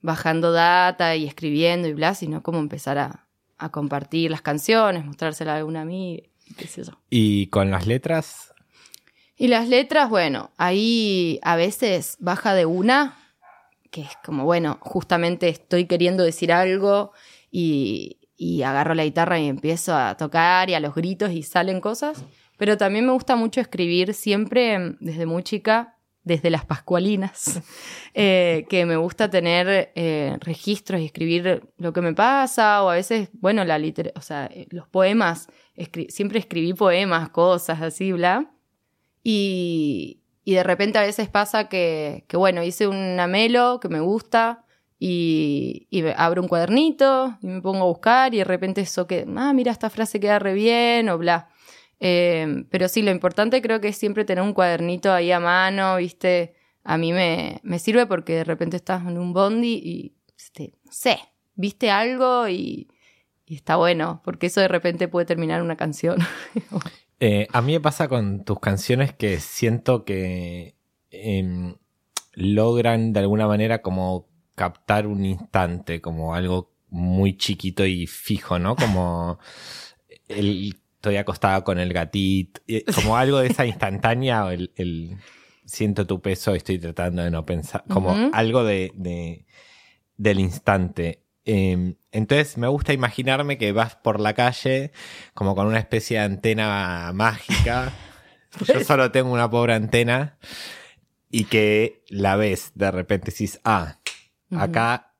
bajando 0.00 0.52
data 0.52 1.14
y 1.14 1.26
escribiendo 1.26 1.86
y 1.86 1.92
bla, 1.92 2.14
sino 2.14 2.42
como 2.42 2.58
empezar 2.58 2.98
a, 2.98 3.26
a 3.58 3.70
compartir 3.70 4.30
las 4.30 4.42
canciones, 4.42 5.04
mostrárselas 5.04 5.54
a 5.54 5.56
alguna 5.58 5.82
amiga, 5.82 6.22
qué 6.56 6.66
sé 6.66 6.82
yo. 6.84 6.92
¿Y 7.10 7.46
con 7.48 7.70
las 7.70 7.86
letras? 7.86 8.49
Y 9.40 9.48
las 9.48 9.70
letras, 9.70 10.10
bueno, 10.10 10.50
ahí 10.58 11.40
a 11.40 11.56
veces 11.56 12.18
baja 12.20 12.52
de 12.52 12.66
una, 12.66 13.16
que 13.90 14.02
es 14.02 14.10
como, 14.22 14.44
bueno, 14.44 14.76
justamente 14.82 15.48
estoy 15.48 15.86
queriendo 15.86 16.22
decir 16.22 16.52
algo 16.52 17.12
y, 17.50 18.18
agarro 18.62 18.92
la 18.92 19.04
guitarra 19.04 19.38
y 19.38 19.48
empiezo 19.48 19.96
a 19.96 20.14
tocar 20.18 20.68
y 20.68 20.74
a 20.74 20.80
los 20.80 20.94
gritos 20.94 21.32
y 21.32 21.42
salen 21.42 21.80
cosas. 21.80 22.22
Pero 22.58 22.76
también 22.76 23.06
me 23.06 23.12
gusta 23.12 23.34
mucho 23.34 23.62
escribir 23.62 24.12
siempre 24.12 24.96
desde 25.00 25.24
muy 25.24 25.42
chica, 25.42 25.96
desde 26.22 26.50
las 26.50 26.66
pascualinas, 26.66 27.62
eh, 28.12 28.66
que 28.68 28.84
me 28.84 28.98
gusta 28.98 29.30
tener 29.30 29.90
eh, 29.94 30.36
registros 30.40 31.00
y 31.00 31.06
escribir 31.06 31.62
lo 31.78 31.94
que 31.94 32.02
me 32.02 32.12
pasa, 32.12 32.82
o 32.82 32.90
a 32.90 32.94
veces, 32.94 33.30
bueno, 33.32 33.64
la 33.64 33.80
o 34.14 34.20
sea, 34.20 34.50
eh, 34.52 34.66
los 34.68 34.86
poemas, 34.86 35.48
siempre 36.10 36.40
escribí 36.40 36.74
poemas, 36.74 37.30
cosas 37.30 37.80
así, 37.80 38.12
bla. 38.12 38.52
Y, 39.22 40.20
y 40.44 40.54
de 40.54 40.62
repente 40.62 40.98
a 40.98 41.02
veces 41.02 41.28
pasa 41.28 41.68
que, 41.68 42.24
que 42.28 42.36
bueno, 42.36 42.62
hice 42.62 42.88
una 42.88 43.26
melo 43.26 43.80
que 43.80 43.88
me 43.88 44.00
gusta 44.00 44.64
y, 44.98 45.88
abro 46.16 46.42
un 46.42 46.48
cuadernito 46.48 47.38
y 47.40 47.46
me 47.46 47.62
pongo 47.62 47.84
a 47.84 47.86
buscar 47.86 48.34
y 48.34 48.38
de 48.38 48.44
repente 48.44 48.82
eso 48.82 49.06
que, 49.06 49.26
ah, 49.36 49.52
mira, 49.54 49.72
esta 49.72 49.88
frase 49.88 50.20
queda 50.20 50.38
re 50.38 50.52
bien 50.52 51.08
o 51.08 51.18
bla. 51.18 51.48
Eh, 52.00 52.64
pero 52.70 52.88
sí, 52.88 53.02
lo 53.02 53.10
importante 53.10 53.62
creo 53.62 53.80
que 53.80 53.88
es 53.88 53.96
siempre 53.96 54.24
tener 54.24 54.44
un 54.44 54.52
cuadernito 54.52 55.12
ahí 55.12 55.32
a 55.32 55.40
mano, 55.40 55.96
¿viste? 55.96 56.54
A 56.84 56.98
mí 56.98 57.12
me, 57.12 57.60
me 57.62 57.78
sirve 57.78 58.06
porque 58.06 58.34
de 58.36 58.44
repente 58.44 58.76
estás 58.76 59.02
en 59.06 59.18
un 59.18 59.32
bondi 59.32 59.80
y, 59.82 60.16
este, 60.36 60.74
sé, 60.90 61.18
viste 61.54 61.90
algo 61.90 62.48
y, 62.48 62.88
y 63.46 63.54
está 63.56 63.76
bueno, 63.76 64.20
porque 64.24 64.46
eso 64.46 64.60
de 64.60 64.68
repente 64.68 65.08
puede 65.08 65.26
terminar 65.26 65.62
una 65.62 65.76
canción. 65.76 66.18
Eh, 67.20 67.46
a 67.52 67.60
mí 67.60 67.72
me 67.72 67.80
pasa 67.80 68.08
con 68.08 68.44
tus 68.44 68.58
canciones 68.60 69.12
que 69.12 69.40
siento 69.40 70.04
que 70.04 70.74
em, 71.10 71.76
logran 72.32 73.12
de 73.12 73.20
alguna 73.20 73.46
manera 73.46 73.82
como 73.82 74.28
captar 74.54 75.06
un 75.06 75.24
instante, 75.24 76.00
como 76.00 76.34
algo 76.34 76.72
muy 76.88 77.36
chiquito 77.36 77.84
y 77.86 78.06
fijo, 78.06 78.58
¿no? 78.58 78.74
Como 78.74 79.38
el, 80.28 80.74
estoy 80.94 81.16
acostada 81.16 81.62
con 81.62 81.78
el 81.78 81.92
gatito, 81.92 82.60
como 82.94 83.16
algo 83.16 83.38
de 83.38 83.48
esa 83.48 83.66
instantánea, 83.66 84.52
el, 84.52 84.72
el 84.76 85.16
siento 85.64 86.06
tu 86.06 86.20
peso, 86.20 86.54
estoy 86.54 86.78
tratando 86.78 87.22
de 87.22 87.30
no 87.30 87.46
pensar, 87.46 87.84
como 87.88 88.30
algo 88.32 88.64
de, 88.64 88.92
de, 88.94 89.46
del 90.16 90.40
instante. 90.40 91.22
Em, 91.44 91.96
entonces 92.12 92.58
me 92.58 92.68
gusta 92.68 92.92
imaginarme 92.92 93.58
que 93.58 93.72
vas 93.72 93.96
por 93.96 94.20
la 94.20 94.34
calle 94.34 94.92
como 95.34 95.54
con 95.54 95.66
una 95.66 95.78
especie 95.78 96.18
de 96.18 96.24
antena 96.24 97.10
mágica. 97.14 97.92
Yo 98.66 98.84
solo 98.84 99.10
tengo 99.10 99.32
una 99.32 99.50
pobre 99.50 99.74
antena 99.74 100.38
y 101.30 101.44
que 101.44 102.02
la 102.08 102.36
ves 102.36 102.72
de 102.74 102.90
repente 102.90 103.30
dices, 103.30 103.60
ah, 103.64 103.98
acá 104.50 105.14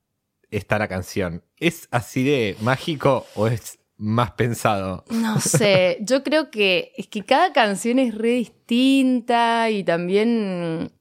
está 0.51 0.79
la 0.79 0.89
canción. 0.89 1.45
¿Es 1.57 1.89
así 1.91 2.25
de 2.25 2.57
mágico 2.61 3.27
o 3.35 3.47
es 3.47 3.79
más 3.97 4.33
pensado? 4.33 5.05
No 5.11 5.41
sé, 5.41 5.99
yo 6.01 6.23
creo 6.23 6.51
que 6.51 6.93
es 6.97 7.07
que 7.07 7.25
cada 7.25 7.53
canción 7.53 7.99
es 7.99 8.15
re 8.15 8.31
distinta 8.31 9.71
y 9.71 9.85
también, 9.85 10.93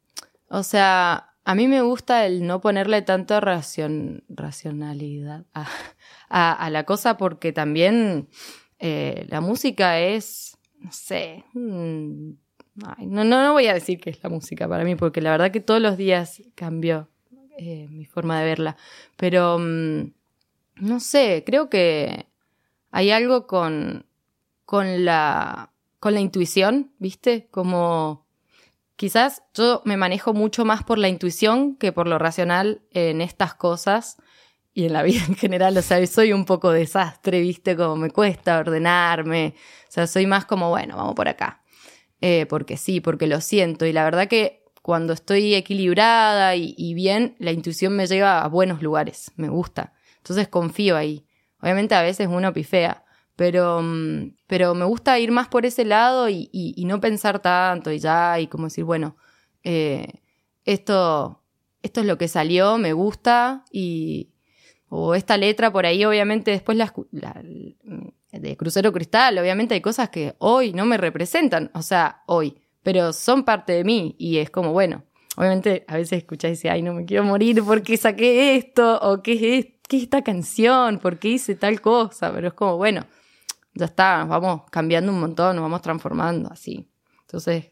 o 0.50 0.64
sea, 0.64 1.29
a 1.46 1.56
mí 1.56 1.68
me 1.68 1.82
gusta 1.82 2.26
el 2.26 2.46
no 2.46 2.62
ponerle 2.62 3.02
tanto 3.02 3.40
racionalidad 3.40 5.46
a, 6.30 6.70
la 6.70 6.84
cosa 6.84 7.18
porque 7.18 7.54
también 7.54 8.28
eh, 8.80 9.26
la 9.30 9.42
música 9.42 10.00
es, 10.00 10.58
no 10.80 10.92
sé, 10.92 11.46
mm, 11.54 12.32
no, 13.00 13.24
no, 13.24 13.54
voy 13.54 13.68
a 13.68 13.74
decir 13.74 14.00
que 14.00 14.10
es 14.10 14.24
la 14.24 14.30
música 14.30 14.68
para 14.68 14.84
mí 14.84 14.96
porque 14.96 15.22
la 15.22 15.32
verdad 15.32 15.52
que 15.52 15.60
todos 15.60 15.82
los 15.82 15.98
días 15.98 16.42
cambió 16.56 17.10
eh, 17.58 17.88
mi 17.90 18.06
forma 18.06 18.40
de 18.40 18.46
verla. 18.46 18.78
Pero, 19.18 19.58
mm, 19.60 20.14
no 20.78 21.00
sé, 21.02 21.44
creo 21.46 21.70
que 21.70 22.28
hay 22.92 23.12
algo 23.12 23.48
con, 23.48 24.06
con, 24.66 25.04
la, 25.04 25.74
con 26.00 26.14
la 26.14 26.22
intuición, 26.22 26.94
¿viste? 27.00 27.50
Como 27.52 28.29
Quizás 29.00 29.44
yo 29.54 29.82
me 29.86 29.96
manejo 29.96 30.34
mucho 30.34 30.66
más 30.66 30.84
por 30.84 30.98
la 30.98 31.08
intuición 31.08 31.78
que 31.78 31.94
por 31.94 32.06
lo 32.06 32.20
racional 32.20 32.82
en 32.92 33.22
estas 33.22 33.54
cosas 33.54 34.18
y 34.74 34.88
en 34.88 34.92
la 34.92 35.04
vida 35.04 35.22
en 35.26 35.38
general. 35.38 35.78
O 35.78 35.82
sea, 35.82 36.06
soy 36.06 36.34
un 36.34 36.44
poco 36.44 36.74
desastre, 36.74 37.40
¿viste? 37.40 37.78
Como 37.78 37.96
me 37.96 38.12
cuesta 38.12 38.60
ordenarme. 38.60 39.56
O 39.88 39.92
sea, 39.92 40.06
soy 40.06 40.26
más 40.26 40.44
como, 40.44 40.68
bueno, 40.68 40.98
vamos 40.98 41.16
por 41.16 41.30
acá. 41.30 41.64
Eh, 42.20 42.46
porque 42.50 42.76
sí, 42.76 43.00
porque 43.00 43.26
lo 43.26 43.40
siento. 43.40 43.86
Y 43.86 43.94
la 43.94 44.04
verdad 44.04 44.28
que 44.28 44.66
cuando 44.82 45.14
estoy 45.14 45.56
equilibrada 45.56 46.58
y, 46.58 46.76
y 46.78 46.94
bien, 46.94 47.38
la 47.40 47.54
intuición 47.54 47.96
me 47.96 48.06
lleva 48.06 48.42
a 48.42 48.50
buenos 48.50 48.82
lugares. 48.82 49.32
Me 49.38 49.48
gusta. 49.48 49.94
Entonces 50.18 50.50
confío 50.50 50.98
ahí. 50.98 51.26
Obviamente 51.62 51.96
a 51.96 52.02
veces 52.02 52.28
uno 52.30 52.52
pifea, 52.52 53.06
Pero, 53.40 53.82
mm, 53.82 54.34
pero 54.48 54.76
me 54.76 54.84
gusta 54.84 55.18
ir 55.18 55.32
más 55.32 55.48
por 55.48 55.66
ese 55.66 55.86
lado 55.86 56.28
y, 56.28 56.50
y, 56.52 56.84
no 56.84 57.00
pensar 57.00 57.40
tanto 57.40 57.90
y 57.90 57.98
ya, 57.98 58.38
y 58.38 58.48
como 58.48 58.66
decir, 58.66 58.84
bueno, 58.84 59.16
eh, 59.64 60.08
esto, 60.66 61.42
esto 61.82 62.02
es 62.02 62.06
lo 62.06 62.18
que 62.18 62.28
salió, 62.28 62.78
me 62.78 62.92
gusta, 62.92 63.64
y, 63.72 64.34
o 64.90 65.16
esta 65.16 65.38
letra 65.38 65.72
por 65.72 65.86
ahí, 65.86 66.04
obviamente 66.04 66.52
después 66.52 66.78
la, 66.78 66.94
de 68.34 68.58
Crucero 68.58 68.92
Cristal, 68.92 69.38
obviamente 69.38 69.74
hay 69.74 69.80
cosas 69.80 70.10
que 70.10 70.36
hoy 70.40 70.74
no 70.74 70.86
me 70.86 70.98
representan, 70.98 71.72
o 71.74 71.82
sea, 71.82 72.24
hoy, 72.26 72.58
pero 72.84 73.14
son 73.14 73.46
parte 73.46 73.72
de 73.72 73.86
mí 73.86 74.18
y 74.20 74.40
es 74.40 74.50
como, 74.50 74.74
bueno, 74.74 75.06
obviamente 75.38 75.86
a 75.88 75.96
veces 75.96 76.18
escuchas 76.18 76.50
y 76.50 76.52
dices, 76.56 76.72
ay, 76.72 76.82
no 76.82 76.94
me 76.94 77.06
quiero 77.06 77.24
morir 77.24 77.64
porque 77.64 77.96
saqué 77.96 78.58
esto, 78.58 79.00
o 79.02 79.24
qué 79.24 79.60
es, 79.60 79.68
qué 79.88 79.96
es 79.96 80.04
esta 80.04 80.26
canción, 80.26 81.00
por 81.00 81.20
qué 81.20 81.30
hice 81.30 81.56
tal 81.56 81.80
cosa, 81.80 82.34
pero 82.34 82.50
es 82.50 82.54
como, 82.54 82.76
bueno, 82.76 83.06
ya 83.80 83.86
está, 83.86 84.26
vamos 84.26 84.64
cambiando 84.70 85.12
un 85.12 85.20
montón, 85.20 85.56
nos 85.56 85.64
vamos 85.64 85.82
transformando 85.82 86.52
así. 86.52 86.88
Entonces, 87.22 87.72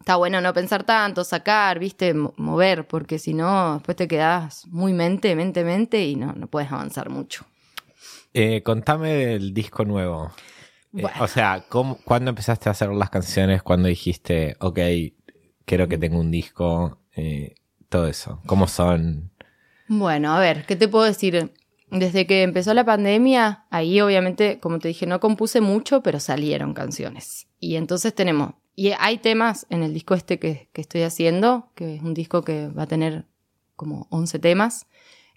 está 0.00 0.16
bueno 0.16 0.40
no 0.40 0.52
pensar 0.52 0.84
tanto, 0.84 1.22
sacar, 1.22 1.78
viste, 1.78 2.14
mover, 2.14 2.86
porque 2.88 3.18
si 3.18 3.34
no, 3.34 3.74
después 3.74 3.96
te 3.96 4.08
quedas 4.08 4.66
muy 4.68 4.92
mente, 4.92 5.36
mente, 5.36 5.62
mente 5.64 6.04
y 6.04 6.16
no, 6.16 6.32
no 6.32 6.46
puedes 6.48 6.72
avanzar 6.72 7.08
mucho. 7.08 7.44
Eh, 8.34 8.62
contame 8.62 9.12
del 9.12 9.54
disco 9.54 9.84
nuevo. 9.84 10.32
Eh, 10.96 11.04
o 11.20 11.28
sea, 11.28 11.64
¿cómo, 11.68 11.98
¿cuándo 12.04 12.30
empezaste 12.30 12.68
a 12.68 12.72
hacer 12.72 12.90
las 12.90 13.10
canciones? 13.10 13.62
¿Cuándo 13.62 13.88
dijiste, 13.88 14.56
ok, 14.60 14.78
quiero 15.64 15.88
que 15.88 15.98
tenga 15.98 16.18
un 16.18 16.30
disco? 16.30 16.98
Eh, 17.14 17.54
todo 17.88 18.08
eso. 18.08 18.40
¿Cómo 18.46 18.66
son? 18.66 19.30
Bueno, 19.86 20.34
a 20.34 20.40
ver, 20.40 20.64
¿qué 20.66 20.76
te 20.76 20.88
puedo 20.88 21.04
decir? 21.04 21.52
Desde 21.92 22.26
que 22.26 22.42
empezó 22.42 22.72
la 22.72 22.84
pandemia, 22.84 23.66
ahí 23.68 24.00
obviamente, 24.00 24.58
como 24.60 24.78
te 24.78 24.88
dije, 24.88 25.06
no 25.06 25.20
compuse 25.20 25.60
mucho, 25.60 26.02
pero 26.02 26.20
salieron 26.20 26.72
canciones. 26.72 27.48
Y 27.60 27.76
entonces 27.76 28.14
tenemos, 28.14 28.54
y 28.74 28.92
hay 28.98 29.18
temas 29.18 29.66
en 29.68 29.82
el 29.82 29.92
disco 29.92 30.14
este 30.14 30.38
que, 30.38 30.70
estoy 30.72 31.02
haciendo, 31.02 31.70
que 31.74 31.96
es 31.96 32.02
un 32.02 32.14
disco 32.14 32.42
que 32.42 32.68
va 32.68 32.84
a 32.84 32.86
tener 32.86 33.26
como 33.76 34.06
11 34.10 34.38
temas. 34.38 34.86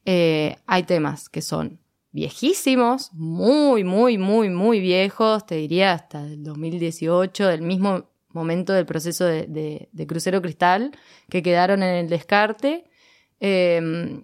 hay 0.06 0.84
temas 0.84 1.28
que 1.28 1.42
son 1.42 1.80
viejísimos, 2.14 3.12
muy, 3.12 3.84
muy, 3.84 4.18
muy, 4.18 4.50
muy 4.50 4.80
viejos, 4.80 5.46
te 5.46 5.56
diría 5.56 5.92
hasta 5.92 6.26
el 6.26 6.42
2018, 6.46 7.48
del 7.48 7.62
mismo 7.62 8.10
momento 8.30 8.72
del 8.72 8.86
proceso 8.86 9.26
de, 9.26 9.90
Crucero 10.08 10.42
Cristal, 10.42 10.92
que 11.30 11.44
quedaron 11.44 11.84
en 11.84 11.96
el 11.96 12.10
descarte. 12.10 12.86
Em, 13.42 14.24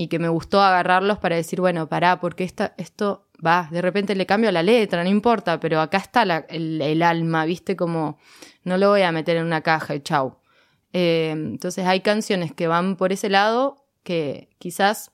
y 0.00 0.06
que 0.06 0.20
me 0.20 0.28
gustó 0.28 0.62
agarrarlos 0.62 1.18
para 1.18 1.34
decir, 1.34 1.60
bueno, 1.60 1.88
pará, 1.88 2.20
porque 2.20 2.44
esto 2.44 3.26
va, 3.44 3.68
de 3.72 3.82
repente 3.82 4.14
le 4.14 4.26
cambio 4.26 4.52
la 4.52 4.62
letra, 4.62 5.02
no 5.02 5.10
importa, 5.10 5.58
pero 5.58 5.80
acá 5.80 5.98
está 5.98 6.22
el, 6.22 7.02
alma, 7.02 7.44
viste, 7.46 7.74
como 7.74 8.16
no 8.62 8.76
lo 8.76 8.90
voy 8.90 9.02
a 9.02 9.10
meter 9.10 9.38
en 9.38 9.46
una 9.46 9.62
caja 9.62 10.00
chau. 10.00 10.38
Em, 10.92 11.54
entonces 11.54 11.84
hay 11.84 11.98
canciones 11.98 12.52
que 12.52 12.68
van 12.68 12.94
por 12.94 13.12
ese 13.12 13.28
lado 13.28 13.88
que 14.04 14.50
quizás 14.60 15.10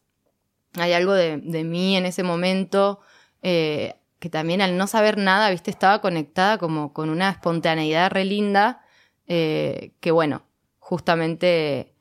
hay 0.75 0.93
algo 0.93 1.15
de, 1.15 1.39
mí 1.39 1.97
en 1.97 2.05
ese 2.05 2.23
momento 2.23 3.01
eh, 3.41 3.95
que 4.19 4.29
también 4.29 4.61
al 4.61 4.77
no 4.77 4.87
saber 4.87 5.17
nada, 5.17 5.49
viste, 5.49 5.71
estaba 5.71 6.03
conectada 6.03 6.59
como 6.59 6.93
con 6.93 7.09
una 7.09 7.31
espontaneidad 7.31 8.11
re 8.11 8.27
linda, 8.27 8.85
eh, 9.29 9.93
que 10.01 10.11
bueno, 10.11 10.43
justamente 10.79 11.94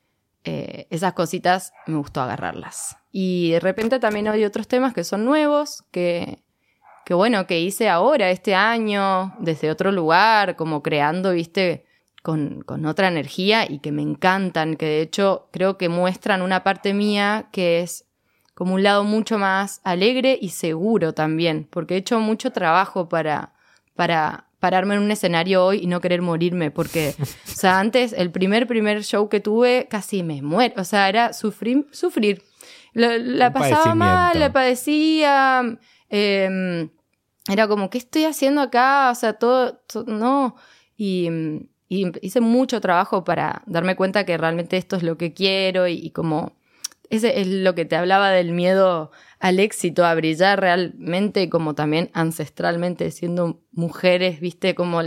eh, 0.43 0.87
esas 0.89 1.13
cositas 1.13 1.73
me 1.87 1.95
gustó 1.95 2.21
agarrarlas. 2.21 2.97
Y 3.11 3.51
de 3.51 3.59
repente 3.59 3.99
también 3.99 4.27
hay 4.27 4.43
otros 4.43 4.67
temas 4.67 4.93
que 4.93 5.03
son 5.03 5.23
nuevos, 5.23 5.83
que, 5.91 6.43
que 7.05 7.13
bueno, 7.13 7.47
que 7.47 7.59
hice 7.61 7.89
ahora, 7.89 8.29
este 8.29 8.55
año, 8.55 9.35
desde 9.39 9.71
otro 9.71 9.91
lugar, 9.91 10.55
como 10.55 10.81
creando, 10.81 11.31
viste, 11.31 11.85
con, 12.21 12.61
con, 12.61 12.85
otra 12.85 13.07
energía 13.09 13.69
y 13.69 13.79
que 13.79 13.91
me 13.91 14.01
encantan, 14.01 14.75
que 14.75 14.85
de 14.85 15.01
hecho 15.01 15.49
creo 15.51 15.77
que 15.77 15.89
muestran 15.89 16.41
una 16.41 16.63
parte 16.63 16.93
mía 16.93 17.49
que 17.51 17.81
es 17.81 18.05
como 18.53 18.75
un 18.75 18.83
lado 18.83 19.03
mucho 19.03 19.37
más 19.37 19.81
alegre 19.83 20.37
y 20.39 20.49
seguro 20.49 21.13
también, 21.13 21.67
porque 21.69 21.95
he 21.95 21.97
hecho 21.97 22.19
mucho 22.19 22.51
trabajo 22.51 23.09
para, 23.09 23.53
para 23.95 24.47
pararme 24.63 24.95
en 24.95 25.01
un 25.01 25.11
escenario 25.11 25.65
hoy 25.65 25.81
y 25.83 25.87
no 25.87 25.99
querer 25.99 26.21
morirme, 26.21 26.71
porque, 26.71 27.15
o 27.19 27.25
sea, 27.45 27.81
antes, 27.81 28.13
el 28.13 28.31
primer, 28.31 28.65
primer 28.65 29.03
show 29.03 29.27
que 29.27 29.41
tuve, 29.41 29.89
casi 29.89 30.23
me 30.23 30.41
muero, 30.41 30.75
o 30.77 30.85
sea, 30.85 31.09
era 31.09 31.33
sufrir, 31.33 31.85
sufrir. 31.91 32.41
la 32.93 33.51
pasaba 33.51 33.93
mal, 33.93 34.39
la 34.39 34.53
padecía, 34.53 35.77
em, 36.07 36.89
era 37.49 37.67
como, 37.67 37.89
¿qué 37.89 37.97
estoy 37.97 38.23
haciendo 38.23 38.61
acá? 38.61 39.09
O 39.11 39.15
sea, 39.15 39.33
todo, 39.33 39.81
no, 40.07 40.55
y, 40.95 41.27
y, 41.89 42.09
hice 42.21 42.39
mucho 42.39 42.79
trabajo 42.79 43.25
para 43.25 43.63
darme 43.65 43.97
cuenta 43.97 44.25
que 44.25 44.37
realmente 44.37 44.77
esto 44.77 44.95
es 44.95 45.03
lo 45.03 45.17
que 45.17 45.33
quiero 45.33 45.89
y 45.89 46.09
como 46.11 46.53
ese 47.09 47.41
es 47.41 47.47
lo 47.47 47.75
que 47.75 47.83
te 47.83 47.97
hablaba 47.97 48.31
del 48.31 48.53
miedo 48.53 49.11
al 49.43 49.59
éxito, 49.59 50.05
a 50.05 50.15
brillar 50.15 50.61
realmente, 50.61 51.49
como 51.49 51.75
también 51.75 52.09
ancestralmente 52.13 53.11
siendo 53.11 53.59
mujeres, 53.73 54.39
viste, 54.39 54.73
como 54.73 55.01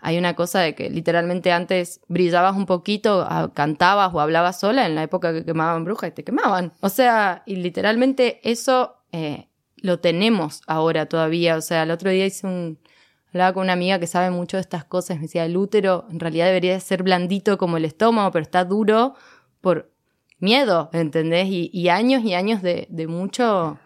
hay 0.00 0.18
una 0.18 0.34
cosa 0.34 0.58
de 0.58 0.74
que 0.74 0.90
literalmente 0.90 1.52
antes 1.52 2.00
brillabas 2.08 2.56
un 2.56 2.66
poquito, 2.66 3.24
cantabas 3.54 4.12
o 4.12 4.18
hablabas 4.18 4.58
sola 4.58 4.86
en 4.86 4.96
la 4.96 5.04
época 5.04 5.32
que 5.32 5.44
quemaban 5.44 5.84
brujas 5.84 6.10
y 6.10 6.14
te 6.14 6.24
quemaban. 6.24 6.72
O 6.80 6.88
sea, 6.88 7.44
y 7.46 7.54
literalmente 7.54 8.40
eso 8.42 8.96
eh, 9.12 9.50
lo 9.76 10.00
tenemos 10.00 10.62
ahora 10.66 11.06
todavía. 11.06 11.54
O 11.54 11.60
sea, 11.60 11.84
el 11.84 11.92
otro 11.92 12.10
día 12.10 12.26
hice 12.26 12.48
un, 12.48 12.80
hablaba 13.28 13.52
con 13.52 13.62
una 13.62 13.74
amiga 13.74 14.00
que 14.00 14.08
sabe 14.08 14.32
mucho 14.32 14.56
de 14.56 14.62
estas 14.62 14.84
cosas, 14.84 15.18
me 15.18 15.22
decía, 15.22 15.44
el 15.44 15.56
útero 15.56 16.06
en 16.10 16.18
realidad 16.18 16.46
debería 16.46 16.80
ser 16.80 17.04
blandito 17.04 17.56
como 17.56 17.76
el 17.76 17.84
estómago, 17.84 18.32
pero 18.32 18.42
está 18.42 18.64
duro 18.64 19.14
por 19.60 19.92
miedo, 20.38 20.90
¿entendés? 20.92 21.48
Y, 21.48 21.88
años 21.88 22.22
y 22.24 22.34
años 22.34 22.62
de, 22.62 23.06
mucho, 23.08 23.78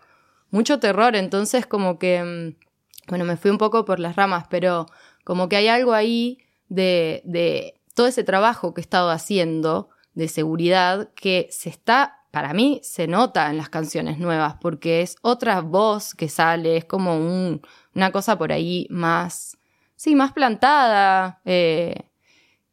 mucho 0.51 0.79
terror. 0.81 1.17
Entonces, 1.17 1.67
como 1.67 1.99
que, 1.99 2.23
mm, 2.23 3.09
bueno, 3.09 3.25
me 3.25 3.37
fui 3.37 3.51
un 3.51 3.59
poco 3.59 3.85
por 3.85 4.01
las 4.01 4.17
ramas, 4.17 4.47
pero 4.51 4.87
como 5.25 5.49
que 5.49 5.57
hay 5.57 5.69
algo 5.69 5.93
ahí 5.93 6.39
de, 6.69 7.23
de 7.25 7.81
todo 7.95 8.07
ese 8.07 8.25
trabajo 8.25 8.75
que 8.75 8.81
he 8.81 8.83
estado 8.83 9.11
haciendo 9.11 9.91
de 10.15 10.29
seguridad 10.29 11.11
que 11.15 11.49
se 11.51 11.69
está, 11.69 12.19
para 12.31 12.53
mí, 12.53 12.81
se 12.85 13.07
nota 13.07 13.51
en 13.51 13.57
las 13.57 13.69
canciones 13.69 14.19
nuevas, 14.19 14.57
porque 14.61 15.03
es 15.03 15.17
otra 15.23 15.61
voz 15.61 16.15
que 16.15 16.29
sale, 16.29 16.77
es 16.77 16.85
como 16.85 17.17
un, 17.17 17.61
una 17.95 18.13
cosa 18.13 18.39
por 18.39 18.53
ahí 18.53 18.87
más, 18.91 19.57
sí, 19.97 20.15
más 20.15 20.33
plantada. 20.33 21.41
Eh, 21.45 22.10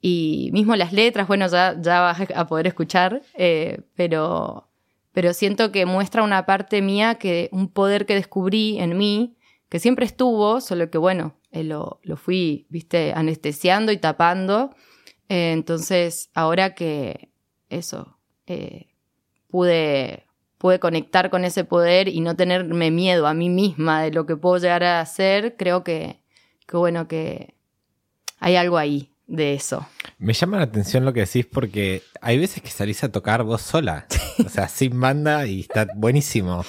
y 0.01 0.49
mismo 0.53 0.75
las 0.75 0.93
letras, 0.93 1.27
bueno, 1.27 1.47
ya, 1.47 1.75
ya 1.79 2.01
vas 2.01 2.19
a 2.33 2.47
poder 2.47 2.67
escuchar, 2.67 3.23
eh, 3.35 3.81
pero, 3.95 4.69
pero 5.11 5.33
siento 5.33 5.71
que 5.71 5.85
muestra 5.85 6.23
una 6.23 6.45
parte 6.45 6.81
mía, 6.81 7.15
que 7.15 7.49
un 7.51 7.69
poder 7.69 8.05
que 8.05 8.13
descubrí 8.13 8.79
en 8.79 8.97
mí, 8.97 9.37
que 9.69 9.79
siempre 9.79 10.05
estuvo, 10.05 10.61
solo 10.61 10.89
que 10.91 10.97
bueno, 10.97 11.35
eh, 11.51 11.63
lo, 11.63 11.99
lo, 12.03 12.15
fui, 12.15 12.67
viste, 12.69 13.13
anestesiando 13.13 13.91
y 13.91 13.97
tapando. 13.97 14.75
Eh, 15.29 15.51
entonces, 15.51 16.29
ahora 16.35 16.75
que 16.75 17.31
eso, 17.69 18.17
pude, 19.49 20.27
pude 20.57 20.79
conectar 20.79 21.29
con 21.29 21.43
ese 21.43 21.65
poder 21.65 22.07
y 22.07 22.21
no 22.21 22.35
tenerme 22.35 22.91
miedo 22.91 23.27
a 23.27 23.33
mí 23.33 23.49
misma 23.49 24.03
de 24.03 24.11
lo 24.11 24.25
que 24.25 24.37
puedo 24.37 24.57
llegar 24.57 24.83
a 24.83 25.01
hacer, 25.01 25.57
creo 25.57 25.83
que, 25.83 26.21
que 26.67 26.77
bueno, 26.77 27.07
que 27.07 27.55
hay 28.39 28.55
algo 28.55 28.77
ahí 28.77 29.11
de 29.27 29.53
eso. 29.53 29.85
Me 30.17 30.33
llama 30.33 30.57
la 30.57 30.63
atención 30.63 31.05
lo 31.05 31.13
que 31.13 31.21
decís 31.21 31.45
porque 31.45 32.01
hay 32.21 32.39
veces 32.39 32.63
que 32.63 32.69
salís 32.69 33.03
a 33.03 33.11
tocar 33.11 33.43
vos 33.43 33.61
sola, 33.61 34.07
o 34.45 34.49
sea, 34.49 34.67
sin 34.67 34.99
banda 34.99 35.45
y 35.45 35.61
está 35.61 35.87
buenísimo. 35.95 36.65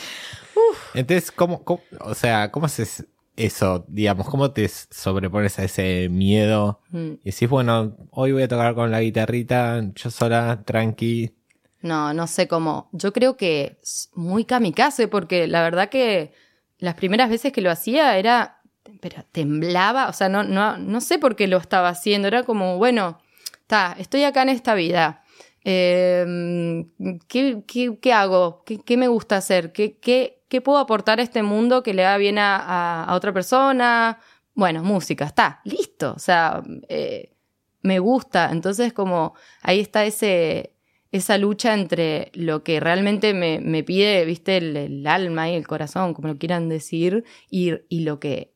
Entonces, 0.95 1.31
¿cómo, 1.31 1.63
o 2.01 2.15
sea, 2.15 2.51
cómo 2.51 2.67
haces 2.67 3.07
eso, 3.37 3.85
digamos, 3.89 4.29
cómo 4.29 4.51
te 4.51 4.69
sobrepones 4.69 5.59
a 5.59 5.65
ese 5.65 6.09
miedo 6.11 6.81
mm. 6.91 7.13
y 7.23 7.31
decís, 7.31 7.49
bueno, 7.49 7.97
hoy 8.11 8.33
voy 8.33 8.43
a 8.43 8.49
tocar 8.49 8.75
con 8.75 8.91
la 8.91 9.01
guitarrita, 9.01 9.81
yo 9.95 10.11
sola, 10.11 10.63
tranqui? 10.65 11.35
No, 11.81 12.13
no 12.13 12.27
sé 12.27 12.49
cómo. 12.49 12.89
Yo 12.93 13.13
creo 13.13 13.37
que 13.37 13.79
muy 14.15 14.45
kamikaze 14.45 15.07
porque 15.07 15.47
la 15.47 15.63
verdad 15.63 15.89
que 15.89 16.33
las 16.79 16.95
primeras 16.95 17.31
veces 17.31 17.53
que 17.53 17.61
lo 17.61 17.71
hacía 17.71 18.19
era 18.19 18.58
pero 19.01 19.25
temblaba, 19.33 20.09
o 20.09 20.13
sea, 20.13 20.29
no, 20.29 20.43
no, 20.43 20.77
no 20.79 21.01
sé 21.01 21.19
por 21.19 21.37
qué 21.37 21.47
lo 21.47 21.57
estaba 21.57 21.89
haciendo, 21.89 22.29
era 22.29 22.43
como, 22.43 22.79
bueno, 22.79 23.19
está, 23.61 23.97
estoy 23.99 24.25
acá 24.25 24.43
en 24.43 24.49
esta 24.51 24.75
vida. 24.75 25.23
Em, 25.65 26.91
¿qué, 27.29 27.63
qué, 28.01 28.13
hago? 28.13 28.65
¿Qué, 28.65 28.97
me 28.97 29.09
gusta 29.09 29.37
hacer? 29.37 29.73
¿Qué, 29.73 29.99
¿Qué, 29.99 30.61
puedo 30.63 30.79
aportar 30.79 31.21
a 31.21 31.23
este 31.23 31.43
mundo 31.43 31.83
que 31.83 31.95
le 31.95 32.03
da 32.03 32.17
bien 32.17 32.39
a, 32.39 33.05
a, 33.05 33.15
otra 33.15 33.33
persona? 33.33 34.19
Bueno, 34.55 34.83
música, 34.83 35.27
está, 35.27 35.61
listo. 35.65 36.15
O 36.17 36.19
sea, 36.19 36.63
eh, 36.89 37.35
me 37.83 37.99
gusta. 37.99 38.51
Entonces, 38.51 38.93
como 38.93 39.35
ahí 39.63 39.81
está 39.81 40.05
ese, 40.05 40.73
esa 41.13 41.39
lucha 41.39 41.75
entre 41.75 42.31
lo 42.35 42.63
que 42.65 42.81
realmente 42.81 43.35
me, 43.35 43.61
me 43.61 43.83
pide, 43.83 44.25
viste, 44.25 44.57
el, 44.59 45.07
alma 45.07 45.51
y 45.51 45.55
el 45.55 45.67
corazón, 45.67 46.15
como 46.15 46.29
lo 46.29 46.39
quieran 46.39 46.69
decir, 46.69 47.25
y, 47.51 47.75
y 47.89 48.01
lo 48.01 48.21
que 48.21 48.55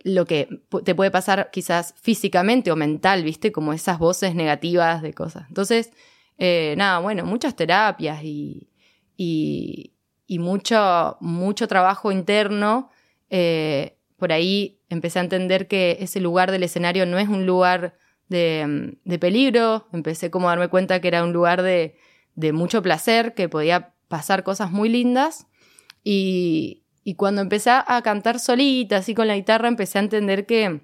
lo 0.00 0.26
que 0.26 0.48
te 0.84 0.94
puede 0.94 1.10
pasar 1.10 1.50
quizás 1.50 1.94
físicamente 2.00 2.70
o 2.70 2.76
mental, 2.76 3.24
¿viste? 3.24 3.52
Como 3.52 3.72
esas 3.72 3.98
voces 3.98 4.34
negativas 4.34 5.02
de 5.02 5.12
cosas. 5.12 5.46
Entonces, 5.48 5.90
eh, 6.38 6.74
nada, 6.76 7.00
bueno, 7.00 7.24
muchas 7.24 7.56
terapias 7.56 8.22
y, 8.22 8.68
y, 9.16 10.38
mucho, 10.38 11.16
mucho 11.20 11.66
trabajo 11.66 12.12
interno. 12.12 12.90
Eh, 13.30 13.96
por 14.16 14.32
ahí 14.32 14.80
empecé 14.88 15.18
a 15.18 15.22
entender 15.22 15.66
que 15.66 15.98
ese 16.00 16.20
lugar 16.20 16.50
del 16.52 16.62
escenario 16.62 17.04
no 17.06 17.18
es 17.18 17.28
un 17.28 17.44
lugar 17.44 17.98
de, 18.28 18.96
de 19.04 19.18
peligro, 19.18 19.88
empecé 19.92 20.30
como 20.30 20.48
a 20.48 20.52
darme 20.52 20.68
cuenta 20.68 21.00
que 21.00 21.08
era 21.08 21.24
un 21.24 21.32
lugar 21.32 21.62
de, 21.62 21.96
de 22.34 22.52
mucho 22.52 22.82
placer, 22.82 23.34
que 23.34 23.48
podía 23.48 23.94
pasar 24.06 24.44
cosas 24.44 24.70
muy 24.70 24.88
lindas 24.88 25.46
y, 26.04 26.84
y 27.08 27.14
cuando 27.14 27.40
empecé 27.40 27.70
a 27.70 28.02
cantar 28.04 28.38
solita, 28.38 28.98
así 28.98 29.14
con 29.14 29.28
la 29.28 29.34
guitarra, 29.34 29.66
empecé 29.66 29.96
a 29.96 30.02
entender 30.02 30.44
que, 30.44 30.82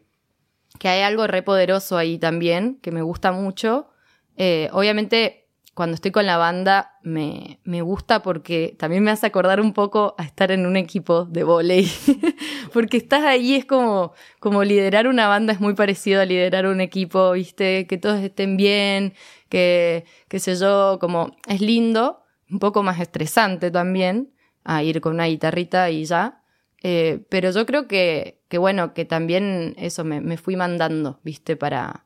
que 0.78 0.88
hay 0.88 1.02
algo 1.02 1.26
re 1.26 1.42
poderoso 1.42 1.98
ahí 1.98 2.16
también, 2.16 2.78
que 2.80 2.92
me 2.92 3.02
gusta 3.02 3.30
mucho. 3.30 3.90
Eh, 4.38 4.70
obviamente, 4.72 5.50
cuando 5.74 5.96
estoy 5.96 6.12
con 6.12 6.24
la 6.24 6.38
banda, 6.38 6.94
me, 7.02 7.60
me, 7.64 7.82
gusta 7.82 8.22
porque 8.22 8.74
también 8.78 9.04
me 9.04 9.10
hace 9.10 9.26
acordar 9.26 9.60
un 9.60 9.74
poco 9.74 10.14
a 10.16 10.24
estar 10.24 10.50
en 10.50 10.64
un 10.64 10.78
equipo 10.78 11.26
de 11.26 11.44
volei. 11.44 11.87
porque 12.72 12.96
estás 12.96 13.24
ahí, 13.24 13.56
es 13.56 13.66
como, 13.66 14.14
como 14.40 14.64
liderar 14.64 15.08
una 15.08 15.28
banda, 15.28 15.52
es 15.52 15.60
muy 15.60 15.74
parecido 15.74 16.22
a 16.22 16.24
liderar 16.24 16.64
un 16.66 16.80
equipo, 16.80 17.32
¿viste? 17.32 17.87
Que 17.87 17.98
todos 17.98 18.20
estén 18.20 18.56
bien, 18.56 19.12
que, 19.50 20.06
qué 20.28 20.38
sé 20.38 20.56
yo, 20.56 20.96
como 21.02 21.37
es 21.46 21.60
lindo, 21.60 22.22
un 22.50 22.60
poco 22.60 22.82
más 22.82 22.98
estresante 22.98 23.70
también, 23.70 24.34
a 24.64 24.83
ir 24.83 25.00
con 25.00 25.14
una 25.14 25.27
guitarrita 25.27 25.90
y 25.90 26.05
ya. 26.05 26.40
Eh, 26.83 27.24
pero 27.29 27.50
yo 27.50 27.64
creo 27.64 27.87
que, 27.87 28.42
que, 28.48 28.59
bueno, 28.59 28.92
que 28.92 29.05
también 29.05 29.74
eso 29.79 30.05
me, 30.05 30.20
me 30.20 30.37
fui 30.37 30.57
mandando, 30.57 31.20
¿viste? 31.22 31.57
Para, 31.57 32.05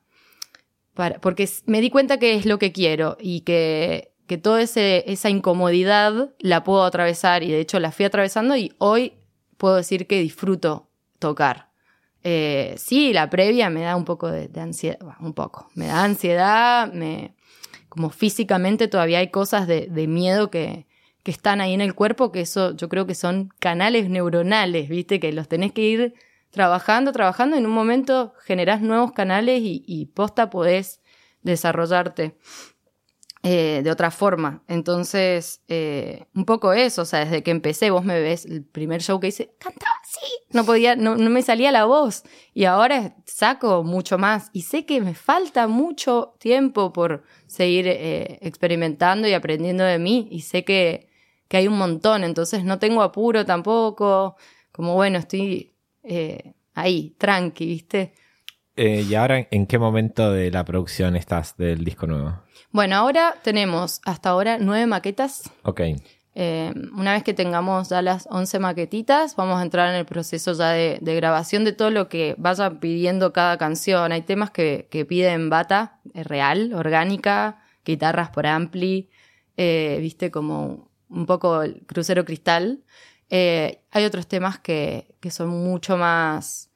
para, 0.93 1.19
porque 1.19 1.49
me 1.65 1.81
di 1.81 1.89
cuenta 1.89 2.17
que 2.17 2.35
es 2.35 2.45
lo 2.45 2.59
que 2.59 2.71
quiero 2.71 3.17
y 3.19 3.41
que, 3.41 4.13
que 4.27 4.37
toda 4.37 4.61
esa 4.61 5.29
incomodidad 5.29 6.33
la 6.39 6.63
puedo 6.63 6.83
atravesar 6.83 7.43
y 7.43 7.51
de 7.51 7.59
hecho 7.59 7.79
la 7.79 7.91
fui 7.91 8.05
atravesando 8.05 8.55
y 8.55 8.73
hoy 8.77 9.13
puedo 9.57 9.75
decir 9.75 10.07
que 10.07 10.21
disfruto 10.21 10.89
tocar. 11.19 11.69
Eh, 12.23 12.75
sí, 12.77 13.11
la 13.11 13.29
previa 13.29 13.69
me 13.69 13.81
da 13.81 13.95
un 13.95 14.05
poco 14.05 14.29
de, 14.29 14.49
ansiedad, 14.59 14.99
un 15.19 15.33
poco, 15.33 15.69
me 15.73 15.87
da 15.87 16.03
ansiedad, 16.03 16.91
me, 16.93 17.35
como 17.87 18.09
físicamente 18.09 18.87
todavía 18.87 19.19
hay 19.19 19.29
cosas 19.29 19.67
de 19.67 20.07
miedo 20.07 20.49
que, 20.49 20.85
que 21.29 21.33
están 21.33 21.61
ahí 21.61 21.75
en 21.75 21.81
el 21.81 21.93
cuerpo, 21.93 22.31
que 22.31 22.41
eso 22.41 22.75
yo 22.75 22.89
creo 22.89 23.05
que 23.05 23.13
son 23.13 23.49
canales 23.59 24.09
neuronales, 24.09 24.89
¿viste? 24.89 25.19
Que 25.19 25.31
los 25.31 25.47
tenés 25.47 25.73
que 25.73 25.81
ir 25.83 26.15
trabajando, 26.49 27.11
trabajando, 27.11 27.55
en 27.55 27.67
un 27.67 27.71
momento 27.71 28.33
generás 28.45 28.81
nuevos 28.81 29.11
canales 29.11 29.61
y, 29.61 30.07
posta 30.15 30.49
podés 30.49 31.01
desarrollarte 31.43 32.35
eh, 33.43 33.81
de 33.83 33.91
otra 33.91 34.09
forma. 34.09 34.63
Entonces, 34.67 35.61
eh, 35.67 36.25
un 36.33 36.45
poco 36.45 36.73
eso, 36.73 37.03
o 37.03 37.05
sea, 37.05 37.25
desde 37.25 37.43
que 37.43 37.51
empecé, 37.51 37.91
vos 37.91 38.03
me 38.03 38.19
ves 38.19 38.45
el 38.45 38.63
primer 38.63 39.03
show 39.03 39.19
que 39.19 39.27
hice, 39.27 39.53
cantaba 39.59 39.93
así, 40.01 40.25
no 40.49 40.65
podía, 40.65 40.95
no, 40.95 41.15
me 41.15 41.43
salía 41.43 41.71
la 41.71 41.85
voz 41.85 42.23
y 42.55 42.63
ahora 42.63 43.17
saco 43.27 43.83
mucho 43.83 44.17
más 44.17 44.49
y 44.51 44.63
sé 44.63 44.87
que 44.87 44.99
me 44.99 45.13
falta 45.13 45.67
mucho 45.67 46.33
tiempo 46.39 46.91
por 46.91 47.23
seguir 47.45 47.87
eh, 47.87 48.39
experimentando 48.41 49.27
y 49.27 49.33
aprendiendo 49.33 49.83
de 49.83 49.99
mí 49.99 50.27
y 50.31 50.41
sé 50.41 50.65
que 50.65 51.08
que 51.49 51.57
hay 51.57 51.67
un 51.67 51.77
montón, 51.77 52.23
entonces 52.23 52.63
no 52.63 52.79
tengo 52.79 53.01
apuro 53.01 53.45
tampoco, 53.45 54.37
como 54.71 54.93
bueno, 54.93 55.17
estoy 55.17 55.73
eh, 56.03 56.53
ahí, 56.75 57.15
tranqui, 57.17 57.65
¿viste? 57.65 58.13
Eh, 58.75 59.05
¿Y 59.09 59.15
ahora 59.15 59.45
en 59.51 59.65
qué 59.65 59.77
momento 59.77 60.31
de 60.31 60.51
la 60.51 60.63
producción 60.63 61.17
estás 61.17 61.57
del 61.57 61.83
disco 61.83 62.07
nuevo? 62.07 62.39
Bueno, 62.71 62.95
ahora 62.95 63.35
tenemos 63.43 63.99
hasta 64.05 64.29
ahora 64.29 64.57
nueve 64.59 64.85
maquetas. 64.85 65.51
Ok. 65.63 65.81
Eh, 66.35 66.71
una 66.95 67.13
vez 67.13 67.23
que 67.23 67.33
tengamos 67.33 67.89
ya 67.89 68.03
las 68.03 68.27
once 68.29 68.59
maquetitas, 68.59 69.35
vamos 69.35 69.59
a 69.59 69.63
entrar 69.63 69.89
en 69.89 69.95
el 69.95 70.05
proceso 70.05 70.53
ya 70.53 70.69
de, 70.69 70.99
grabación 71.01 71.65
de 71.65 71.73
todo 71.73 71.89
lo 71.89 72.07
que 72.07 72.35
vaya 72.37 72.79
pidiendo 72.79 73.33
cada 73.33 73.57
canción. 73.57 74.11
Hay 74.11 74.21
temas 74.21 74.51
que, 74.51 74.87
que 74.91 75.03
piden 75.03 75.49
bata 75.49 75.99
real, 76.13 76.73
orgánica, 76.73 77.63
guitarras 77.83 78.29
por 78.29 78.45
ampli, 78.45 79.09
viste, 79.57 80.31
como 80.31 80.88
un 81.09 81.25
poco 81.25 81.61
el 81.61 81.81
crucero 81.85 82.25
cristal. 82.25 82.83
Eh, 83.29 83.81
hay 83.91 84.05
otros 84.05 84.27
temas 84.27 84.59
que, 84.59 85.15
son 85.29 85.49
mucho 85.49 85.97
más 85.97 86.71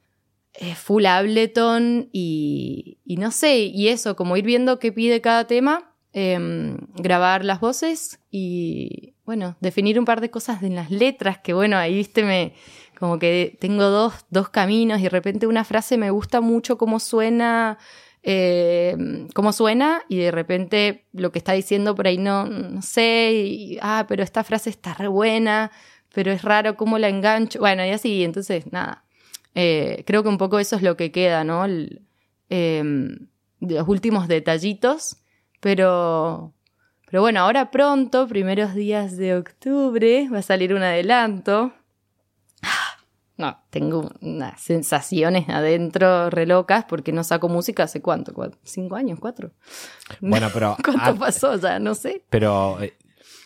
eh, 0.53 0.75
full 0.75 1.05
Ableton 1.05 2.09
y, 2.11 2.99
y, 3.05 3.17
no 3.17 3.31
sé, 3.31 3.57
y 3.57 3.87
eso, 3.87 4.15
como 4.15 4.37
ir 4.37 4.45
viendo 4.45 4.79
qué 4.79 4.91
pide 4.91 5.21
cada 5.21 5.47
tema, 5.47 5.95
em, 6.13 6.77
grabar 6.95 7.43
las 7.43 7.59
voces 7.59 8.19
y, 8.29 9.15
bueno, 9.25 9.55
definir 9.61 9.97
un 9.97 10.05
par 10.05 10.21
de 10.21 10.29
cosas 10.29 10.61
en 10.63 10.75
las 10.75 10.91
letras, 10.91 11.39
que 11.39 11.53
bueno, 11.53 11.77
ahí 11.77 11.95
viste, 11.95 12.23
me, 12.23 12.53
como 12.99 13.19
que 13.19 13.57
tengo 13.59 13.85
dos, 13.85 14.13
dos 14.29 14.49
caminos 14.49 14.99
y 14.99 15.03
de 15.03 15.09
repente 15.09 15.47
una 15.47 15.63
frase 15.63 15.97
me 15.97 16.11
gusta 16.11 16.41
mucho 16.41 16.77
cómo 16.77 16.99
suena 16.99 17.77
eh, 18.25 19.27
cómo 19.33 19.51
suena 19.51 20.03
y 20.07 20.17
de 20.17 20.31
repente 20.31 21.05
lo 21.11 21.33
que 21.33 21.39
está 21.39 21.51
diciendo 21.51 21.93
por 21.93 22.07
ahí 22.07 22.17
no, 22.17 22.81
sé, 22.81 23.33
y, 23.33 23.77
ah, 23.81 24.05
pero 24.07 24.23
esta 24.23 24.45
frase 24.45 24.69
está 24.69 24.93
re 24.93 25.09
buena, 25.09 25.71
pero 26.13 26.31
es 26.31 26.41
raro 26.41 26.77
cómo 26.77 26.97
la 26.97 27.09
engancho. 27.09 27.59
Bueno, 27.59 27.85
y 27.85 27.89
así, 27.89 28.23
entonces, 28.23 28.71
nada. 28.71 29.03
Eh, 29.55 30.03
creo 30.07 30.23
que 30.23 30.29
un 30.29 30.37
poco 30.37 30.59
eso 30.59 30.77
es 30.77 30.81
lo 30.81 30.95
que 30.95 31.11
queda, 31.11 31.43
¿no? 31.43 31.65
Em, 32.49 33.27
los 33.59 33.87
últimos 33.87 34.27
detallitos, 34.27 35.17
pero, 35.59 36.53
pero 37.05 37.21
bueno, 37.21 37.41
ahora 37.41 37.71
pronto, 37.71 38.27
primeros 38.27 38.73
días 38.73 39.17
de 39.17 39.35
octubre, 39.35 40.29
va 40.29 40.39
a 40.39 40.41
salir 40.43 40.73
un 40.73 40.83
adelanto 40.83 41.73
no, 43.43 43.59
tengo 43.69 44.09
unas 44.21 44.61
sensaciones 44.61 45.49
adentro 45.49 46.29
re 46.29 46.45
locas 46.45 46.85
porque 46.85 47.11
no 47.11 47.25
saco 47.25 47.49
música 47.49 47.83
hace 47.83 48.01
cuánto, 48.01 48.33
cinco 48.63 48.95
años, 48.95 49.19
cuatro. 49.19 49.51
Bueno, 50.21 50.49
pero... 50.53 50.77
¿Cuánto 50.83 51.19
pasó 51.19 51.57
ya? 51.57 51.77
No 51.77 51.93
sé. 51.93 52.23
Pero 52.29 52.81
eh, 52.81 52.93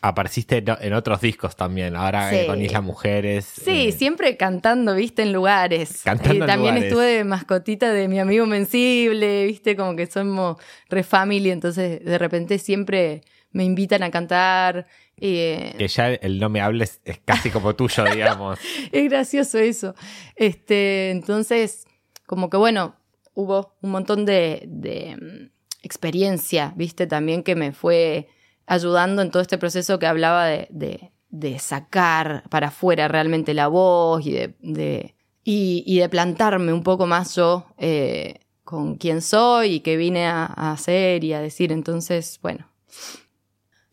apareciste 0.01 0.63
en 0.67 0.93
otros 0.93 1.21
discos 1.21 1.55
también, 1.55 1.95
ahora 1.95 2.29
con 2.45 2.61
Isla 2.61 2.81
Mujeres. 2.81 3.45
Sí, 3.45 3.87
eh, 3.87 3.91
siempre 3.91 4.37
cantando, 4.37 4.93
viste, 4.93 5.23
en 5.23 5.33
lugares. 5.33 6.01
Cantando 6.03 6.45
eh, 6.45 6.47
también 6.47 6.77
estuve 6.77 7.05
de 7.05 7.23
mascotita 7.23 7.91
de 7.91 8.07
mi 8.07 8.19
amigo 8.19 8.45
Mensible, 8.45 9.47
viste, 9.47 9.75
como 9.75 9.95
que 9.95 10.05
somos 10.05 10.57
re 10.89 11.01
family, 11.01 11.49
entonces 11.49 12.05
de 12.05 12.17
repente 12.19 12.59
siempre 12.59 13.23
me 13.51 13.63
invitan 13.63 14.03
a 14.03 14.11
cantar. 14.11 14.85
Eh, 15.19 15.73
que 15.77 15.87
ya 15.87 16.09
el 16.13 16.39
no 16.39 16.49
me 16.49 16.61
hables 16.61 17.01
es 17.03 17.19
casi 17.19 17.49
como 17.49 17.75
tuyo, 17.75 18.03
digamos. 18.13 18.59
es 18.91 19.09
gracioso 19.09 19.57
eso. 19.57 19.95
Este, 20.35 21.11
entonces, 21.11 21.85
como 22.25 22.49
que 22.49 22.57
bueno, 22.57 22.95
hubo 23.33 23.75
un 23.81 23.91
montón 23.91 24.25
de, 24.25 24.63
de 24.67 25.15
mm, 25.15 25.51
experiencia, 25.83 26.73
viste, 26.75 27.07
también 27.07 27.43
que 27.43 27.55
me 27.55 27.71
fue 27.71 28.27
ayudando 28.65 29.21
en 29.21 29.31
todo 29.31 29.41
este 29.41 29.57
proceso 29.57 29.97
que 29.97 30.07
hablaba 30.07 30.45
de, 30.45 30.67
de, 30.69 31.11
de 31.29 31.59
sacar 31.59 32.43
para 32.49 32.67
afuera 32.67 33.07
realmente 33.07 33.53
la 33.53 33.67
voz 33.67 34.25
y 34.25 34.31
de, 34.31 34.55
de 34.59 35.15
y, 35.43 35.83
y, 35.87 35.99
de 35.99 36.09
plantarme 36.09 36.73
un 36.73 36.83
poco 36.83 37.07
más 37.07 37.35
yo 37.35 37.67
eh, 37.77 38.41
con 38.65 38.97
quién 38.97 39.21
soy 39.21 39.75
y 39.75 39.79
qué 39.79 39.95
vine 39.95 40.27
a, 40.27 40.45
a 40.45 40.73
hacer 40.73 41.23
y 41.23 41.31
a 41.31 41.39
decir. 41.39 41.71
Entonces, 41.71 42.37
bueno, 42.41 42.67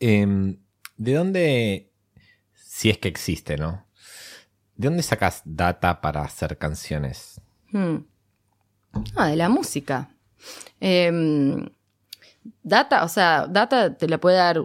Em, 0.00 0.58
¿De 0.96 1.14
dónde, 1.14 1.90
si 2.54 2.90
es 2.90 2.98
que 2.98 3.08
existe, 3.08 3.56
¿no? 3.56 3.84
¿De 4.76 4.88
dónde 4.88 5.02
sacas 5.02 5.42
data 5.44 6.00
para 6.00 6.22
hacer 6.22 6.58
canciones? 6.58 7.40
Hmm. 7.70 7.98
Ah, 9.16 9.28
de 9.28 9.36
la 9.36 9.48
música. 9.48 10.10
Em, 10.80 11.68
data, 12.62 13.04
o 13.04 13.08
sea, 13.08 13.46
data 13.48 13.96
te 13.96 14.08
la 14.08 14.18
puede 14.18 14.36
dar 14.36 14.64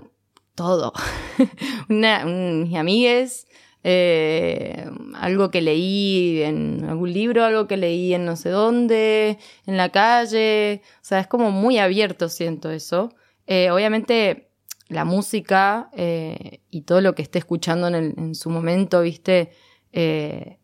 todo. 0.55 0.93
Una, 1.89 2.25
mis 2.25 2.75
amigues, 2.75 3.47
eh, 3.84 4.89
algo 5.15 5.51
que 5.51 5.61
leí 5.61 6.41
en 6.43 6.86
algún 6.88 7.13
libro, 7.13 7.45
algo 7.45 7.67
que 7.67 7.77
leí 7.77 8.13
en 8.13 8.25
no 8.25 8.36
sé 8.36 8.49
dónde, 8.49 9.39
en 9.65 9.77
la 9.77 9.89
calle. 9.89 10.82
O 10.95 11.05
sea, 11.05 11.19
es 11.19 11.27
como 11.27 11.51
muy 11.51 11.80
abierto, 11.80 12.30
siento 12.30 12.71
eso. 12.71 13.13
Eh, 13.47 13.71
obviamente 13.71 14.48
la 14.89 15.05
música 15.05 15.89
eh, 15.93 16.61
y 16.69 16.81
todo 16.81 16.99
lo 16.99 17.15
que 17.15 17.21
esté 17.21 17.39
escuchando 17.39 17.87
en, 17.87 18.35
su 18.35 18.49
momento, 18.49 19.01
viste, 19.01 19.51
eh, 19.93 20.59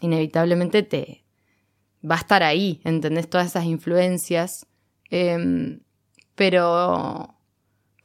inevitablemente 0.00 0.82
te 0.82 1.24
va 2.08 2.16
a 2.16 2.18
estar 2.18 2.42
ahí, 2.42 2.80
¿entendés? 2.84 3.28
Todas 3.28 3.48
esas 3.48 3.64
influencias. 3.64 4.66
Em, 5.10 5.80
pero, 6.34 7.34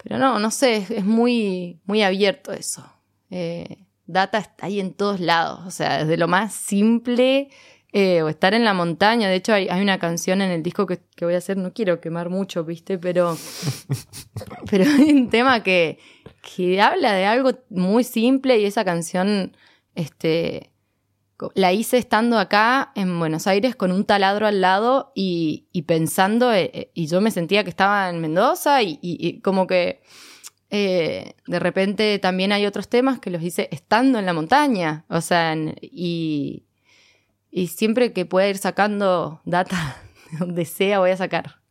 pero 0.02 0.18
no, 0.18 0.40
no 0.40 0.50
sé, 0.50 0.78
es, 0.90 1.06
muy, 1.06 1.82
muy 1.86 2.02
abierto 2.02 2.54
eso. 2.54 2.84
Eh, 3.30 3.86
data 4.06 4.38
está 4.38 4.68
ahí 4.68 4.80
en 4.80 4.94
todos 4.94 5.20
lados, 5.20 5.62
o 5.66 5.72
sea, 5.72 6.00
desde 6.00 6.18
lo 6.18 6.28
más 6.28 6.54
simple 6.54 7.50
eh, 7.98 8.22
o 8.24 8.28
estar 8.28 8.54
en 8.54 8.66
la 8.66 8.74
montaña. 8.74 9.30
De 9.30 9.36
hecho, 9.36 9.54
hay, 9.54 9.70
hay 9.70 9.82
una 9.82 10.00
canción 10.00 10.42
en 10.42 10.52
el 10.52 10.62
disco 10.62 10.86
que, 10.86 11.00
que, 11.16 11.24
voy 11.24 11.34
a 11.34 11.38
hacer, 11.38 11.56
no 11.56 11.72
quiero 11.72 12.02
quemar 12.02 12.30
mucho, 12.30 12.66
¿viste? 12.66 12.98
Pero, 12.98 13.38
pero 14.70 14.84
hay 14.84 15.14
un 15.14 15.30
tema 15.30 15.64
que, 15.64 15.98
que 16.42 16.82
habla 16.82 17.14
de 17.14 17.24
algo 17.26 17.52
muy 17.70 18.04
simple 18.04 18.60
y 18.60 18.66
esa 18.66 18.84
canción, 18.84 19.56
este, 19.96 20.74
la 21.54 21.72
hice 21.72 21.98
estando 21.98 22.38
acá 22.38 22.92
en 22.96 23.18
Buenos 23.18 23.48
Aires 23.48 23.78
con 23.78 23.94
un 23.94 24.04
taladro 24.04 24.46
al 24.46 24.60
lado 24.60 25.14
y, 25.16 25.70
y 25.72 25.84
pensando, 25.84 26.52
eh, 26.52 26.72
eh, 26.74 26.92
y 26.94 27.08
yo 27.08 27.22
me 27.22 27.32
sentía 27.32 27.64
que 27.64 27.70
estaba 27.70 28.10
en 28.10 28.20
Mendoza 28.20 28.84
y, 28.84 29.00
y 29.02 29.40
como 29.40 29.68
que 29.68 30.02
eh, 30.78 31.36
de 31.48 31.60
repente 31.60 32.20
también 32.20 32.52
hay 32.52 32.66
otros 32.66 32.90
temas 32.90 33.20
que 33.20 33.30
los 33.30 33.42
hice 33.42 33.70
estando 33.72 34.20
en 34.20 34.26
la 34.26 34.34
montaña, 34.34 35.06
o 35.08 35.22
sea, 35.22 35.56
y, 35.82 36.65
y 37.58 37.68
siempre 37.68 38.12
que 38.12 38.26
pueda 38.26 38.50
ir 38.50 38.58
sacando 38.58 39.40
data 39.46 39.96
de 40.32 40.40
donde 40.40 40.66
sea 40.66 41.00
voy 41.00 41.12
a 41.12 41.18
sacar. 41.18 41.62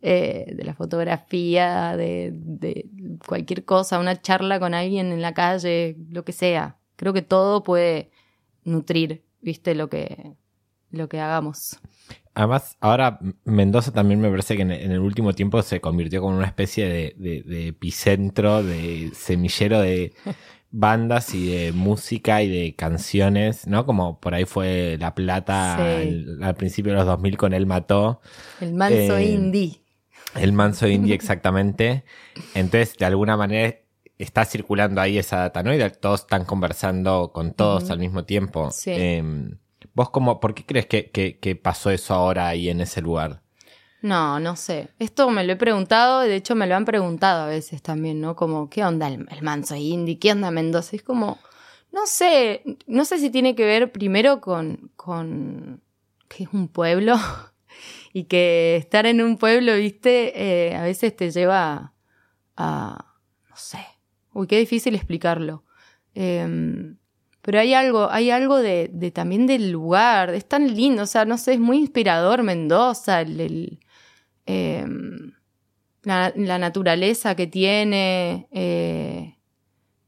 Eh, 0.00 0.52
de 0.54 0.64
la 0.64 0.74
fotografía, 0.74 1.96
de, 1.96 2.30
de 2.34 2.86
cualquier 3.26 3.64
cosa, 3.64 3.98
una 3.98 4.20
charla 4.20 4.60
con 4.60 4.74
alguien 4.74 5.12
en 5.12 5.22
la 5.22 5.32
calle, 5.32 5.96
lo 6.10 6.24
que 6.24 6.32
sea. 6.32 6.76
Creo 6.96 7.14
que 7.14 7.22
todo 7.22 7.62
puede 7.62 8.10
nutrir, 8.64 9.24
viste, 9.40 9.74
lo 9.74 9.88
que, 9.88 10.34
lo 10.90 11.08
que 11.08 11.20
hagamos. 11.20 11.78
Además, 12.34 12.76
ahora 12.80 13.18
Mendoza 13.44 13.92
también 13.92 14.20
me 14.20 14.28
parece 14.28 14.56
que 14.56 14.62
en, 14.62 14.72
el 14.72 14.98
último 14.98 15.34
tiempo 15.34 15.62
se 15.62 15.80
convirtió 15.80 16.20
como 16.20 16.36
una 16.36 16.46
especie 16.46 17.14
de, 17.16 17.68
epicentro, 17.68 18.62
de 18.62 19.10
semillero 19.14 19.80
de 19.80 20.12
bandas 20.76 21.34
y 21.34 21.46
de 21.46 21.72
música 21.72 22.42
y 22.42 22.48
de 22.48 22.74
canciones, 22.74 23.68
¿no? 23.68 23.86
Como 23.86 24.18
por 24.18 24.34
ahí 24.34 24.44
fue 24.44 24.96
La 24.98 25.14
Plata 25.14 25.76
al, 25.76 26.54
principio 26.56 26.92
de 26.92 26.98
los 26.98 27.06
2000 27.06 27.36
con 27.36 27.54
Él 27.54 27.64
Mató. 27.66 28.20
El 28.60 28.74
manso 28.74 29.16
eh, 29.16 29.24
indie. 29.24 29.80
El 30.34 30.52
manso 30.52 30.88
indie, 30.88 31.14
exactamente. 31.14 32.04
Entonces, 32.56 32.96
de 32.96 33.06
alguna 33.06 33.36
manera 33.36 33.76
está 34.18 34.44
circulando 34.44 35.00
ahí 35.00 35.16
esa 35.16 35.36
data, 35.36 35.62
¿no? 35.62 35.72
Y 35.72 35.78
todos 36.00 36.22
están 36.22 36.44
conversando 36.44 37.30
con 37.32 37.52
todos 37.52 37.90
al 37.90 38.00
mismo 38.00 38.24
tiempo. 38.24 38.72
Sí. 38.72 38.90
Em, 38.90 39.58
¿Vos 39.94 40.10
cómo, 40.10 40.40
por 40.40 40.54
qué 40.54 40.66
crees 40.66 40.86
que, 40.86 41.10
que, 41.12 41.56
pasó 41.56 41.90
eso 41.90 42.14
ahora 42.14 42.48
ahí 42.48 42.68
en 42.68 42.80
ese 42.80 43.00
lugar? 43.00 43.42
No, 44.04 44.38
no 44.38 44.54
sé. 44.54 44.90
Esto 44.98 45.30
me 45.30 45.44
lo 45.44 45.54
he 45.54 45.56
preguntado, 45.56 46.20
de 46.20 46.36
hecho 46.36 46.54
me 46.54 46.66
lo 46.66 46.76
han 46.76 46.84
preguntado 46.84 47.44
a 47.44 47.46
veces 47.46 47.80
también, 47.80 48.20
¿no? 48.20 48.36
Como, 48.36 48.68
¿qué 48.68 48.84
onda 48.84 49.08
el, 49.08 49.26
manso 49.40 49.76
indie? 49.76 50.18
¿Qué 50.18 50.32
onda 50.32 50.50
Mendoza? 50.50 50.94
Es 50.94 51.02
como, 51.02 51.38
no 51.90 52.06
sé, 52.06 52.62
no 52.86 53.06
sé 53.06 53.18
si 53.18 53.30
tiene 53.30 53.54
que 53.54 53.64
ver 53.64 53.92
primero 53.92 54.42
con, 54.42 54.90
con 54.94 55.80
que 56.28 56.42
es 56.42 56.50
un 56.52 56.68
pueblo 56.68 57.16
y 58.12 58.24
que 58.24 58.76
estar 58.76 59.06
en 59.06 59.22
un 59.22 59.38
pueblo, 59.38 59.74
viste, 59.74 60.34
eh, 60.68 60.76
a 60.76 60.82
veces 60.82 61.16
te 61.16 61.30
lleva 61.30 61.94
a, 62.58 63.06
no 63.48 63.56
sé, 63.56 63.86
uy, 64.34 64.46
qué 64.46 64.58
difícil 64.58 64.94
explicarlo. 64.96 65.64
Eh, 66.14 66.94
pero 67.40 67.58
hay 67.58 67.72
algo, 67.72 68.10
hay 68.10 68.30
algo 68.30 68.58
de, 68.58 68.90
de, 68.92 69.10
también 69.10 69.46
del 69.46 69.70
lugar, 69.70 70.28
es 70.34 70.46
tan 70.46 70.74
lindo, 70.74 71.04
o 71.04 71.06
sea, 71.06 71.24
no 71.24 71.38
sé, 71.38 71.54
es 71.54 71.60
muy 71.60 71.78
inspirador 71.78 72.42
Mendoza, 72.42 73.22
el, 73.22 73.80
em, 74.46 75.32
la, 76.02 76.58
naturaleza 76.58 77.34
que 77.34 77.46
tiene, 77.46 78.48
eh, 78.50 79.36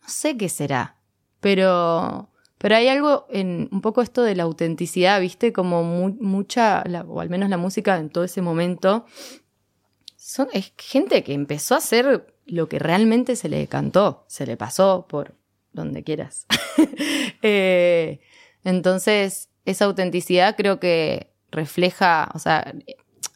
no 0.03 0.09
sé 0.09 0.37
qué 0.37 0.49
será, 0.49 0.97
pero, 1.41 2.31
pero 2.59 2.77
hay 2.77 2.89
algo 2.89 3.27
en 3.31 3.69
un 3.73 3.81
poco 3.81 4.03
esto 4.03 4.23
de 4.23 4.35
la 4.35 4.45
autenticidad, 4.45 5.21
viste, 5.21 5.53
como 5.53 5.83
mucha, 5.85 6.85
o 7.09 7.21
al 7.21 7.31
menos 7.31 7.49
la 7.49 7.57
música 7.57 7.97
en 7.97 8.11
todo 8.11 8.25
ese 8.25 8.43
momento, 8.43 9.07
son, 10.17 10.49
es 10.53 10.73
gente 10.77 11.23
que 11.23 11.35
empezó 11.35 11.75
a 11.75 11.79
hacer 11.79 12.35
lo 12.47 12.69
que 12.69 12.79
realmente 12.79 13.37
se 13.37 13.49
le 13.49 13.67
cantó, 13.67 14.25
se 14.29 14.47
le 14.47 14.57
pasó 14.57 15.07
por 15.09 15.35
donde 15.73 16.03
quieras. 16.03 16.47
Eh, 17.43 18.21
entonces, 18.65 19.51
esa 19.67 19.85
autenticidad 19.85 20.57
creo 20.57 20.81
que 20.81 21.33
refleja, 21.51 22.31
o 22.35 22.39
sea, 22.39 22.75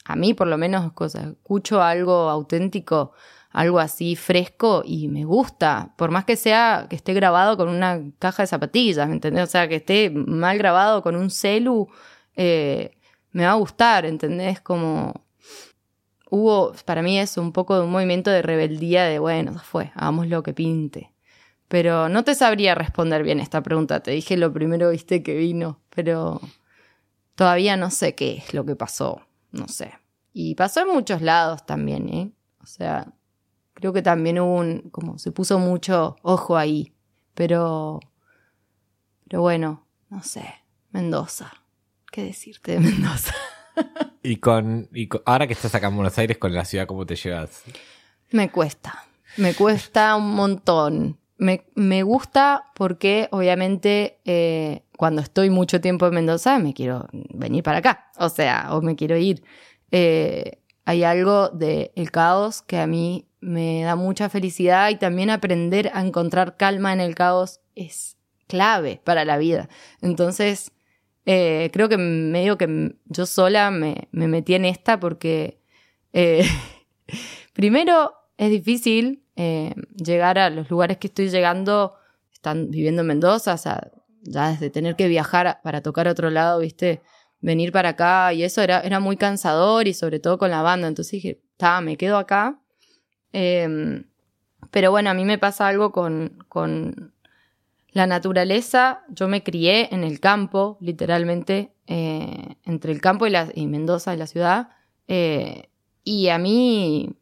a 0.04 0.16
mí 0.16 0.34
por 0.34 0.46
lo 0.46 0.58
menos, 0.58 0.92
cosa, 0.92 1.30
escucho 1.30 1.82
algo 1.82 2.28
auténtico, 2.30 3.12
algo 3.50 3.80
así 3.80 4.16
fresco 4.16 4.82
y 4.84 5.08
me 5.08 5.24
gusta, 5.24 5.92
por 5.96 6.10
más 6.10 6.24
que 6.24 6.36
sea 6.36 6.86
que 6.88 6.96
esté 6.96 7.14
grabado 7.14 7.56
con 7.56 7.68
una 7.68 8.00
caja 8.18 8.42
de 8.42 8.46
zapatillas, 8.46 9.08
¿me 9.08 9.14
entendés? 9.14 9.44
O 9.44 9.50
sea, 9.50 9.68
que 9.68 9.76
esté 9.76 10.10
mal 10.10 10.56
grabado 10.58 11.02
con 11.02 11.16
un 11.16 11.30
celu, 11.30 11.88
eh, 12.36 12.96
me 13.32 13.44
va 13.44 13.52
a 13.52 13.54
gustar, 13.54 14.06
¿entendés? 14.06 14.60
Como 14.60 15.24
hubo, 16.30 16.72
para 16.84 17.02
mí 17.02 17.18
es 17.18 17.36
un 17.36 17.52
poco 17.52 17.76
de 17.76 17.82
un 17.82 17.90
movimiento 17.90 18.30
de 18.30 18.42
rebeldía 18.42 19.04
de, 19.04 19.18
bueno, 19.18 19.58
fue, 19.58 19.92
hagamos 19.94 20.28
lo 20.28 20.42
que 20.42 20.54
pinte. 20.54 21.12
Pero 21.68 22.08
no 22.08 22.24
te 22.24 22.34
sabría 22.34 22.74
responder 22.74 23.22
bien 23.22 23.38
esta 23.38 23.62
pregunta. 23.62 24.00
Te 24.00 24.10
dije 24.10 24.36
lo 24.36 24.52
primero, 24.52 24.90
viste, 24.90 25.22
que 25.22 25.36
vino, 25.36 25.80
pero 25.90 26.40
todavía 27.36 27.76
no 27.76 27.90
sé 27.90 28.14
qué 28.16 28.38
es 28.38 28.54
lo 28.54 28.64
que 28.64 28.74
pasó. 28.74 29.22
No 29.52 29.68
sé. 29.68 29.92
Y 30.32 30.54
pasó 30.54 30.80
en 30.80 30.88
muchos 30.88 31.22
lados 31.22 31.66
también, 31.66 32.08
¿eh? 32.08 32.32
O 32.62 32.66
sea, 32.66 33.12
creo 33.74 33.92
que 33.92 34.02
también 34.02 34.38
hubo 34.38 34.56
un, 34.56 34.90
como 34.90 35.18
se 35.18 35.32
puso 35.32 35.58
mucho 35.58 36.16
ojo 36.22 36.56
ahí. 36.56 36.92
Pero, 37.34 38.00
pero 39.28 39.42
bueno, 39.42 39.86
no 40.08 40.22
sé. 40.22 40.44
Mendoza. 40.90 41.52
¿Qué 42.10 42.24
decirte 42.24 42.72
de 42.72 42.80
Mendoza? 42.80 43.34
y 44.22 44.36
con, 44.36 44.88
y 44.92 45.08
ahora 45.24 45.46
que 45.46 45.52
estás 45.52 45.74
acá 45.74 45.86
en 45.86 45.94
Buenos 45.94 46.18
Aires, 46.18 46.38
con 46.38 46.52
la 46.52 46.64
ciudad, 46.64 46.86
¿cómo 46.86 47.06
te 47.06 47.14
llevas? 47.14 47.62
Me 48.30 48.50
cuesta. 48.50 49.04
Me 49.36 49.54
cuesta 49.54 50.16
un 50.16 50.34
montón. 50.34 51.19
Me, 51.40 52.02
gusta 52.02 52.64
porque 52.74 53.28
obviamente 53.30 54.20
eh, 54.26 54.82
cuando 54.98 55.22
estoy 55.22 55.48
mucho 55.48 55.80
tiempo 55.80 56.06
en 56.06 56.12
Mendoza 56.12 56.58
me 56.58 56.74
quiero 56.74 57.08
venir 57.12 57.62
para 57.62 57.78
acá, 57.78 58.10
o 58.18 58.28
sea, 58.28 58.68
o 58.72 58.82
me 58.82 58.94
quiero 58.94 59.16
ir. 59.16 59.42
Eh, 59.90 60.58
hay 60.84 61.02
algo 61.02 61.48
del 61.48 61.92
el 61.94 62.10
caos 62.10 62.60
que 62.60 62.78
a 62.78 62.86
mí 62.86 63.26
me 63.40 63.84
da 63.84 63.96
mucha 63.96 64.28
felicidad 64.28 64.90
y 64.90 64.96
también 64.96 65.30
aprender 65.30 65.90
a 65.94 66.04
encontrar 66.04 66.58
calma 66.58 66.92
en 66.92 67.00
el 67.00 67.14
caos 67.14 67.60
es 67.74 68.18
clave 68.46 69.00
para 69.02 69.24
la 69.24 69.38
vida. 69.38 69.70
Entonces, 70.02 70.72
eh, 71.24 71.70
creo 71.72 71.88
que 71.88 71.96
medio 71.96 72.58
que 72.58 72.96
yo 73.06 73.24
sola 73.24 73.70
me, 73.70 74.08
me 74.12 74.28
metí 74.28 74.54
en 74.54 74.66
esta 74.66 75.00
porque 75.00 75.58
primero 77.54 78.19
es 78.40 78.50
difícil 78.50 79.22
eh, 79.36 79.74
llegar 80.02 80.38
a 80.38 80.48
los 80.48 80.70
lugares 80.70 80.96
que 80.96 81.08
estoy 81.08 81.28
llegando, 81.28 81.96
están 82.32 82.70
viviendo 82.70 83.02
en 83.02 83.08
Mendoza, 83.08 83.52
o 83.52 83.58
sea, 83.58 83.90
ya 84.22 84.52
desde 84.52 84.70
tener 84.70 84.96
que 84.96 85.08
viajar 85.08 85.60
para 85.62 85.82
tocar 85.82 86.08
a 86.08 86.12
otro 86.12 86.30
lado, 86.30 86.60
viste, 86.60 87.02
venir 87.42 87.70
para 87.70 87.90
acá 87.90 88.32
y 88.32 88.42
eso 88.42 88.62
era, 88.62 88.80
era 88.80 88.98
muy 88.98 89.18
cansador 89.18 89.88
y 89.88 89.92
sobre 89.92 90.20
todo 90.20 90.38
con 90.38 90.50
la 90.50 90.62
banda, 90.62 90.88
entonces 90.88 91.12
dije, 91.12 91.42
está, 91.52 91.82
me 91.82 91.98
quedo 91.98 92.16
acá. 92.16 92.58
Em, 93.34 94.04
pero 94.70 94.90
bueno, 94.90 95.10
a 95.10 95.14
mí 95.14 95.26
me 95.26 95.36
pasa 95.36 95.68
algo 95.68 95.92
con, 95.92 96.42
con 96.48 97.12
la 97.90 98.06
naturaleza, 98.06 99.02
yo 99.10 99.28
me 99.28 99.42
crié 99.42 99.94
en 99.94 100.02
el 100.02 100.18
campo, 100.18 100.78
literalmente, 100.80 101.74
eh, 101.86 102.56
entre 102.64 102.92
el 102.92 103.02
campo 103.02 103.26
y, 103.26 103.66
Mendoza 103.66 104.14
y 104.14 104.16
la 104.16 104.26
ciudad, 104.26 104.70
eh, 105.08 105.68
y 106.04 106.28
a 106.28 106.38
mí 106.38 107.19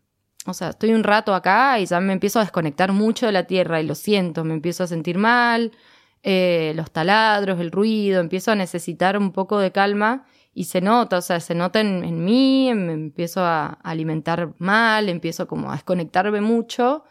o 0.50 0.54
sea, 0.54 0.70
estoy 0.70 0.92
un 0.92 1.04
rato 1.04 1.34
acá 1.34 1.78
y 1.78 1.86
ya 1.86 2.00
me 2.00 2.12
empiezo 2.12 2.38
a 2.38 2.42
desconectar 2.42 2.92
mucho 2.92 3.26
de 3.26 3.32
la 3.32 3.44
tierra 3.44 3.80
y 3.80 3.86
lo 3.86 3.94
siento, 3.94 4.44
me 4.44 4.54
empiezo 4.54 4.84
a 4.84 4.86
sentir 4.86 5.18
mal, 5.18 5.72
eh, 6.22 6.72
los 6.74 6.90
taladros, 6.90 7.60
el 7.60 7.70
ruido, 7.70 8.20
empiezo 8.20 8.50
a 8.50 8.54
necesitar 8.54 9.18
un 9.18 9.32
poco 9.32 9.58
de 9.58 9.72
calma 9.72 10.26
y 10.54 10.64
se 10.64 10.80
nota, 10.80 11.18
o 11.18 11.20
sea, 11.20 11.40
se 11.40 11.54
nota 11.54 11.80
en, 11.80 12.24
mí, 12.24 12.72
me 12.74 12.92
empiezo 12.92 13.42
a 13.44 13.78
alimentar 13.82 14.54
mal, 14.58 15.08
empiezo 15.08 15.46
como 15.46 15.70
a 15.70 15.74
desconectarme 15.74 16.40
mucho 16.40 17.04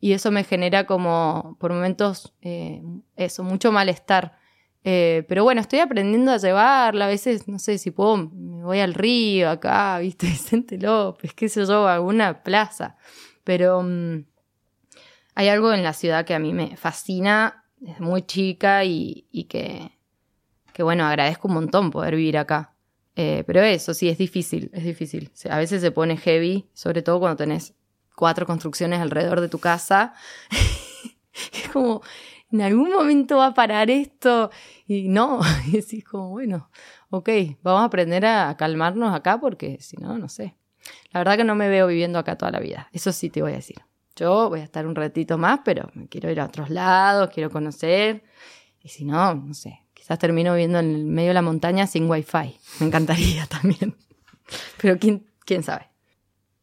y 0.00 0.12
eso 0.12 0.30
me 0.30 0.44
genera 0.44 0.84
como 0.86 1.56
por 1.58 1.72
momentos 1.72 2.34
eh, 2.42 2.82
eso, 3.16 3.42
mucho 3.44 3.72
malestar. 3.72 4.39
Eh, 4.82 5.24
pero 5.28 5.44
bueno, 5.44 5.60
estoy 5.60 5.80
aprendiendo 5.80 6.32
a 6.32 6.38
llevarla. 6.38 7.06
A 7.06 7.08
veces, 7.08 7.48
no 7.48 7.58
sé 7.58 7.78
si 7.78 7.90
puedo, 7.90 8.16
me 8.16 8.64
voy 8.64 8.80
al 8.80 8.94
río 8.94 9.50
acá, 9.50 9.98
¿viste? 10.00 10.26
Vicente 10.26 10.78
López, 10.78 11.34
qué 11.34 11.48
sé 11.48 11.66
yo, 11.66 11.86
alguna 11.86 12.42
plaza. 12.42 12.96
Pero 13.44 13.82
mm, 13.82 14.24
hay 15.34 15.48
algo 15.48 15.72
en 15.72 15.82
la 15.82 15.92
ciudad 15.92 16.24
que 16.24 16.34
a 16.34 16.38
mí 16.38 16.52
me 16.52 16.76
fascina 16.76 17.64
desde 17.78 18.00
muy 18.00 18.22
chica 18.22 18.84
y, 18.84 19.26
que, 19.48 19.92
que, 20.72 20.82
bueno, 20.82 21.06
agradezco 21.06 21.48
un 21.48 21.54
montón 21.54 21.90
poder 21.90 22.16
vivir 22.16 22.38
acá. 22.38 22.74
Eh, 23.16 23.44
pero 23.46 23.60
eso 23.60 23.92
sí, 23.92 24.08
es 24.08 24.18
difícil, 24.18 24.70
es 24.72 24.84
difícil. 24.84 25.30
a 25.50 25.58
veces 25.58 25.80
se 25.82 25.90
pone 25.90 26.16
heavy, 26.16 26.68
sobre 26.72 27.02
todo 27.02 27.18
cuando 27.18 27.36
tenés 27.36 27.74
cuatro 28.14 28.46
construcciones 28.46 29.00
alrededor 29.00 29.40
de 29.40 29.48
tu 29.48 29.58
casa. 29.58 30.14
es 31.52 31.68
como 31.72 32.02
en 32.52 32.62
algún 32.62 32.90
momento 32.90 33.38
va 33.38 33.46
a 33.46 33.54
parar 33.54 33.90
esto. 33.90 34.50
Y 34.86 35.08
no, 35.08 35.40
y 35.66 35.72
decís 35.72 36.04
como, 36.04 36.30
bueno, 36.30 36.70
ok, 37.10 37.28
vamos 37.62 37.82
a 37.82 37.84
aprender 37.84 38.26
a 38.26 38.56
calmarnos 38.56 39.14
acá 39.14 39.38
porque 39.40 39.78
si 39.80 39.96
no, 39.96 40.18
no 40.18 40.28
sé. 40.28 40.56
La 41.12 41.20
verdad 41.20 41.36
que 41.36 41.44
no 41.44 41.54
me 41.54 41.68
veo 41.68 41.86
viviendo 41.86 42.18
acá 42.18 42.36
toda 42.36 42.50
la 42.50 42.60
vida, 42.60 42.88
eso 42.92 43.12
sí 43.12 43.30
te 43.30 43.42
voy 43.42 43.52
a 43.52 43.56
decir. 43.56 43.76
Yo 44.16 44.48
voy 44.48 44.60
a 44.60 44.64
estar 44.64 44.86
un 44.86 44.94
ratito 44.94 45.38
más, 45.38 45.60
pero 45.64 45.90
quiero 46.10 46.30
ir 46.30 46.40
a 46.40 46.46
otros 46.46 46.68
lados, 46.68 47.30
quiero 47.32 47.50
conocer. 47.50 48.22
Y 48.82 48.88
si 48.88 49.04
no, 49.04 49.34
no 49.34 49.54
sé, 49.54 49.82
quizás 49.94 50.18
termino 50.18 50.52
viviendo 50.52 50.78
en 50.78 50.94
el 50.94 51.04
medio 51.04 51.28
de 51.28 51.34
la 51.34 51.42
montaña 51.42 51.86
sin 51.86 52.10
wifi. 52.10 52.58
Me 52.80 52.86
encantaría 52.86 53.46
también. 53.48 53.96
Pero 54.80 54.98
quién, 54.98 55.26
quién 55.44 55.62
sabe. 55.62 55.88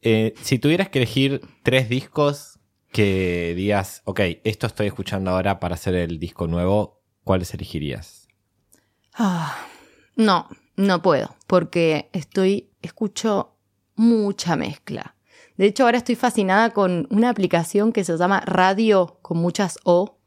Eh, 0.01 0.33
si 0.41 0.59
tuvieras 0.59 0.89
que 0.89 0.99
elegir 0.99 1.41
tres 1.63 1.89
discos 1.89 2.56
que 2.91 3.53
digas, 3.55 4.01
ok, 4.05 4.21
esto 4.43 4.67
estoy 4.67 4.87
escuchando 4.87 5.31
ahora 5.31 5.59
para 5.59 5.75
hacer 5.75 5.95
el 5.95 6.19
disco 6.19 6.47
nuevo, 6.47 7.01
¿cuáles 7.23 7.53
elegirías? 7.53 8.27
Ah, 9.13 9.57
no, 10.15 10.47
no 10.75 11.01
puedo, 11.01 11.35
porque 11.47 12.09
estoy, 12.13 12.69
escucho 12.81 13.55
mucha 13.95 14.55
mezcla. 14.55 15.15
De 15.57 15.65
hecho, 15.65 15.83
ahora 15.83 15.97
estoy 15.97 16.15
fascinada 16.15 16.69
con 16.69 17.07
una 17.09 17.29
aplicación 17.29 17.91
que 17.91 18.03
se 18.03 18.15
llama 18.15 18.41
Radio 18.41 19.17
con 19.21 19.37
muchas 19.39 19.79
O, 19.83 20.19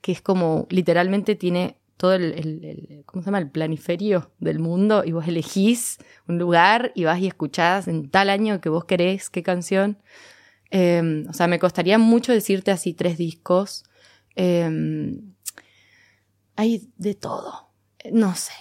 que 0.00 0.12
es 0.12 0.20
como 0.20 0.66
literalmente 0.70 1.36
tiene 1.36 1.78
todo 1.96 2.14
el, 2.14 3.04
¿cómo 3.06 3.22
se 3.22 3.26
llama? 3.26 3.38
El 3.38 3.50
planiferio 3.50 4.32
del 4.40 4.58
mundo 4.58 5.04
y 5.04 5.12
vos 5.12 5.28
elegís 5.28 5.98
un 6.26 6.36
lugar 6.38 6.90
y 6.96 7.04
vas 7.04 7.20
y 7.20 7.28
escuchás 7.28 7.86
en 7.86 8.10
tal 8.10 8.28
año 8.28 8.60
que 8.60 8.68
vos 8.68 8.84
querés 8.86 9.30
qué 9.30 9.44
canción. 9.44 9.98
Em, 10.74 11.26
o 11.28 11.34
sea, 11.34 11.48
me 11.48 11.58
costaría 11.58 11.98
mucho 11.98 12.32
decirte 12.32 12.70
así 12.70 12.94
tres 12.94 13.18
discos. 13.18 13.84
Em, 14.34 15.34
hay 16.56 16.88
de 16.96 17.14
todo. 17.14 17.68
No 18.10 18.34
sé. 18.34 18.54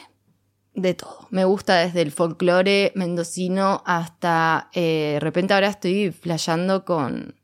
De 0.73 0.93
todo. 0.93 1.27
Me 1.31 1.45
gusta 1.45 1.77
desde 1.77 2.01
el 2.01 2.11
folclore 2.11 2.91
mendocino 2.95 3.81
hasta. 3.85 4.69
Eh, 4.73 5.11
de 5.13 5.19
repente 5.21 5.53
ahora 5.53 5.69
estoy 5.69 6.11
flasheando 6.11 6.83
con 6.83 7.35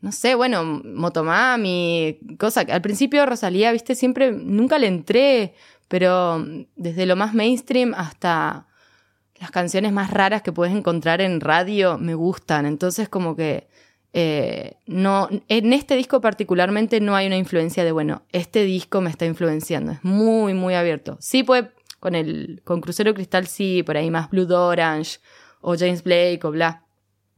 no 0.00 0.12
sé, 0.12 0.36
bueno, 0.36 0.62
Motomami, 0.84 2.20
cosa 2.38 2.64
que 2.64 2.72
al 2.72 2.82
principio 2.82 3.26
Rosalía, 3.26 3.72
viste, 3.72 3.96
siempre, 3.96 4.30
nunca 4.30 4.78
le 4.78 4.86
entré, 4.86 5.54
pero 5.88 6.44
desde 6.76 7.06
lo 7.06 7.16
más 7.16 7.34
mainstream 7.34 7.92
hasta 7.94 8.68
las 9.40 9.50
canciones 9.50 9.92
más 9.92 10.12
raras 10.12 10.42
que 10.42 10.52
puedes 10.52 10.74
encontrar 10.74 11.20
en 11.20 11.40
radio 11.40 11.98
me 11.98 12.14
gustan. 12.14 12.66
Entonces, 12.66 13.08
como 13.08 13.34
que 13.34 13.66
eh, 14.18 14.78
no, 14.86 15.28
en 15.48 15.74
este 15.74 15.94
disco 15.94 16.22
particularmente 16.22 17.00
no 17.00 17.14
hay 17.14 17.26
una 17.26 17.36
influencia 17.36 17.84
de, 17.84 17.92
bueno, 17.92 18.22
este 18.32 18.64
disco 18.64 19.02
me 19.02 19.10
está 19.10 19.26
influenciando. 19.26 19.92
Es 19.92 20.02
muy, 20.02 20.54
muy 20.54 20.72
abierto. 20.72 21.18
Sí 21.20 21.42
puede, 21.42 21.70
con 22.00 22.14
el, 22.14 22.62
con 22.64 22.80
Crucero 22.80 23.12
Cristal 23.12 23.46
sí, 23.46 23.82
por 23.82 23.98
ahí 23.98 24.10
más 24.10 24.30
Blue 24.30 24.50
Orange 24.50 25.18
o 25.60 25.76
James 25.76 26.02
Blake 26.02 26.40
o 26.44 26.50
bla. 26.50 26.86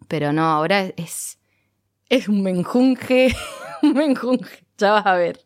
Pero 0.06 0.32
no, 0.32 0.44
ahora 0.44 0.84
es 0.96 1.40
es 2.08 2.28
un 2.28 2.44
menjunje, 2.44 3.34
un 3.82 3.94
menjunje. 3.94 4.64
Ya 4.78 4.92
vas 4.92 5.06
a 5.06 5.14
ver. 5.14 5.40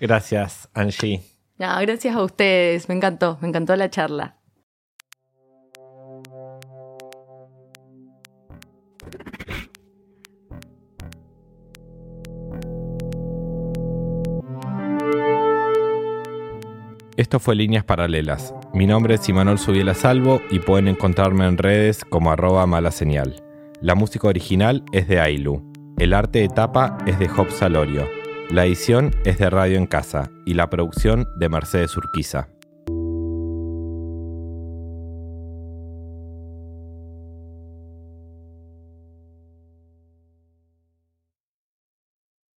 Gracias, 0.00 0.68
Angie. 0.74 1.22
No, 1.58 1.78
gracias 1.80 2.16
a 2.16 2.24
ustedes. 2.24 2.88
Me 2.88 2.96
encantó, 2.96 3.38
me 3.40 3.46
encantó 3.46 3.76
la 3.76 3.88
charla. 3.88 4.36
Esto 17.18 17.38
fue 17.40 17.54
Líneas 17.54 17.84
Paralelas. 17.84 18.54
Mi 18.72 18.86
nombre 18.86 19.16
es 19.16 19.28
Imanol 19.28 19.58
Subiela 19.58 19.92
Salvo 19.92 20.40
y 20.50 20.60
pueden 20.60 20.88
encontrarme 20.88 21.46
en 21.46 21.58
redes 21.58 22.06
como 22.06 22.32
arroba 22.32 22.66
mala 22.66 22.90
señal. 22.90 23.42
La 23.82 23.94
música 23.94 24.28
original 24.28 24.82
es 24.92 25.08
de 25.08 25.20
Ailu. 25.20 25.62
El 25.98 26.14
arte 26.14 26.38
de 26.38 26.48
tapa 26.48 26.96
es 27.04 27.18
de 27.18 27.28
Job 27.28 27.50
Salorio. 27.50 28.08
La 28.48 28.64
edición 28.64 29.10
es 29.26 29.36
de 29.36 29.50
Radio 29.50 29.76
en 29.76 29.86
Casa 29.86 30.30
y 30.46 30.54
la 30.54 30.70
producción 30.70 31.28
de 31.36 31.50
Mercedes 31.50 31.94
Urquiza. 31.98 32.48